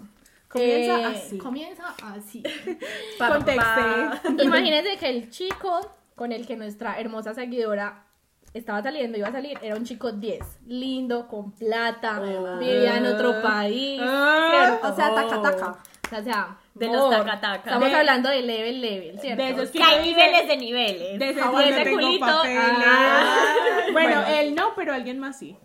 Comienza 0.53 1.01
eh, 1.01 1.05
así. 1.07 1.38
Comienza 1.38 1.85
así. 2.15 2.43
Contexte. 3.19 4.43
Imagínense 4.45 4.97
que 4.99 5.09
el 5.09 5.31
chico 5.31 5.81
con 6.15 6.31
el 6.33 6.47
que 6.47 6.57
nuestra 6.57 7.01
hermosa 7.01 7.33
seguidora 7.35 8.05
estaba 8.53 8.83
saliendo, 8.83 9.17
iba 9.17 9.29
a 9.29 9.33
salir, 9.33 9.59
era 9.62 9.75
un 9.77 9.85
chico 9.85 10.12
10, 10.12 10.38
lindo, 10.67 11.27
con 11.27 11.53
plata, 11.53 12.21
vivía 12.61 12.99
en 12.99 13.07
otro 13.07 13.41
país, 13.41 13.99
Ah, 14.05 14.51
¿cierto? 14.81 14.88
O 14.93 14.95
sea, 14.97 15.15
taca, 15.15 15.41
taca. 15.43 15.79
O 16.15 16.23
sea, 16.23 16.59
De 16.75 16.87
los 16.88 16.97
amor, 16.97 17.25
taca-taca. 17.25 17.57
Estamos 17.71 17.88
De- 17.88 17.95
hablando 17.95 18.29
de 18.29 18.43
level, 18.43 18.81
level, 18.83 19.19
¿cierto? 19.21 19.43
de 19.43 19.51
esos 19.51 19.71
Que 19.71 19.83
hay 19.83 20.03
niveles 20.07 20.47
de 20.47 20.57
niveles. 20.59 21.19
De 21.19 21.31
ese 21.31 21.41
Ah, 21.41 21.51
no 21.51 21.61
ese 21.61 21.91
culito. 21.91 22.27
Ah. 22.27 23.55
Bueno, 23.93 24.17
Bueno. 24.21 24.27
él 24.29 24.55
no, 24.55 24.75
pero 24.77 24.93
alguien 24.93 25.19
más 25.19 25.38
sí. 25.38 25.57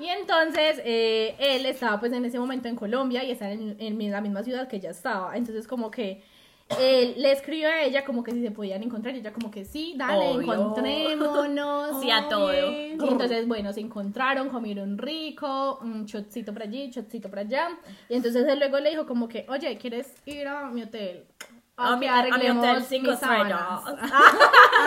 Y 0.00 0.08
entonces 0.08 0.80
eh, 0.84 1.34
él 1.38 1.66
estaba 1.66 1.98
pues 2.00 2.12
en 2.12 2.24
ese 2.24 2.38
momento 2.38 2.68
en 2.68 2.76
Colombia 2.76 3.24
y 3.24 3.30
estaba 3.30 3.52
en, 3.52 3.76
en 3.78 4.10
la 4.10 4.20
misma 4.20 4.42
ciudad 4.42 4.68
que 4.68 4.76
ella 4.76 4.90
estaba. 4.90 5.36
Entonces 5.36 5.66
como 5.66 5.90
que 5.90 6.22
Él 6.80 7.14
le 7.18 7.30
escribió 7.30 7.68
a 7.68 7.82
ella 7.82 8.04
como 8.04 8.24
que 8.24 8.32
si 8.32 8.42
se 8.42 8.50
podían 8.50 8.82
encontrar 8.82 9.14
y 9.14 9.18
ella 9.20 9.32
como 9.32 9.50
que 9.52 9.64
sí, 9.64 9.94
dale, 9.96 10.30
Obvio. 10.30 10.52
encontrémonos. 10.52 12.00
Sí, 12.02 12.10
a 12.10 12.28
todo. 12.28 12.52
Y 12.52 12.96
entonces, 12.98 13.46
bueno, 13.46 13.72
se 13.72 13.80
encontraron, 13.80 14.48
comieron 14.48 14.98
rico, 14.98 15.78
un 15.80 16.06
shotcito 16.06 16.52
por 16.52 16.62
allí, 16.62 16.90
shotcito 16.90 17.28
por 17.28 17.38
allá. 17.38 17.68
Y 18.08 18.14
entonces 18.14 18.46
él 18.48 18.58
luego 18.58 18.80
le 18.80 18.90
dijo 18.90 19.06
como 19.06 19.28
que, 19.28 19.46
oye, 19.48 19.76
¿quieres 19.78 20.12
ir 20.26 20.48
a 20.48 20.68
mi 20.70 20.82
hotel? 20.82 21.24
A 21.78 21.94
mi- 21.96 22.06
que 22.06 22.08
a 22.08 22.12
mi 22.14 22.18
arreglemos 22.30 22.64
hotel 22.66 22.82
cinco 22.84 23.10
mis 23.10 23.20
sábanas". 23.20 23.60
estrellas. 23.84 24.12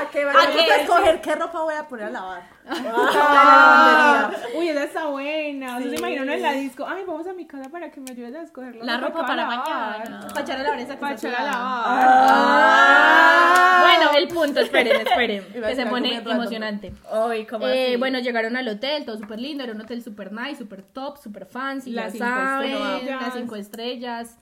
¿A 0.01 0.09
vayamos 0.25 0.55
a 0.71 0.75
escoger 0.81 1.21
qué 1.21 1.35
ropa 1.35 1.61
voy 1.61 1.75
a 1.75 1.87
poner 1.87 2.05
a 2.07 2.09
lavar? 2.09 2.41
Ah, 2.67 4.31
Uy, 4.57 4.69
esa 4.69 4.83
está 4.85 5.05
buena. 5.05 5.73
¿Ustedes 5.77 5.91
se 5.91 5.97
imaginan 5.99 6.29
en 6.29 6.41
la 6.41 6.51
disco? 6.53 6.87
Ay, 6.87 7.03
vamos 7.05 7.27
a 7.27 7.33
mi 7.33 7.45
casa 7.45 7.69
para 7.69 7.91
que 7.91 8.01
me 8.01 8.09
ayudes 8.11 8.35
a 8.35 8.41
escoger 8.41 8.75
la, 8.77 8.85
La 8.85 8.97
ropa 8.97 9.23
para 9.25 9.45
voy 9.45 9.53
a 9.53 9.57
lavar". 9.57 9.99
mañana. 9.99 10.27
Para 10.29 10.41
echar 10.41 10.59
a 10.59 10.63
lavar 10.63 10.79
esa 10.79 10.99
Para 10.99 11.15
echar 11.15 11.35
a 11.35 11.43
lavar. 11.43 12.99
Bueno, 13.81 14.11
el 14.17 14.27
punto, 14.27 14.59
esperen, 14.59 15.01
esperen, 15.07 15.43
que 15.53 15.75
se 15.75 15.85
pone 15.85 16.15
emocionante. 16.17 16.93
Ay, 17.11 17.45
¿cómo 17.45 17.67
Eh, 17.67 17.89
así? 17.89 17.95
bueno, 17.97 18.19
llegaron 18.19 18.55
al 18.57 18.67
hotel, 18.67 19.05
todo 19.05 19.17
súper 19.17 19.39
lindo, 19.39 19.63
era 19.63 19.73
un 19.73 19.81
hotel 19.81 20.03
súper 20.03 20.31
nice, 20.31 20.57
súper 20.57 20.81
top, 20.83 21.17
súper 21.17 21.45
fancy, 21.45 21.91
Las 21.91 22.13
ya 22.13 22.15
cinco 22.25 22.25
saben, 22.25 22.71
estrellas. 22.71 23.21
las 23.21 23.33
cinco 23.35 23.55
estrellas. 23.55 24.37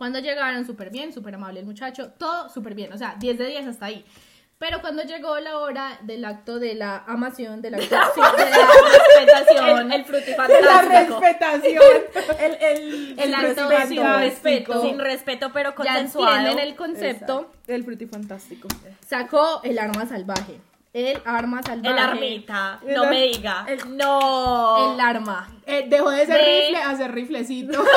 Cuando 0.00 0.18
llegaron, 0.18 0.64
súper 0.64 0.88
bien, 0.88 1.12
súper 1.12 1.34
amable 1.34 1.60
el 1.60 1.66
muchacho, 1.66 2.08
todo 2.16 2.48
súper 2.48 2.72
bien, 2.74 2.90
o 2.90 2.96
sea, 2.96 3.16
10 3.18 3.36
de 3.36 3.44
10 3.48 3.66
hasta 3.66 3.84
ahí. 3.84 4.02
Pero 4.56 4.80
cuando 4.80 5.02
llegó 5.02 5.38
la 5.40 5.58
hora 5.58 5.98
del 6.04 6.24
acto 6.24 6.58
de 6.58 6.74
la 6.74 7.04
amación, 7.06 7.60
del 7.60 7.74
acto 7.74 7.96
sí, 8.14 8.20
de 8.38 8.50
la 8.50 8.56
respetación, 9.18 9.78
el, 9.78 9.92
el 9.92 9.98
La 10.00 10.04
frutifantástico. 10.06 11.20
respetación. 11.20 11.82
El, 12.40 12.54
el, 12.62 13.18
El 13.18 13.24
sin 13.26 13.34
acto 13.34 13.68
respeto. 13.68 13.88
sin 13.88 14.02
respeto. 14.18 14.82
Sin 14.82 14.98
respeto, 14.98 15.50
pero 15.52 15.70
ya 15.70 15.74
consensuado. 15.76 16.36
entienden 16.38 16.66
el 16.66 16.76
concepto, 16.76 17.52
El 17.66 17.84
frutifantástico. 17.84 18.68
sacó 19.06 19.60
el 19.64 19.78
arma 19.78 20.06
salvaje. 20.06 20.58
El 20.94 21.20
arma 21.26 21.62
salvaje. 21.62 21.88
El 21.94 21.98
armita. 21.98 22.80
El 22.86 22.94
No 22.94 23.02
ar- 23.04 23.10
me 23.10 23.22
diga. 23.26 23.66
No. 23.86 24.94
El 24.94 25.00
arma. 25.00 25.46
Eh, 25.66 25.84
dejó 25.88 26.10
de 26.10 26.24
ser 26.26 26.38
De- 26.38 26.60
rifle 26.62 26.78
a 26.82 26.96
ser 26.96 27.12
riflecito. 27.12 27.84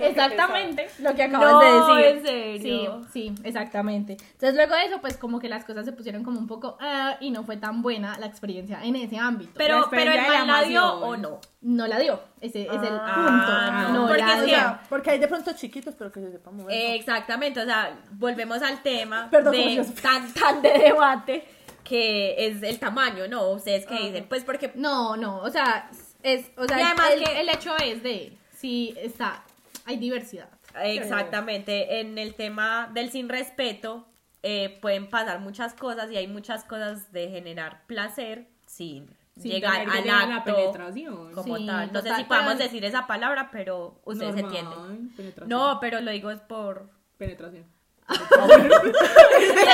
Exactamente 0.00 0.88
lo 0.98 1.14
que 1.14 1.22
acabas 1.22 1.50
No, 1.52 1.60
de 1.60 2.02
decir. 2.02 2.16
en 2.16 2.22
serio. 2.62 3.00
Sí, 3.12 3.32
sí, 3.36 3.42
exactamente. 3.44 4.12
Entonces 4.32 4.54
luego 4.54 4.74
de 4.74 4.84
eso, 4.84 5.00
pues 5.00 5.16
como 5.16 5.38
que 5.40 5.48
las 5.48 5.64
cosas 5.64 5.84
se 5.84 5.92
pusieron 5.92 6.24
como 6.24 6.38
un 6.38 6.46
poco 6.46 6.76
ah, 6.80 7.16
y 7.20 7.30
no 7.30 7.44
fue 7.44 7.56
tan 7.56 7.82
buena 7.82 8.16
la 8.18 8.26
experiencia 8.26 8.80
en 8.82 8.96
ese 8.96 9.18
ámbito. 9.18 9.52
Pero, 9.56 9.86
pero 9.90 10.12
el 10.12 10.20
man 10.26 10.46
la 10.46 10.62
dio 10.62 10.86
o 10.94 11.16
no. 11.16 11.40
no 11.62 11.86
la 11.86 11.98
dio. 11.98 12.20
Ese 12.40 12.62
es 12.62 12.68
el 12.72 12.78
punto. 12.78 13.00
Ah, 13.06 13.88
no 13.92 14.00
no. 14.02 14.06
Porque 14.08 14.22
la 14.22 14.34
es 14.38 14.44
dio. 14.46 14.54
sea, 14.54 14.82
porque 14.88 15.10
hay 15.12 15.18
de 15.18 15.28
pronto 15.28 15.52
chiquitos, 15.54 15.94
pero 15.96 16.10
que 16.12 16.20
se 16.20 16.32
sepan 16.32 16.56
mover. 16.56 16.74
Eh, 16.76 16.94
Exactamente, 16.96 17.60
o 17.60 17.64
sea, 17.64 17.96
volvemos 18.12 18.62
al 18.62 18.82
tema 18.82 19.28
Perdón, 19.30 19.52
de 19.52 19.84
tan, 20.02 20.32
tan 20.32 20.62
de 20.62 20.70
debate 20.70 21.44
que 21.84 22.46
es 22.46 22.62
el 22.62 22.78
tamaño, 22.78 23.28
¿no? 23.28 23.50
¿Ustedes 23.50 23.84
qué 23.86 23.94
dicen? 23.98 24.26
Pues 24.28 24.42
porque 24.44 24.72
No, 24.74 25.16
no, 25.18 25.38
o 25.40 25.50
sea, 25.50 25.90
es, 26.22 26.50
o 26.56 26.64
sea, 26.66 26.78
Y 26.78 26.82
además 26.82 27.10
el, 27.12 27.24
que- 27.24 27.40
el 27.42 27.48
hecho 27.50 27.76
es 27.76 28.02
de 28.02 28.38
si 28.56 28.94
está, 28.98 29.42
hay 29.84 29.96
diversidad. 29.96 30.48
Exactamente, 30.82 32.00
en 32.00 32.18
el 32.18 32.34
tema 32.34 32.90
del 32.92 33.10
sin 33.10 33.28
respeto 33.28 34.06
eh, 34.42 34.78
pueden 34.80 35.08
pasar 35.08 35.40
muchas 35.40 35.74
cosas 35.74 36.10
y 36.10 36.16
hay 36.16 36.26
muchas 36.26 36.64
cosas 36.64 37.12
de 37.12 37.28
generar 37.28 37.86
placer 37.86 38.46
sin, 38.66 39.08
Sin 39.36 39.52
llegar 39.52 39.80
al 39.80 40.02
llegar 40.02 40.22
a 40.22 40.26
la 40.26 40.36
acto 40.36 40.54
penetración. 40.54 41.32
como 41.32 41.56
Sí, 41.56 41.66
tal. 41.66 41.92
No 41.92 42.02
sé 42.02 42.14
si 42.14 42.24
podemos 42.24 42.58
decir 42.58 42.84
esa 42.84 43.06
palabra, 43.06 43.50
pero 43.50 44.00
ustedes 44.04 44.34
Normal, 44.34 44.56
entienden. 44.56 45.34
No, 45.46 45.78
pero 45.80 46.00
lo 46.00 46.10
digo 46.10 46.30
es 46.30 46.40
por... 46.40 46.90
Penetración. 47.16 47.64
Y 48.08 48.14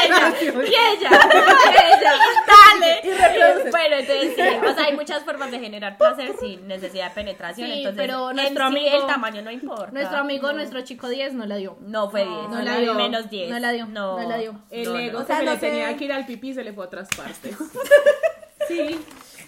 ella, 0.07 0.35
y 0.41 0.47
ella, 0.47 1.11
y 1.11 1.75
ella, 1.75 2.13
dale. 2.47 3.01
Y. 3.03 3.71
Bueno, 3.71 3.97
entonces 3.97 4.33
sí, 4.35 4.41
o 4.41 4.75
sea, 4.75 4.85
hay 4.85 4.95
muchas 4.97 5.25
formas 5.25 5.51
de 5.51 5.59
generar 5.59 5.97
placer 5.99 6.35
sin 6.39 6.67
necesidad 6.69 7.09
de 7.09 7.15
penetración. 7.15 7.71
Entonces, 7.71 7.95
pero 7.97 8.33
nuestro 8.33 8.65
amigo- 8.67 8.97
el 9.01 9.07
tamaño 9.07 9.43
no 9.43 9.51
importa. 9.51 9.91
Nuestro 9.93 10.19
amigo, 10.19 10.53
nuestro 10.53 10.81
chico 10.83 11.09
10 11.09 11.35
no 11.35 11.47
la 11.47 11.57
dio. 11.57 11.77
No 11.81 12.11
fue 12.11 12.25
10, 12.25 12.49
No 12.51 12.63
la 12.63 12.77
dio. 12.79 12.95
menos 12.95 13.29
10. 13.31 13.51
No 13.51 13.59
la 13.59 13.73
dio, 13.73 13.87
No, 13.87 14.21
no 14.21 14.29
la 14.29 14.37
dio. 14.37 14.55
El 14.71 14.85
no, 14.85 14.97
ego 14.99 15.19
no. 15.19 15.25
O 15.25 15.27
se 15.27 15.35
no 15.45 15.53
le 15.53 15.57
tenía 15.59 15.97
que 15.97 16.05
ir 16.05 16.13
al 16.13 16.27
pipí 16.27 16.55
se 16.55 16.63
le 16.65 16.73
fue 16.73 16.85
a 16.85 16.87
otras 16.87 17.09
partes. 17.17 17.57
Sí, 18.69 19.01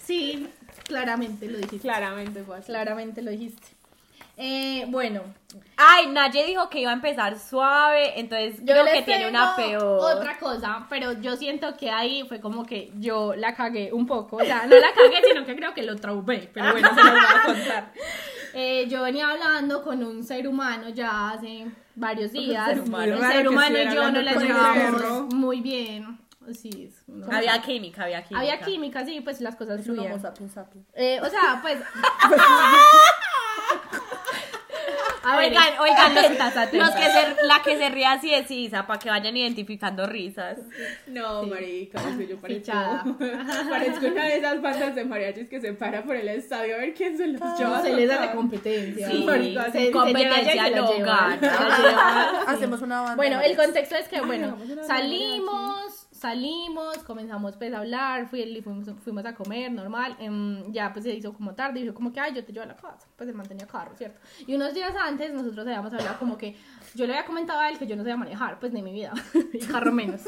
sí, 0.05 0.49
claramente 0.85 1.47
lo 1.47 1.59
dijiste. 1.59 1.79
Claramente 1.87 2.43
fue. 2.43 2.61
Claramente 2.63 3.23
lo 3.23 3.31
dijiste. 3.31 3.69
Eh, 4.37 4.87
bueno, 4.89 5.23
Ay, 5.77 6.07
Naye 6.09 6.47
dijo 6.47 6.69
que 6.69 6.81
iba 6.81 6.91
a 6.91 6.95
empezar 6.95 7.39
suave, 7.39 8.19
entonces 8.19 8.59
yo 8.61 8.73
creo 8.73 8.85
que 8.87 9.03
tiene 9.03 9.29
una 9.29 9.57
peor. 9.57 10.17
Otra 10.17 10.39
cosa, 10.39 10.87
pero 10.89 11.13
yo 11.13 11.37
siento 11.37 11.77
que 11.77 11.91
ahí 11.91 12.25
fue 12.27 12.41
como 12.41 12.65
que 12.65 12.93
yo 12.99 13.35
la 13.35 13.55
cagué 13.55 13.93
un 13.93 14.07
poco. 14.07 14.37
O 14.37 14.45
sea, 14.45 14.67
no 14.67 14.77
la 14.77 14.93
cagué, 14.93 15.23
sino 15.29 15.45
que 15.45 15.57
creo 15.57 15.75
que 15.75 15.83
lo 15.83 15.97
traumé. 15.97 16.49
Pero 16.53 16.73
bueno, 16.73 16.89
se 16.95 17.03
lo 17.03 17.11
voy 17.11 17.21
a 17.21 17.43
contar. 17.45 17.93
Eh, 18.55 18.87
yo 18.87 19.03
venía 19.03 19.31
hablando 19.31 19.83
con 19.83 20.05
un 20.05 20.23
ser 20.23 20.47
humano 20.47 20.91
ya 20.91 21.31
hace 21.31 21.69
varios 21.95 22.33
días. 22.33 22.69
ser 22.69 22.81
humano. 22.83 23.15
El 23.15 23.23
ser 23.23 23.49
humano 23.49 23.79
y 23.79 23.95
yo 23.95 24.11
no 24.11 24.21
la 24.21 24.35
llevábamos 24.35 25.33
muy 25.33 25.63
bien. 25.63 26.19
Sí, 26.53 26.91
es-. 26.91 27.33
Había 27.33 27.63
química, 27.63 28.03
había 28.03 28.23
química. 28.23 28.41
Había 28.41 28.61
química, 28.61 29.07
sí, 29.07 29.23
pues 29.23 29.41
las 29.41 29.57
cosas 29.57 29.79
un 29.79 29.85
fluían. 29.85 30.21
Eh, 30.93 31.19
o 31.23 31.31
sea, 31.31 31.61
pues. 31.63 31.79
A 35.25 35.37
ver, 35.37 35.51
Oigan, 35.53 35.69
oigan, 35.81 36.15
los, 36.15 36.25
atentas, 36.25 36.57
atentas. 36.57 36.89
los 36.89 36.91
que 36.97 37.11
se, 37.11 37.47
la 37.47 37.63
que 37.63 37.77
se 37.79 37.89
ríe 37.91 38.07
así 38.07 38.35
es 38.35 38.51
Isa, 38.51 38.87
para 38.87 38.99
que 38.99 39.09
vayan 39.11 39.37
identificando 39.37 40.07
risas. 40.07 40.59
No, 41.07 41.45
marica, 41.45 42.01
es 42.11 42.17
que 42.17 42.27
yo 42.27 42.37
parezco, 42.39 42.73
parezco 43.71 44.07
una 44.07 44.25
de 44.27 44.37
esas 44.39 44.61
bandas 44.63 44.95
de 44.95 45.05
mariachis 45.05 45.49
que 45.49 45.61
se 45.61 45.73
para 45.75 46.03
por 46.03 46.17
el 46.17 46.29
estadio 46.29 46.75
a 46.75 46.79
ver 46.79 46.95
quién 46.95 47.17
se 47.17 47.27
los 47.29 47.41
lleva. 47.59 47.83
se 47.83 47.95
les 47.95 48.09
tocar. 48.11 48.25
hace 48.25 48.37
competencia. 48.37 49.11
Sí, 49.11 49.25
marica, 49.27 49.65
se- 49.73 49.87
se 49.87 49.91
competencia 49.91 50.43
lleva 50.43 50.67
y 50.67 50.71
se 50.71 50.71
la 50.71 50.81
no 50.83 50.97
lleva. 50.97 51.37
gana. 51.41 52.41
Hacemos 52.49 52.83
una 52.83 53.01
banda. 53.01 53.17
Bueno, 53.17 53.41
el 53.41 53.57
contexto 53.57 53.95
es 53.97 54.09
que, 54.09 54.21
bueno, 54.21 54.57
salimos, 54.87 56.02
salimos, 56.23 56.99
comenzamos 56.99 57.57
pues 57.57 57.75
a 57.75 57.79
hablar, 57.79 58.29
fuimos, 58.29 58.89
fuimos 59.03 59.25
a 59.27 59.35
comer, 59.35 59.73
normal, 59.73 60.17
em, 60.21 60.73
ya 60.73 60.93
pues 60.93 61.05
se 61.05 61.13
hizo 61.13 61.33
como 61.33 61.53
tarde, 61.55 61.81
y 61.81 61.83
dijo 61.83 61.95
como 61.95 62.13
que, 62.13 62.21
ay, 62.21 62.33
yo 62.33 62.45
te 62.45 62.53
llevo 62.53 62.63
a 62.63 62.69
la 62.69 62.77
casa, 62.77 63.09
pues 63.17 63.29
él 63.29 63.35
mantenía 63.35 63.67
carro, 63.67 63.93
¿cierto? 63.97 64.21
Y 64.47 64.55
unos 64.55 64.73
días 64.73 64.95
antes 64.95 65.33
nosotros 65.35 65.67
habíamos 65.67 65.93
hablado 65.93 66.19
como 66.21 66.39
que, 66.39 66.57
yo 66.95 67.07
le 67.07 67.15
había 67.15 67.27
comentado 67.27 67.61
a 67.61 67.69
él 67.69 67.79
que 67.79 67.87
yo 67.87 67.97
no 67.97 68.03
sabía 68.03 68.17
manejar, 68.17 68.59
pues 68.59 68.73
ni 68.73 68.83
mi 68.83 68.93
vida, 68.93 69.13
y 69.53 69.59
carro 69.61 69.93
menos. 69.93 70.23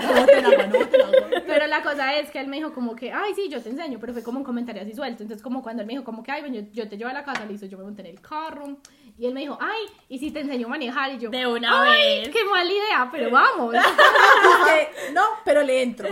No 0.00 0.26
no. 0.26 0.76
Pero 1.46 1.66
la 1.66 1.82
cosa 1.82 2.16
es 2.18 2.30
que 2.30 2.40
él 2.40 2.46
me 2.46 2.56
dijo 2.56 2.72
como 2.72 2.94
que, 2.96 3.12
ay, 3.12 3.34
sí, 3.34 3.48
yo 3.48 3.60
te 3.60 3.70
enseño, 3.70 3.98
pero 4.00 4.12
fue 4.12 4.22
como 4.22 4.38
un 4.38 4.44
comentario 4.44 4.82
así 4.82 4.94
suelto. 4.94 5.22
Entonces, 5.22 5.42
como 5.42 5.62
cuando 5.62 5.82
él 5.82 5.86
me 5.86 5.94
dijo 5.94 6.04
como 6.04 6.22
que, 6.22 6.32
ay, 6.32 6.42
ven, 6.42 6.54
yo, 6.54 6.62
yo 6.72 6.88
te 6.88 6.96
llevo 6.96 7.10
a 7.10 7.14
la 7.14 7.24
casa, 7.24 7.44
listo, 7.44 7.66
yo 7.66 7.78
me 7.78 7.84
monté 7.84 8.02
en 8.02 8.08
el 8.08 8.20
carro. 8.20 8.78
Y 9.18 9.26
él 9.26 9.34
me 9.34 9.40
dijo, 9.40 9.58
ay, 9.60 9.82
¿y 10.08 10.18
si 10.18 10.30
te 10.30 10.40
enseño 10.40 10.66
a 10.66 10.70
manejar? 10.70 11.12
Y 11.12 11.18
yo, 11.18 11.28
De 11.28 11.46
una 11.46 11.82
ay, 11.82 12.20
vez. 12.20 12.30
qué 12.30 12.42
mala 12.44 12.72
idea, 12.72 13.08
pero 13.12 13.30
vamos. 13.30 13.74
No, 15.12 15.22
pero 15.44 15.62
le 15.62 15.82
entro. 15.82 16.08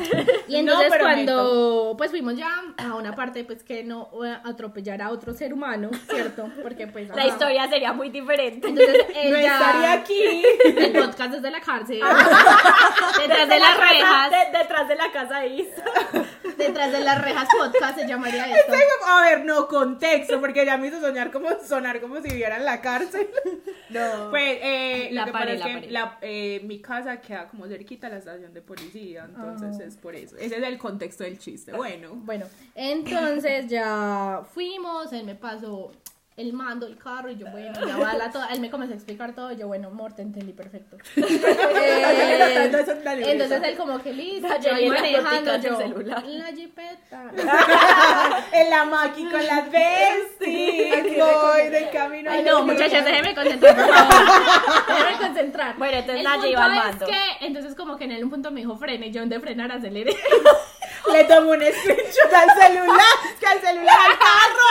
Y 0.49 0.57
entonces 0.57 0.93
cuando, 0.99 1.95
pues 1.97 2.11
fuimos 2.11 2.37
ya 2.37 2.49
a 2.77 2.95
una 2.97 3.15
parte, 3.15 3.45
pues 3.45 3.63
que 3.63 3.85
no 3.85 4.11
atropellara 4.45 5.07
a 5.07 5.11
otro 5.11 5.33
ser 5.33 5.55
humano, 5.55 5.91
¿cierto? 6.11 6.51
Porque 6.63 6.87
pues... 6.87 7.09
La 7.09 7.23
ajá. 7.23 7.29
historia 7.29 7.69
sería 7.69 7.93
muy 7.93 8.11
diferente. 8.11 8.58
Entonces 8.67 9.07
él 9.15 9.31
No 9.33 9.37
estaría 9.39 9.93
aquí. 9.93 10.43
El 10.65 10.93
podcast 10.93 11.31
desde 11.33 11.51
la 11.51 11.61
cárcel. 11.61 12.01
detrás 13.19 13.49
de 13.49 13.59
las 13.59 13.77
la 13.77 13.77
casa- 13.77 13.89
rejas. 13.93 14.31
de- 14.31 14.59
detrás 14.59 14.89
de 14.89 14.97
la 14.97 15.13
casa 15.13 15.39
de 15.41 15.47
Isa. 15.49 15.85
Detrás 16.59 16.91
de 16.91 17.01
las 17.01 17.23
rejas 17.23 17.49
podcast 17.57 17.99
se 18.01 18.09
llamaría 18.09 18.45
esto. 18.47 18.73
A 19.07 19.23
ver, 19.23 19.45
no, 19.45 19.69
contexto, 19.69 20.41
porque 20.41 20.67
ya 20.67 20.77
me 20.77 20.89
hizo 20.89 21.01
soñar 21.01 21.31
como, 21.31 21.49
sonar 21.65 22.01
como 22.01 22.17
si 22.17 22.31
viviera 22.31 22.57
en 22.57 22.65
la 22.65 22.81
cárcel. 22.81 23.29
No. 23.91 24.31
Pues, 24.31 24.59
eh, 24.61 25.09
La 25.13 25.21
lo 25.21 25.27
que 25.27 25.33
pasa 25.33 25.45
paré, 25.45 25.55
es 25.55 25.61
la 25.61 25.67
que 25.81 25.91
la- 25.93 26.19
eh, 26.21 26.61
mi 26.65 26.81
casa 26.81 27.21
queda 27.21 27.47
como 27.47 27.67
cerquita 27.69 28.09
a 28.09 28.11
la 28.11 28.17
estación 28.19 28.53
de 28.53 28.61
policía, 28.61 29.25
entonces 29.27 29.77
Ah. 29.81 29.85
es 29.87 29.97
por 29.97 30.17
eso. 30.17 30.37
Ese 30.37 30.57
es 30.57 30.63
el 30.65 30.79
contexto 30.79 31.23
del 31.23 31.39
chiste. 31.39 31.73
Bueno, 31.73 32.09
Bueno, 32.15 32.47
entonces 32.75 33.69
ya 33.69 34.43
fuimos, 34.53 35.13
él 35.13 35.25
me 35.27 35.37
pasó 35.37 35.93
el 36.39 36.53
mando, 36.53 36.87
el 36.87 36.97
carro, 36.97 37.31
y 37.31 37.37
yo, 37.37 37.51
bueno, 37.51 37.75
ya 37.85 37.97
bala 37.97 38.31
toda. 38.31 38.47
Él 38.47 38.61
me 38.61 38.71
comenzó 38.71 38.93
a 38.93 38.97
explicar 38.97 39.35
todo, 39.35 39.51
y 39.51 39.57
yo, 39.57 39.67
bueno, 39.67 39.89
amor, 39.89 40.13
te 40.13 40.23
entendí 40.23 40.53
perfecto. 40.53 40.97
Eh, 41.17 41.17
Entonces, 43.27 43.61
la 43.61 43.69
él 43.69 43.77
como 43.77 44.01
que 44.01 44.13
listo, 44.13 44.47
La 44.47 44.59
yo 44.59 44.73
ahí 44.73 44.89
manejando, 44.89 45.57
yo, 45.57 45.79
la 46.03 46.53
jipeta. 46.53 47.33
en 48.53 48.71
la 48.71 48.85
maqui 48.85 49.25
con 49.25 49.45
las 49.45 49.71
besties, 49.71 51.19
voy 51.19 51.69
de 51.71 51.91
camino. 51.93 52.31
Ay, 52.31 52.45
no, 52.45 52.63
muchachas, 52.63 53.05
déjeme 53.05 53.35
concentrar, 53.35 53.77
por 53.77 53.87
favor. 53.87 54.87
Déjeme 54.87 55.19
concentrar. 55.19 55.77
Bueno, 55.77 55.99
entonces 55.99 56.25
Naye 56.25 56.51
iba 56.51 56.65
al 56.65 56.73
es 56.73 56.85
mando. 56.85 57.07
que, 57.07 57.47
entonces 57.47 57.75
como 57.75 57.97
que 57.97 58.05
en 58.05 58.13
él 58.13 58.23
un 58.23 58.31
punto 58.31 58.53
me 58.53 58.61
dijo 58.61 58.77
frene, 58.77 59.09
y 59.09 59.11
yo 59.11 59.27
de 59.27 59.41
frenar 59.41 59.73
aceleré. 59.73 60.15
Le 61.13 61.25
tomo 61.25 61.51
un 61.51 61.61
screenshot 61.61 62.33
al 62.33 62.51
celular, 62.61 63.17
que 63.41 63.47
al 63.47 63.61
celular 63.61 63.97
al 64.11 64.19
carro. 64.19 64.69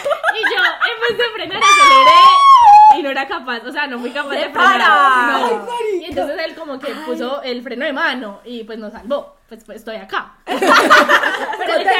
Y 0.32 0.42
yo, 0.42 0.62
en 0.64 1.00
vez 1.00 1.18
de 1.18 1.24
frenar, 1.34 1.60
aceleré. 1.60 2.98
y 2.98 3.02
no 3.02 3.10
era 3.10 3.26
capaz, 3.26 3.62
o 3.66 3.72
sea, 3.72 3.88
no 3.88 3.98
fui 3.98 4.10
capaz 4.10 4.30
de 4.30 4.44
¡Se 4.44 4.50
frenar. 4.50 5.40
Y 6.00 6.04
entonces 6.04 6.38
él 6.46 6.54
como 6.54 6.78
que 6.78 6.92
puso 7.04 7.42
el 7.42 7.62
freno 7.62 7.84
de 7.84 7.92
mano 7.92 8.40
y 8.44 8.62
pues 8.64 8.78
nos 8.78 8.92
salvó. 8.92 9.36
Pues, 9.48 9.64
pues 9.64 9.78
estoy 9.78 9.96
acá. 9.96 10.34
Pero 10.46 10.58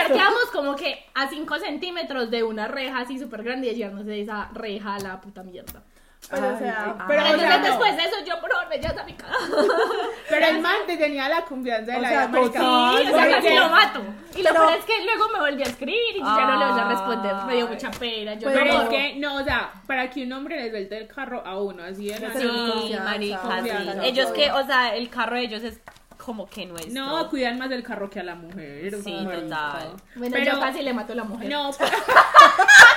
quedamos 0.06 0.46
como 0.52 0.76
que 0.76 1.04
a 1.14 1.28
5 1.28 1.58
centímetros 1.58 2.30
de 2.30 2.44
una 2.44 2.68
reja 2.68 3.00
así 3.00 3.18
súper 3.18 3.42
grande 3.42 3.66
y 3.68 3.74
llevarnos 3.74 4.06
de 4.06 4.20
esa 4.20 4.48
reja 4.54 4.94
a 4.94 5.00
la 5.00 5.20
puta 5.20 5.42
mierda. 5.42 5.82
Pero, 6.28 6.54
o 6.54 6.58
sea, 6.58 6.84
Ay, 6.84 6.92
pero, 6.96 7.06
Pero 7.08 7.22
o 7.22 7.24
sea, 7.24 7.32
entonces 7.32 7.58
no. 7.60 7.66
después 7.66 7.96
de 7.96 8.04
eso 8.04 8.16
yo, 8.26 8.40
por 8.40 8.50
favor, 8.52 8.68
me 8.68 8.76
llevas 8.78 8.98
a 8.98 9.04
mi 9.04 9.14
casa. 9.14 9.34
pero 10.28 10.46
el 10.46 10.60
man 10.60 10.76
te 10.86 10.96
tenía 10.96 11.28
la 11.28 11.44
confianza 11.44 11.92
de 11.92 11.98
O 11.98 12.00
la 12.02 12.08
sea, 12.08 12.26
vida 12.26 12.28
marica. 12.40 12.58
total. 12.60 12.98
Sí, 13.02 13.08
o 13.10 13.14
sea, 13.16 13.30
casi 13.30 13.54
lo 13.56 13.68
mato. 13.68 14.00
Y 14.36 14.42
lo 14.42 14.50
Pero- 14.50 14.54
peor 14.66 14.78
es 14.78 14.84
que 14.84 15.04
luego 15.04 15.28
me 15.32 15.38
volví 15.40 15.62
a 15.62 15.66
escribir 15.66 16.16
y 16.16 16.18
ya 16.20 16.46
no 16.46 16.58
le 16.58 16.64
volví 16.66 16.80
a 16.80 16.88
responder. 16.88 17.34
Me 17.46 17.54
dio 17.56 17.66
Ay. 17.66 17.72
mucha 17.74 17.90
pena. 17.90 18.34
Yo 18.34 18.42
Pues, 18.42 18.58
Pero 18.58 18.72
no. 18.74 18.82
es 18.82 18.88
que, 18.90 19.14
no, 19.16 19.34
o 19.36 19.44
sea, 19.44 19.72
para 19.86 20.08
que 20.10 20.22
un 20.24 20.32
hombre 20.32 20.62
le 20.62 20.70
suelte 20.70 20.98
el 20.98 21.08
carro 21.08 21.42
a 21.44 21.58
uno, 21.60 21.82
así 21.82 22.06
de. 22.08 22.14
Sí, 22.16 22.22
confianza, 22.22 23.04
marica, 23.04 23.62
sí. 23.62 23.70
Ellos 24.04 24.30
que, 24.30 24.52
o 24.52 24.64
sea, 24.66 24.94
el 24.94 25.08
carro 25.10 25.34
de 25.36 25.42
ellos 25.42 25.62
es 25.64 25.80
como 26.16 26.48
que 26.48 26.66
nuestro. 26.66 26.92
No, 26.92 27.28
cuidan 27.30 27.58
más 27.58 27.70
del 27.70 27.82
carro 27.82 28.08
que 28.10 28.20
a 28.20 28.22
la 28.22 28.34
mujer. 28.36 28.94
Sí, 29.02 29.18
total. 29.24 29.94
Bueno, 30.14 30.36
Pero- 30.38 30.52
yo 30.52 30.60
casi 30.60 30.82
le 30.82 30.92
mato 30.92 31.12
a 31.14 31.16
la 31.16 31.24
mujer. 31.24 31.48
No, 31.48 31.72
Bueno, 31.72 31.96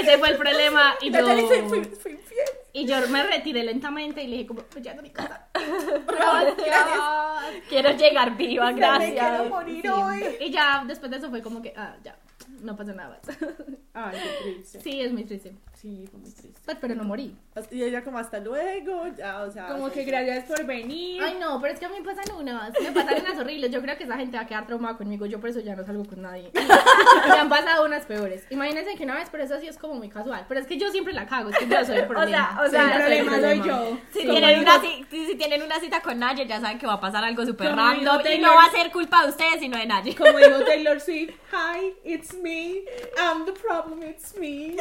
ese 0.00 0.18
fue 0.18 0.28
el 0.30 0.36
problema 0.36 0.94
y 1.00 1.10
yo, 1.10 1.26
fui, 1.68 1.84
fui 1.84 2.12
infiel. 2.12 2.48
y 2.72 2.86
yo 2.86 2.96
me 3.08 3.22
retiré 3.22 3.62
lentamente 3.64 4.22
y 4.22 4.26
le 4.28 4.36
dije 4.36 4.46
como, 4.48 4.62
"Pues 4.62 4.84
ya 4.84 4.94
no 4.94 5.02
mi 5.02 5.10
casa. 5.10 5.48
Gracias. 6.06 6.86
Quiero 7.68 7.90
llegar 7.92 8.36
viva, 8.36 8.70
Ya 8.72 8.98
me 8.98 9.10
gracias. 9.10 9.28
quiero 9.28 9.44
morir 9.50 9.82
Sí. 9.82 9.88
hoy. 9.88 10.36
Y 10.40 10.50
ya 10.50 10.82
después 10.86 11.10
de 11.10 11.16
eso 11.18 11.30
fue 11.30 11.42
como 11.42 11.62
que, 11.62 11.72
ah, 11.76 11.96
ya, 12.02 12.16
no 12.62 12.76
pasa 12.76 12.92
nada. 12.92 13.20
Ay, 13.94 14.18
qué 14.22 14.52
triste. 14.52 14.80
Sí, 14.80 15.00
es 15.00 15.12
muy 15.12 15.24
triste. 15.24 15.54
Sí, 15.74 16.04
fue 16.10 16.20
muy 16.20 16.30
triste. 16.30 16.60
Pues, 16.64 16.76
pero 16.80 16.94
no 16.94 17.04
morí. 17.04 17.36
Y 17.70 17.82
ella 17.82 18.02
como 18.02 18.18
hasta 18.18 18.38
luego, 18.40 19.06
ya, 19.16 19.42
o 19.42 19.50
sea. 19.50 19.68
Como 19.68 19.90
que 19.90 20.04
gracias 20.04 20.44
por 20.44 20.64
venir. 20.66 21.22
Ay, 21.22 21.36
no, 21.40 21.60
pero 21.60 21.74
es 21.74 21.80
que 21.80 21.86
a 21.86 21.88
mí 21.88 21.96
me 22.00 22.04
pasan 22.04 22.36
unas, 22.36 22.72
me 22.80 22.92
pasan 22.92 23.20
unas 23.20 23.38
horribles. 23.38 23.70
Yo 23.70 23.80
creo 23.80 23.96
que 23.96 24.04
esa 24.04 24.16
gente 24.16 24.36
va 24.36 24.44
a 24.44 24.46
quedar 24.46 24.66
traumada 24.66 24.96
conmigo. 24.96 25.26
Yo 25.26 25.40
por 25.40 25.50
eso 25.50 25.60
ya 25.60 25.74
no 25.76 25.84
salgo 25.84 26.04
con 26.04 26.22
nadie. 26.22 26.50
Me 27.28 27.34
han 27.38 27.48
pasado 27.48 27.84
unas 27.84 28.06
peores. 28.06 28.44
Imagínense 28.50 28.94
que 28.96 29.04
una 29.04 29.14
vez, 29.14 29.28
pero 29.30 29.44
eso 29.44 29.58
sí 29.60 29.66
es 29.68 29.78
como 29.78 29.94
muy 29.94 30.08
casual. 30.08 30.44
Pero 30.48 30.60
es 30.60 30.66
que 30.66 30.78
yo 30.78 30.90
siempre 30.90 31.12
la 31.12 31.26
cago, 31.26 31.50
es 31.50 31.58
que 31.58 31.68
yo 31.68 31.84
soy 31.84 31.98
el 31.98 32.06
problema. 32.06 32.60
o 32.64 32.68
sea, 32.68 32.82
el 32.82 32.88
yo 32.88 32.94
soy 32.94 33.26
problema 33.26 33.48
soy 33.48 33.68
yo. 33.68 33.98
Si 34.12 34.20
Como 34.20 34.32
tienen, 34.32 34.60
una, 34.60 34.80
si, 34.80 35.04
si 35.10 35.36
tienen 35.36 35.62
una 35.62 35.80
cita 35.80 36.00
con 36.00 36.18
Naye, 36.18 36.46
ya 36.46 36.60
saben 36.60 36.78
que 36.78 36.86
va 36.86 36.94
a 36.94 37.00
pasar 37.00 37.24
algo 37.24 37.44
súper 37.44 37.74
random 37.74 38.20
y 38.32 38.38
no 38.38 38.54
va 38.54 38.64
a 38.64 38.70
ser 38.70 38.90
culpa 38.90 39.22
de 39.24 39.30
ustedes, 39.30 39.60
sino 39.60 39.78
de 39.78 39.86
Naye. 39.86 40.14
Como 40.14 40.38
dijo 40.38 40.64
Taylor 40.64 41.00
Swift, 41.00 41.34
hi, 41.52 41.94
it's 42.04 42.34
me, 42.42 42.82
I'm 43.16 43.44
the 43.44 43.52
problem, 43.52 44.02
it's 44.02 44.36
me. 44.38 44.76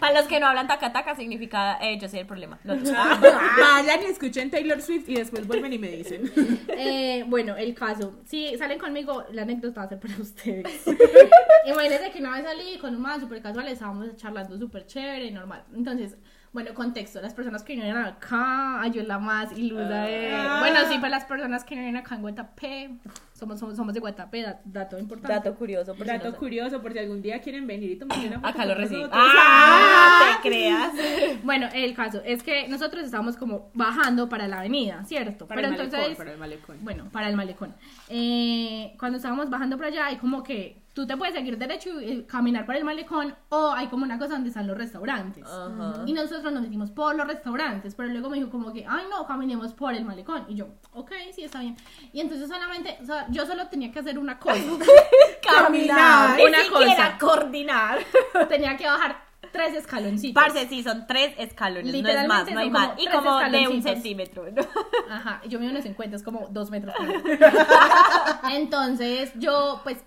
Para 0.00 0.20
los 0.20 0.28
que 0.28 0.40
no 0.40 0.46
hablan 0.46 0.66
taca 0.66 0.92
taca, 0.92 1.14
significa 1.16 1.78
eh, 1.80 1.98
yo 1.98 2.08
soy 2.08 2.20
el 2.20 2.26
problema. 2.26 2.58
No, 2.64 2.74
Vayan 2.76 4.02
y 4.02 4.06
escuchen 4.06 4.50
Taylor 4.50 4.80
Swift 4.80 5.08
y 5.08 5.16
después 5.16 5.46
vuelven 5.46 5.72
y 5.72 5.78
me 5.78 5.88
dicen. 5.88 6.32
Eh, 6.68 7.24
bueno, 7.26 7.56
el 7.56 7.74
caso. 7.74 8.14
Si 8.24 8.56
salen 8.58 8.78
conmigo, 8.78 9.24
la 9.32 9.42
anécdota 9.42 9.80
va 9.80 9.86
a 9.86 9.88
ser 9.88 10.00
para 10.00 10.16
ustedes. 10.18 10.82
Imagínense 11.66 12.10
que 12.10 12.18
una 12.18 12.32
vez 12.32 12.44
salí 12.44 12.78
con 12.78 12.94
un 12.94 13.00
man 13.02 13.20
súper 13.20 13.40
casual, 13.42 13.68
estábamos 13.68 14.14
charlando 14.16 14.58
súper 14.58 14.86
chévere, 14.86 15.30
normal. 15.30 15.64
Entonces, 15.74 16.16
bueno, 16.56 16.72
contexto, 16.72 17.20
las 17.20 17.34
personas 17.34 17.62
que 17.62 17.74
vienen 17.74 17.94
acá, 17.98 18.80
yo 18.90 19.02
la 19.02 19.18
más 19.18 19.52
ilusa 19.58 20.04
de... 20.06 20.32
Ah. 20.34 20.56
Bueno, 20.60 20.80
sí, 20.88 20.94
para 20.96 21.10
las 21.10 21.26
personas 21.26 21.64
que 21.64 21.74
vienen 21.74 21.98
acá 21.98 22.14
en 22.14 22.22
Guatapé, 22.22 22.90
somos, 23.34 23.60
somos, 23.60 23.76
somos 23.76 23.92
de 23.92 24.00
Guatapé, 24.00 24.40
da- 24.40 24.60
dato 24.64 24.98
importante. 24.98 25.34
Dato 25.34 25.54
curioso, 25.54 25.94
por 25.94 26.06
si 26.06 26.12
Dato 26.12 26.24
no 26.24 26.30
saben. 26.30 26.38
curioso, 26.38 26.80
por 26.80 26.94
si 26.94 26.98
algún 26.98 27.20
día 27.20 27.42
quieren 27.42 27.66
venir 27.66 27.90
y 27.90 27.96
tomar 27.96 28.18
una 28.20 28.36
foto 28.36 28.46
Acá 28.48 28.64
lo 28.64 28.74
reciben. 28.74 29.02
nosotros. 29.02 29.22
¡Ah! 29.28 30.38
¿Te 30.42 30.48
creas? 30.48 30.92
Bueno, 31.44 31.68
el 31.74 31.94
caso 31.94 32.22
es 32.24 32.42
que 32.42 32.66
nosotros 32.68 33.04
estábamos 33.04 33.36
como 33.36 33.70
bajando 33.74 34.30
para 34.30 34.48
la 34.48 34.60
avenida, 34.60 35.04
¿cierto? 35.04 35.46
Para 35.46 35.60
Pero 35.60 35.68
el 35.74 35.76
malecón, 35.76 35.94
entonces... 35.94 36.16
para 36.16 36.32
el 36.32 36.38
malecón. 36.38 36.76
Bueno, 36.80 37.04
para 37.12 37.28
el 37.28 37.36
malecón. 37.36 37.74
Eh, 38.08 38.94
cuando 38.98 39.18
estábamos 39.18 39.50
bajando 39.50 39.76
por 39.76 39.84
allá, 39.84 40.06
hay 40.06 40.16
como 40.16 40.42
que 40.42 40.85
tú 40.96 41.06
te 41.06 41.14
puedes 41.14 41.34
seguir 41.34 41.58
derecho 41.58 42.00
y 42.00 42.10
eh, 42.10 42.26
caminar 42.26 42.64
por 42.64 42.74
el 42.74 42.82
malecón, 42.82 43.34
o 43.50 43.70
hay 43.70 43.86
como 43.88 44.04
una 44.04 44.18
cosa 44.18 44.32
donde 44.32 44.48
están 44.48 44.66
los 44.66 44.78
restaurantes. 44.78 45.44
Ajá. 45.44 46.02
Y 46.06 46.14
nosotros 46.14 46.50
nos 46.54 46.62
metimos 46.62 46.90
por 46.90 47.14
los 47.14 47.26
restaurantes, 47.26 47.94
pero 47.94 48.08
luego 48.08 48.30
me 48.30 48.38
dijo 48.38 48.48
como 48.48 48.72
que, 48.72 48.86
ay 48.88 49.04
no, 49.10 49.26
caminemos 49.26 49.74
por 49.74 49.92
el 49.92 50.06
malecón. 50.06 50.46
Y 50.48 50.54
yo, 50.54 50.68
ok, 50.94 51.12
sí, 51.34 51.44
está 51.44 51.60
bien. 51.60 51.76
Y 52.14 52.20
entonces 52.20 52.48
solamente, 52.48 52.96
o 53.02 53.04
sea, 53.04 53.26
yo 53.28 53.44
solo 53.44 53.66
tenía 53.66 53.92
que 53.92 53.98
hacer 53.98 54.18
una 54.18 54.38
cosa. 54.38 54.56
Caminar. 55.42 56.38
Ni 56.38 56.44
Una 56.44 56.58
siquiera 56.62 57.18
cosa. 57.18 57.18
coordinar. 57.18 57.98
tenía 58.48 58.74
que 58.78 58.86
bajar 58.86 59.22
tres 59.52 59.74
escaloncitos. 59.74 60.42
Parce, 60.42 60.66
sí, 60.66 60.82
son 60.82 61.06
tres 61.06 61.34
escalones, 61.36 61.92
no 61.92 62.08
es 62.08 62.26
más, 62.26 62.50
no 62.50 62.58
hay 62.58 62.70
más. 62.70 62.92
Y 62.96 63.06
como 63.06 63.38
de 63.38 63.68
un 63.68 63.82
centímetro, 63.82 64.46
¿no? 64.50 64.62
Ajá, 65.10 65.42
yo 65.46 65.60
mido 65.60 65.72
unos 65.72 65.84
50, 65.84 66.16
es 66.16 66.22
como 66.22 66.48
dos 66.50 66.70
metros. 66.70 66.94
Entonces 68.50 69.32
yo 69.34 69.82
pues 69.84 69.98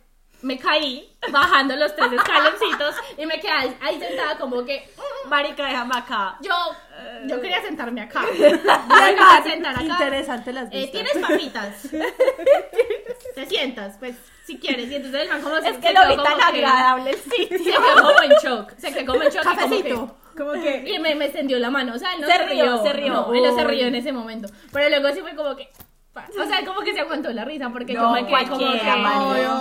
me 0.42 0.58
caí 0.58 1.10
bajando 1.32 1.76
los 1.76 1.96
tres 1.96 2.14
escaloncitos 2.14 2.96
y 3.18 3.26
me 3.26 3.40
quedé 3.40 3.52
ahí, 3.52 3.78
ahí 3.82 4.00
sentada 4.00 4.38
como 4.38 4.64
que 4.64 4.90
Marica, 5.28 5.66
déjame 5.68 5.98
acá. 5.98 6.38
yo, 6.42 6.54
yo 7.28 7.42
quería 7.42 7.62
sentarme 7.62 8.02
acá. 8.02 8.22
Yo 8.32 8.48
quería 9.06 9.44
sentar 9.44 9.74
acá. 9.76 9.84
Interesante 9.84 10.54
las 10.54 10.66
Eh, 10.72 10.78
vistas. 10.78 10.92
¿Tienes 10.92 11.18
papitas? 11.28 11.90
Te 13.36 13.46
sientas, 13.46 13.96
pues, 14.00 14.16
si 14.46 14.58
quieres. 14.60 14.90
Y 14.90 14.96
entonces 14.96 15.22
el 15.24 15.30
man 15.30 15.42
como 15.42 15.58
se 15.60 15.70
Es 15.70 15.78
que 15.78 15.88
se 15.88 15.94
lo 15.94 16.08
vi 16.08 16.16
tan 16.24 16.42
agradable 16.42 17.12
el 17.12 17.18
Se 17.20 17.30
sitio. 17.58 17.74
quedó 17.82 18.02
como 18.04 18.22
en 18.24 18.32
shock. 18.44 18.72
Se 18.78 18.94
quedó 18.94 19.06
como 19.14 19.24
en 19.24 19.30
shock. 19.32 19.44
y 19.44 19.48
como 19.48 19.56
que- 19.58 19.64
Cafecito. 19.64 20.16
Como 20.38 20.52
que... 20.54 20.84
y 20.90 21.00
me, 21.00 21.16
me 21.16 21.26
extendió 21.26 21.60
la 21.60 21.70
mano, 21.70 21.96
o 21.96 22.00
sea, 22.00 22.14
él 22.14 22.22
no 22.22 22.28
Se 22.28 22.34
se, 22.34 22.46
rió, 22.46 22.64
rió, 22.64 22.84
se 22.84 22.94
rió. 22.94 23.14
No, 23.14 23.34
él 23.34 23.44
no 23.44 23.56
se 23.56 23.64
rió 23.66 23.88
en 23.88 23.96
ese 23.96 24.12
momento. 24.14 24.48
Pero 24.72 24.90
luego 24.90 25.14
sí 25.14 25.22
fue 25.22 25.36
como 25.36 25.54
que. 25.56 25.70
O 26.16 26.45
sea, 26.45 26.66
como 26.66 26.82
que 26.82 26.93
se 26.93 27.01
aguantó 27.01 27.32
la 27.32 27.45
risa 27.45 27.70
porque 27.70 27.93
No, 27.93 28.01
yo 28.01 28.10
me 28.12 28.28
quedé 28.28 28.49
como 28.49 28.72
que. 28.72 28.80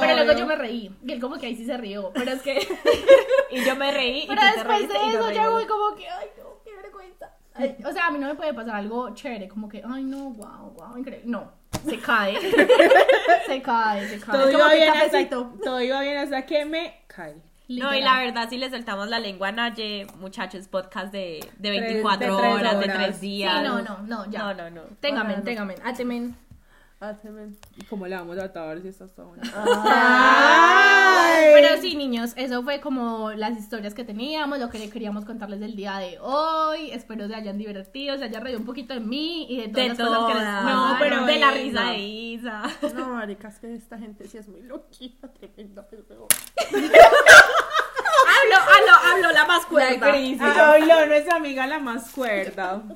Pero 0.01 0.15
luego 0.25 0.39
yo 0.39 0.47
me 0.47 0.57
reí. 0.57 0.91
Y 1.05 1.13
él 1.13 1.21
como 1.21 1.37
que 1.37 1.47
ahí 1.47 1.57
sí 1.57 1.65
se 1.65 1.77
rió. 1.77 2.11
Pero 2.15 2.33
es 2.33 2.43
que. 2.43 2.59
Y 3.51 3.65
yo 3.65 3.77
me 3.77 3.91
reí. 3.91 4.27
Pero 4.29 4.43
después 4.43 4.89
de 4.89 4.95
eso 4.95 5.11
yo 5.11 5.27
reímos. 5.27 5.53
voy 5.53 5.67
como 5.67 5.95
que. 5.95 6.09
Ay, 6.09 6.29
no, 6.39 6.63
qué 6.65 6.75
vergüenza. 6.75 7.31
Ay, 7.55 7.77
o 7.85 7.93
sea, 7.93 8.07
a 8.07 8.11
mí 8.11 8.19
no 8.19 8.27
me 8.27 8.35
puede 8.35 8.53
pasar 8.55 8.77
algo 8.77 9.15
chévere. 9.15 9.49
Como 9.49 9.69
que, 9.69 9.83
ay, 9.89 10.05
no, 10.05 10.31
wow, 10.31 10.71
wow, 10.77 10.97
increíble. 10.99 11.25
No, 11.27 11.53
se 11.85 11.99
cae. 11.99 12.39
se 13.47 13.63
cae, 13.63 14.09
se 14.09 14.21
cae. 14.21 14.39
Todo 14.39 14.51
iba, 14.51 14.73
bien 14.73 14.91
hasta, 14.91 15.29
todo 15.29 15.81
iba 15.81 16.01
bien 16.03 16.19
hasta 16.19 16.45
que 16.45 16.65
me 16.65 17.05
No, 17.69 17.95
y 17.95 18.01
la 18.01 18.19
verdad, 18.21 18.49
si 18.49 18.57
le 18.57 18.71
soltamos 18.71 19.09
la 19.09 19.19
lengua 19.19 19.49
a 19.49 19.53
Naye, 19.53 20.07
muchachos, 20.19 20.69
podcast 20.69 21.13
de, 21.13 21.41
de 21.59 21.71
Tres- 21.71 21.83
24 21.83 22.37
de 22.37 22.41
tres 22.43 22.55
horas, 22.55 22.73
de 22.79 22.85
horas. 22.85 22.97
3 22.97 23.17
Sí, 23.17 23.21
días. 23.27 23.63
no, 23.63 23.83
no, 23.83 23.99
no, 24.07 24.31
ya. 24.31 24.39
No, 24.41 24.55
no, 24.55 24.71
no. 24.71 24.83
Téngame, 25.01 25.31
Bueno. 25.31 25.45
téngame. 25.45 25.75
Átemen. 25.85 26.35
Ah, 27.01 27.15
se 27.15 27.31
me- 27.31 27.53
¿Y 27.77 27.85
cómo 27.85 28.09
le 28.09 28.17
vamos 28.17 28.37
a 28.39 28.45
atar 28.45 28.81
si 28.83 28.89
estás 28.89 29.15
buena? 29.15 29.45
Pero 31.55 31.81
sí, 31.81 31.95
niños, 31.95 32.33
eso 32.37 32.63
fue 32.65 32.81
como 32.81 33.31
las 33.33 33.57
historias 33.57 33.95
que 33.95 34.03
teníamos, 34.03 34.59
lo 34.59 34.69
que 34.69 34.91
queríamos 34.91 35.25
contarles 35.25 35.61
del 35.61 35.77
día 35.77 35.99
de 35.99 36.19
hoy. 36.21 36.91
Espero 36.91 37.29
se 37.29 37.35
hayan 37.37 37.57
divertido, 37.57 38.17
se 38.19 38.25
hayan 38.25 38.43
reído 38.43 38.59
un 38.59 38.67
poquito 38.67 38.95
de 38.95 39.01
mí 39.01 39.47
y 39.49 39.59
de 39.61 39.69
todas 39.69 39.97
De 39.97 40.03
las 40.05 40.09
cosas 40.09 40.27
que 40.27 40.35
les 40.35 40.43
todas. 40.43 40.65
No, 40.65 40.97
pero 40.99 41.25
de 41.25 41.39
la 41.39 41.51
risa 41.53 41.85
de 41.93 41.99
Isa. 41.99 42.63
No, 42.97 43.09
maricas, 43.15 43.61
que 43.61 43.75
esta 43.77 43.97
gente 43.99 44.27
sí 44.27 44.39
es 44.39 44.49
muy 44.49 44.63
loquita, 44.63 45.29
tremenda, 45.33 45.87
pero... 45.89 46.27
hablo, 48.39 48.57
hablo, 48.57 49.13
hablo 49.13 49.33
la 49.33 49.47
más 49.47 49.67
cuerda. 49.67 50.13
Ay, 50.13 50.37
no, 50.87 51.07
nuestra 51.07 51.37
amiga 51.37 51.67
la 51.67 51.79
más 51.79 52.11
cuerda. 52.11 52.83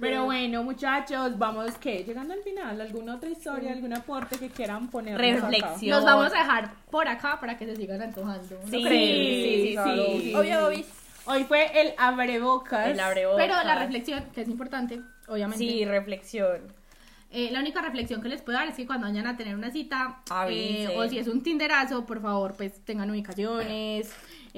Pero 0.00 0.26
bueno, 0.26 0.62
muchachos, 0.62 1.36
vamos, 1.36 1.72
¿qué? 1.80 2.04
Llegando 2.04 2.32
al 2.32 2.42
final, 2.42 2.80
¿alguna 2.80 3.16
otra 3.16 3.28
historia, 3.30 3.72
algún 3.72 3.92
aporte 3.92 4.38
que 4.38 4.48
quieran 4.48 4.88
poner? 4.88 5.18
Reflexión. 5.18 5.90
Nos 5.90 6.04
vamos 6.04 6.32
a 6.32 6.38
dejar 6.38 6.70
por 6.88 7.08
acá 7.08 7.40
para 7.40 7.58
que 7.58 7.66
se 7.66 7.74
sigan 7.74 8.00
antojando. 8.02 8.60
¿no 8.62 8.70
Sí, 8.70 8.84
sí, 8.84 9.66
sí, 9.66 9.72
claro. 9.72 10.04
sí. 10.20 10.34
Obvio, 10.36 10.66
obvio. 10.68 10.84
Hoy 11.24 11.44
fue 11.44 11.80
el 11.80 11.94
abrebocas. 11.98 12.86
El 12.86 13.00
abrebocas. 13.00 13.44
Pero 13.44 13.62
la 13.64 13.74
reflexión, 13.74 14.24
que 14.32 14.42
es 14.42 14.48
importante, 14.48 15.00
obviamente. 15.26 15.64
Sí, 15.64 15.84
reflexión. 15.84 16.60
Eh, 17.30 17.50
la 17.50 17.60
única 17.60 17.82
reflexión 17.82 18.22
que 18.22 18.28
les 18.30 18.40
puedo 18.40 18.58
dar 18.58 18.68
es 18.68 18.74
que 18.74 18.86
cuando 18.86 19.06
vayan 19.06 19.26
a 19.26 19.36
tener 19.36 19.54
una 19.54 19.70
cita, 19.70 20.22
eh, 20.48 20.88
o 20.96 21.06
si 21.08 21.18
es 21.18 21.28
un 21.28 21.42
tinderazo, 21.42 22.06
por 22.06 22.22
favor, 22.22 22.54
pues 22.56 22.82
tengan 22.84 23.10
ubicaciones, 23.10 24.10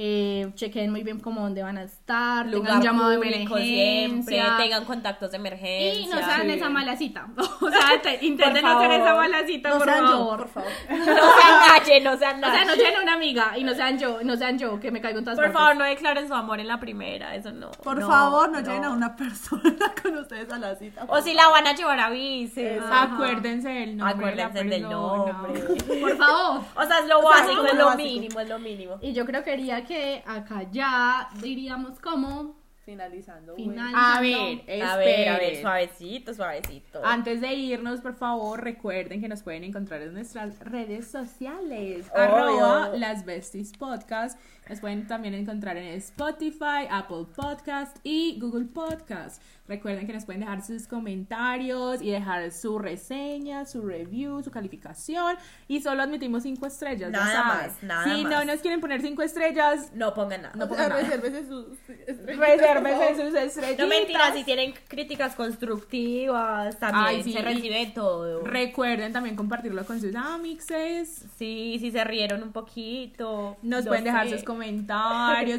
eh, 0.02 0.50
chequen 0.54 0.90
muy 0.90 1.02
bien 1.02 1.20
como 1.20 1.42
dónde 1.42 1.62
van 1.62 1.76
a 1.76 1.82
estar, 1.82 2.44
tengan 2.44 2.58
Lugar 2.58 2.76
un 2.76 2.82
llamado 2.82 3.10
de 3.10 3.16
público 3.18 3.56
siempre, 3.58 4.36
emergencia. 4.38 4.56
tengan 4.56 4.84
contactos 4.86 5.30
de 5.30 5.36
emergencia. 5.36 6.00
y 6.00 6.06
no 6.06 6.16
sean 6.16 6.42
Sí. 6.42 6.50
esa 6.52 6.70
mala 6.70 6.96
cita. 6.96 7.26
O 7.60 7.68
sea, 7.70 8.00
te- 8.00 8.24
intenten 8.24 8.64
no 8.64 8.80
ser 8.80 8.90
esa 8.92 9.04
favor. 9.04 9.20
mala 9.20 9.46
cita, 9.46 9.68
No 9.68 9.76
por 9.78 9.84
sean 9.86 10.00
yo, 10.00 10.08
favor. 10.12 10.38
por 10.38 10.48
favor. 10.48 10.70
No 10.90 11.04
sean 11.04 11.68
nache, 11.68 12.00
no 12.00 12.16
sean 12.16 12.42
O 12.42 12.50
sea, 12.50 12.64
no 12.64 12.74
sean 12.74 13.02
una 13.02 13.12
amiga 13.12 13.58
y 13.58 13.64
no 13.64 13.74
sean 13.74 13.98
yo, 13.98 14.18
no 14.24 14.36
sean 14.36 14.58
yo, 14.58 14.80
que 14.80 14.90
me 14.90 15.02
caigo 15.02 15.18
en 15.18 15.24
todas 15.26 15.36
Por 15.38 15.44
partes. 15.46 15.60
favor, 15.60 15.76
no 15.76 15.84
declaren 15.84 16.26
su 16.28 16.34
amor 16.34 16.60
en 16.60 16.68
la 16.68 16.80
primera, 16.80 17.34
eso 17.34 17.52
no. 17.52 17.70
Por 17.72 17.98
no, 18.00 18.06
favor, 18.08 18.50
no, 18.50 18.60
lleven 18.60 18.84
a 18.84 18.90
una 18.90 19.14
persona 19.14 19.62
con 20.02 20.16
ustedes 20.16 20.50
a 20.50 20.58
la 20.58 20.74
cita. 20.76 21.04
O 21.08 21.20
si 21.20 21.34
la 21.34 21.46
van 21.48 21.66
a 21.66 21.74
llevar, 21.74 22.00
avisen. 22.00 22.80
Acuérdense 22.90 23.68
del 23.68 23.96
nombre. 23.98 24.14
Acuérdense 24.16 24.64
del 24.64 24.82
nombre. 24.88 25.60
Por 26.00 26.16
favor. 26.16 26.62
O 26.74 26.84
sea, 26.86 26.98
es 27.00 27.06
lo 27.06 27.18
O 27.18 27.32
sea, 27.32 27.42
básico, 27.42 27.64
es 27.66 27.72
lo 27.74 27.78
lo 27.80 27.84
básico. 27.86 28.08
mínimo, 28.08 28.40
es 28.40 28.48
lo 28.48 28.58
mínimo. 28.58 28.98
Y 29.02 29.12
yo 29.12 29.26
creo 29.26 29.44
que 29.44 29.50
quería 29.50 29.84
que 29.90 30.22
acá 30.26 30.62
ya 30.70 31.28
diríamos 31.42 31.98
como 31.98 32.58
Finalizando. 32.84 33.52
güey. 33.54 33.68
final. 33.68 33.92
A 33.94 34.20
ver, 34.20 34.36
A 34.36 34.64
ver, 34.64 34.82
a 34.82 34.96
ver, 34.96 35.42
esperen. 35.42 35.60
suavecito, 35.62 36.34
suavecito. 36.34 37.00
Antes 37.04 37.40
de 37.40 37.52
irnos, 37.54 38.00
por 38.00 38.14
favor, 38.14 38.62
recuerden 38.64 39.20
que 39.20 39.28
nos 39.28 39.42
pueden 39.42 39.64
encontrar 39.64 40.00
en 40.02 40.14
nuestras 40.14 40.58
redes 40.60 41.08
sociales. 41.08 42.06
Obvio. 42.12 42.22
Arroba 42.22 42.88
las 42.96 43.24
Besties 43.24 43.72
Podcast. 43.76 44.38
Nos 44.70 44.78
pueden 44.80 45.04
también 45.08 45.34
encontrar 45.34 45.76
en 45.76 45.84
Spotify, 45.96 46.86
Apple 46.88 47.26
Podcast 47.34 47.96
y 48.04 48.38
Google 48.40 48.66
Podcast. 48.66 49.42
Recuerden 49.66 50.06
que 50.06 50.12
nos 50.12 50.24
pueden 50.24 50.40
dejar 50.40 50.62
sus 50.64 50.86
comentarios 50.86 52.00
y 52.02 52.10
dejar 52.10 52.50
su 52.52 52.78
reseña, 52.78 53.64
su 53.66 53.82
review, 53.82 54.42
su 54.42 54.50
calificación. 54.50 55.36
Y 55.68 55.80
solo 55.80 56.02
admitimos 56.02 56.42
cinco 56.44 56.66
estrellas. 56.66 57.10
ya 57.12 57.18
Nada 57.18 57.32
saben. 57.32 57.66
más, 57.72 57.82
nada 57.82 58.04
si 58.04 58.24
no 58.24 58.30
más. 58.30 58.46
nos 58.46 58.60
quieren 58.60 58.80
poner 58.80 59.00
cinco 59.02 59.22
estrellas, 59.22 59.90
No 59.94 60.14
pongan 60.14 60.42
nada. 60.42 60.54
No 60.56 60.68
pongan 60.68 60.88
nada. 60.88 61.00
resérvese 61.02 61.46
sus 61.46 61.66
favor. 61.78 63.16
sus 63.16 63.34
estrellas. 63.34 63.78
No 63.78 63.86
mentiras, 63.88 64.34
si 64.34 64.44
tienen 64.44 64.72
críticas 64.88 65.34
constructivas, 65.34 66.78
también 66.78 67.04
Ay, 67.06 67.22
sí, 67.22 67.32
se 67.32 67.42
recibe 67.42 67.92
todo. 67.94 68.42
Recuerden 68.44 69.12
también 69.12 69.36
compartirlo 69.36 69.84
con 69.84 70.00
sus 70.00 70.14
amixes. 70.14 71.26
sí, 71.36 71.76
si 71.80 71.90
se 71.90 72.02
rieron 72.04 72.42
un 72.42 72.52
poquito. 72.52 73.56
Nos 73.62 73.84
no 73.84 73.88
pueden 73.90 74.04
dejar 74.04 74.28
sé. 74.28 74.34
sus 74.34 74.42
comentarios, 74.44 74.59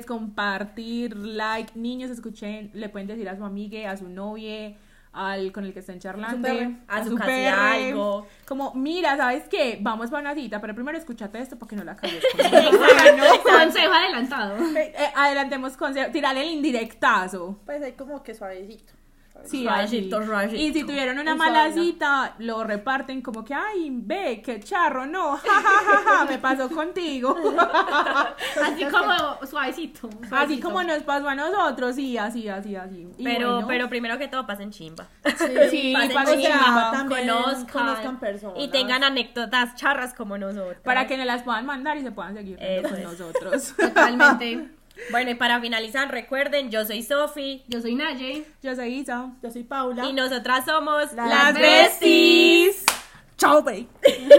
compartir, 0.05 1.15
like. 1.15 1.77
Niños, 1.77 2.11
escuchen, 2.11 2.71
le 2.73 2.89
pueden 2.89 3.07
decir 3.07 3.27
a 3.29 3.35
su 3.35 3.43
amigue, 3.43 3.87
a 3.87 3.97
su 3.97 4.09
novia, 4.09 4.75
al 5.13 5.51
con 5.51 5.65
el 5.65 5.73
que 5.73 5.79
estén 5.79 5.99
charlando, 5.99 6.47
perre, 6.47 6.77
a 6.87 7.03
su 7.03 7.15
casi 7.15 7.45
algo. 7.45 8.27
Como, 8.45 8.73
mira, 8.73 9.17
¿sabes 9.17 9.43
qué? 9.49 9.77
Vamos 9.81 10.09
para 10.09 10.21
una 10.21 10.35
cita, 10.35 10.61
pero 10.61 10.73
primero 10.73 10.97
escúchate 10.97 11.39
esto 11.39 11.57
porque 11.57 11.75
no 11.75 11.83
la 11.83 11.95
cagues. 11.95 12.23
Consejo 13.43 13.93
adelantado. 13.93 14.57
Eh, 14.57 14.93
eh, 14.97 15.11
adelantemos 15.15 15.75
consejo, 15.75 16.11
tirarle 16.11 16.43
el 16.43 16.51
indirectazo. 16.51 17.59
Pues 17.65 17.81
hay 17.81 17.93
como 17.93 18.23
que 18.23 18.33
suavecito. 18.33 18.93
Sí, 19.45 19.67
así. 19.67 20.09
suavecito. 20.09 20.61
Y 20.61 20.73
si 20.73 20.83
tuvieron 20.83 21.19
una 21.19 21.35
mala 21.35 21.71
cita, 21.71 22.35
lo 22.39 22.63
reparten 22.63 23.21
como 23.21 23.43
que, 23.43 23.53
ay, 23.53 23.89
ve, 23.91 24.41
qué 24.43 24.59
charro, 24.59 25.05
no, 25.05 25.37
ja, 25.37 25.61
ja, 25.61 25.81
ja, 25.85 26.17
ja, 26.17 26.25
me 26.25 26.37
pasó 26.37 26.69
contigo. 26.69 27.35
Así 28.63 28.85
como 28.91 29.45
suavecito. 29.45 30.07
Así 30.07 30.29
suavecito. 30.29 30.67
como 30.67 30.83
nos 30.83 31.03
pasó 31.03 31.29
a 31.29 31.35
nosotros, 31.35 31.95
sí, 31.95 32.17
así, 32.17 32.47
así, 32.49 32.75
así. 32.75 33.07
Y 33.17 33.23
Pero, 33.23 33.53
bueno, 33.53 33.67
pero 33.67 33.89
primero 33.89 34.17
que 34.17 34.27
todo 34.27 34.45
pasen 34.45 34.71
chimba. 34.71 35.07
sí, 35.69 35.93
pasen 35.93 36.13
pasen 36.13 36.39
chimba, 36.41 36.63
chimba. 36.63 36.91
también 36.91 37.27
conozcan, 37.27 37.65
conozcan 37.67 38.19
personas. 38.19 38.57
y 38.59 38.67
tengan 38.69 39.03
anécdotas 39.03 39.75
charras 39.75 40.13
como 40.13 40.37
nosotros. 40.37 40.77
para 40.83 41.07
que 41.07 41.17
nos 41.17 41.25
las 41.25 41.43
puedan 41.43 41.65
mandar 41.65 41.97
y 41.97 42.01
se 42.01 42.11
puedan 42.11 42.35
seguir 42.35 42.57
con 42.83 43.03
nosotros. 43.03 43.73
Totalmente. 43.77 44.80
Bueno, 45.11 45.31
y 45.31 45.35
para 45.35 45.59
finalizar, 45.61 46.11
recuerden, 46.11 46.69
yo 46.69 46.85
soy 46.85 47.01
Sofi 47.03 47.63
Yo 47.67 47.81
soy 47.81 47.95
Naye. 47.95 48.45
Yo 48.61 48.75
soy 48.75 48.95
Isa. 48.95 49.31
Yo 49.41 49.49
soy 49.51 49.63
Paula. 49.63 50.05
y 50.05 50.13
nosotras 50.13 50.65
somos 50.65 51.11
Las 51.13 51.29
Las 51.29 51.53
besties. 51.53 52.85
besties. 52.85 52.85
Chao. 53.37 53.63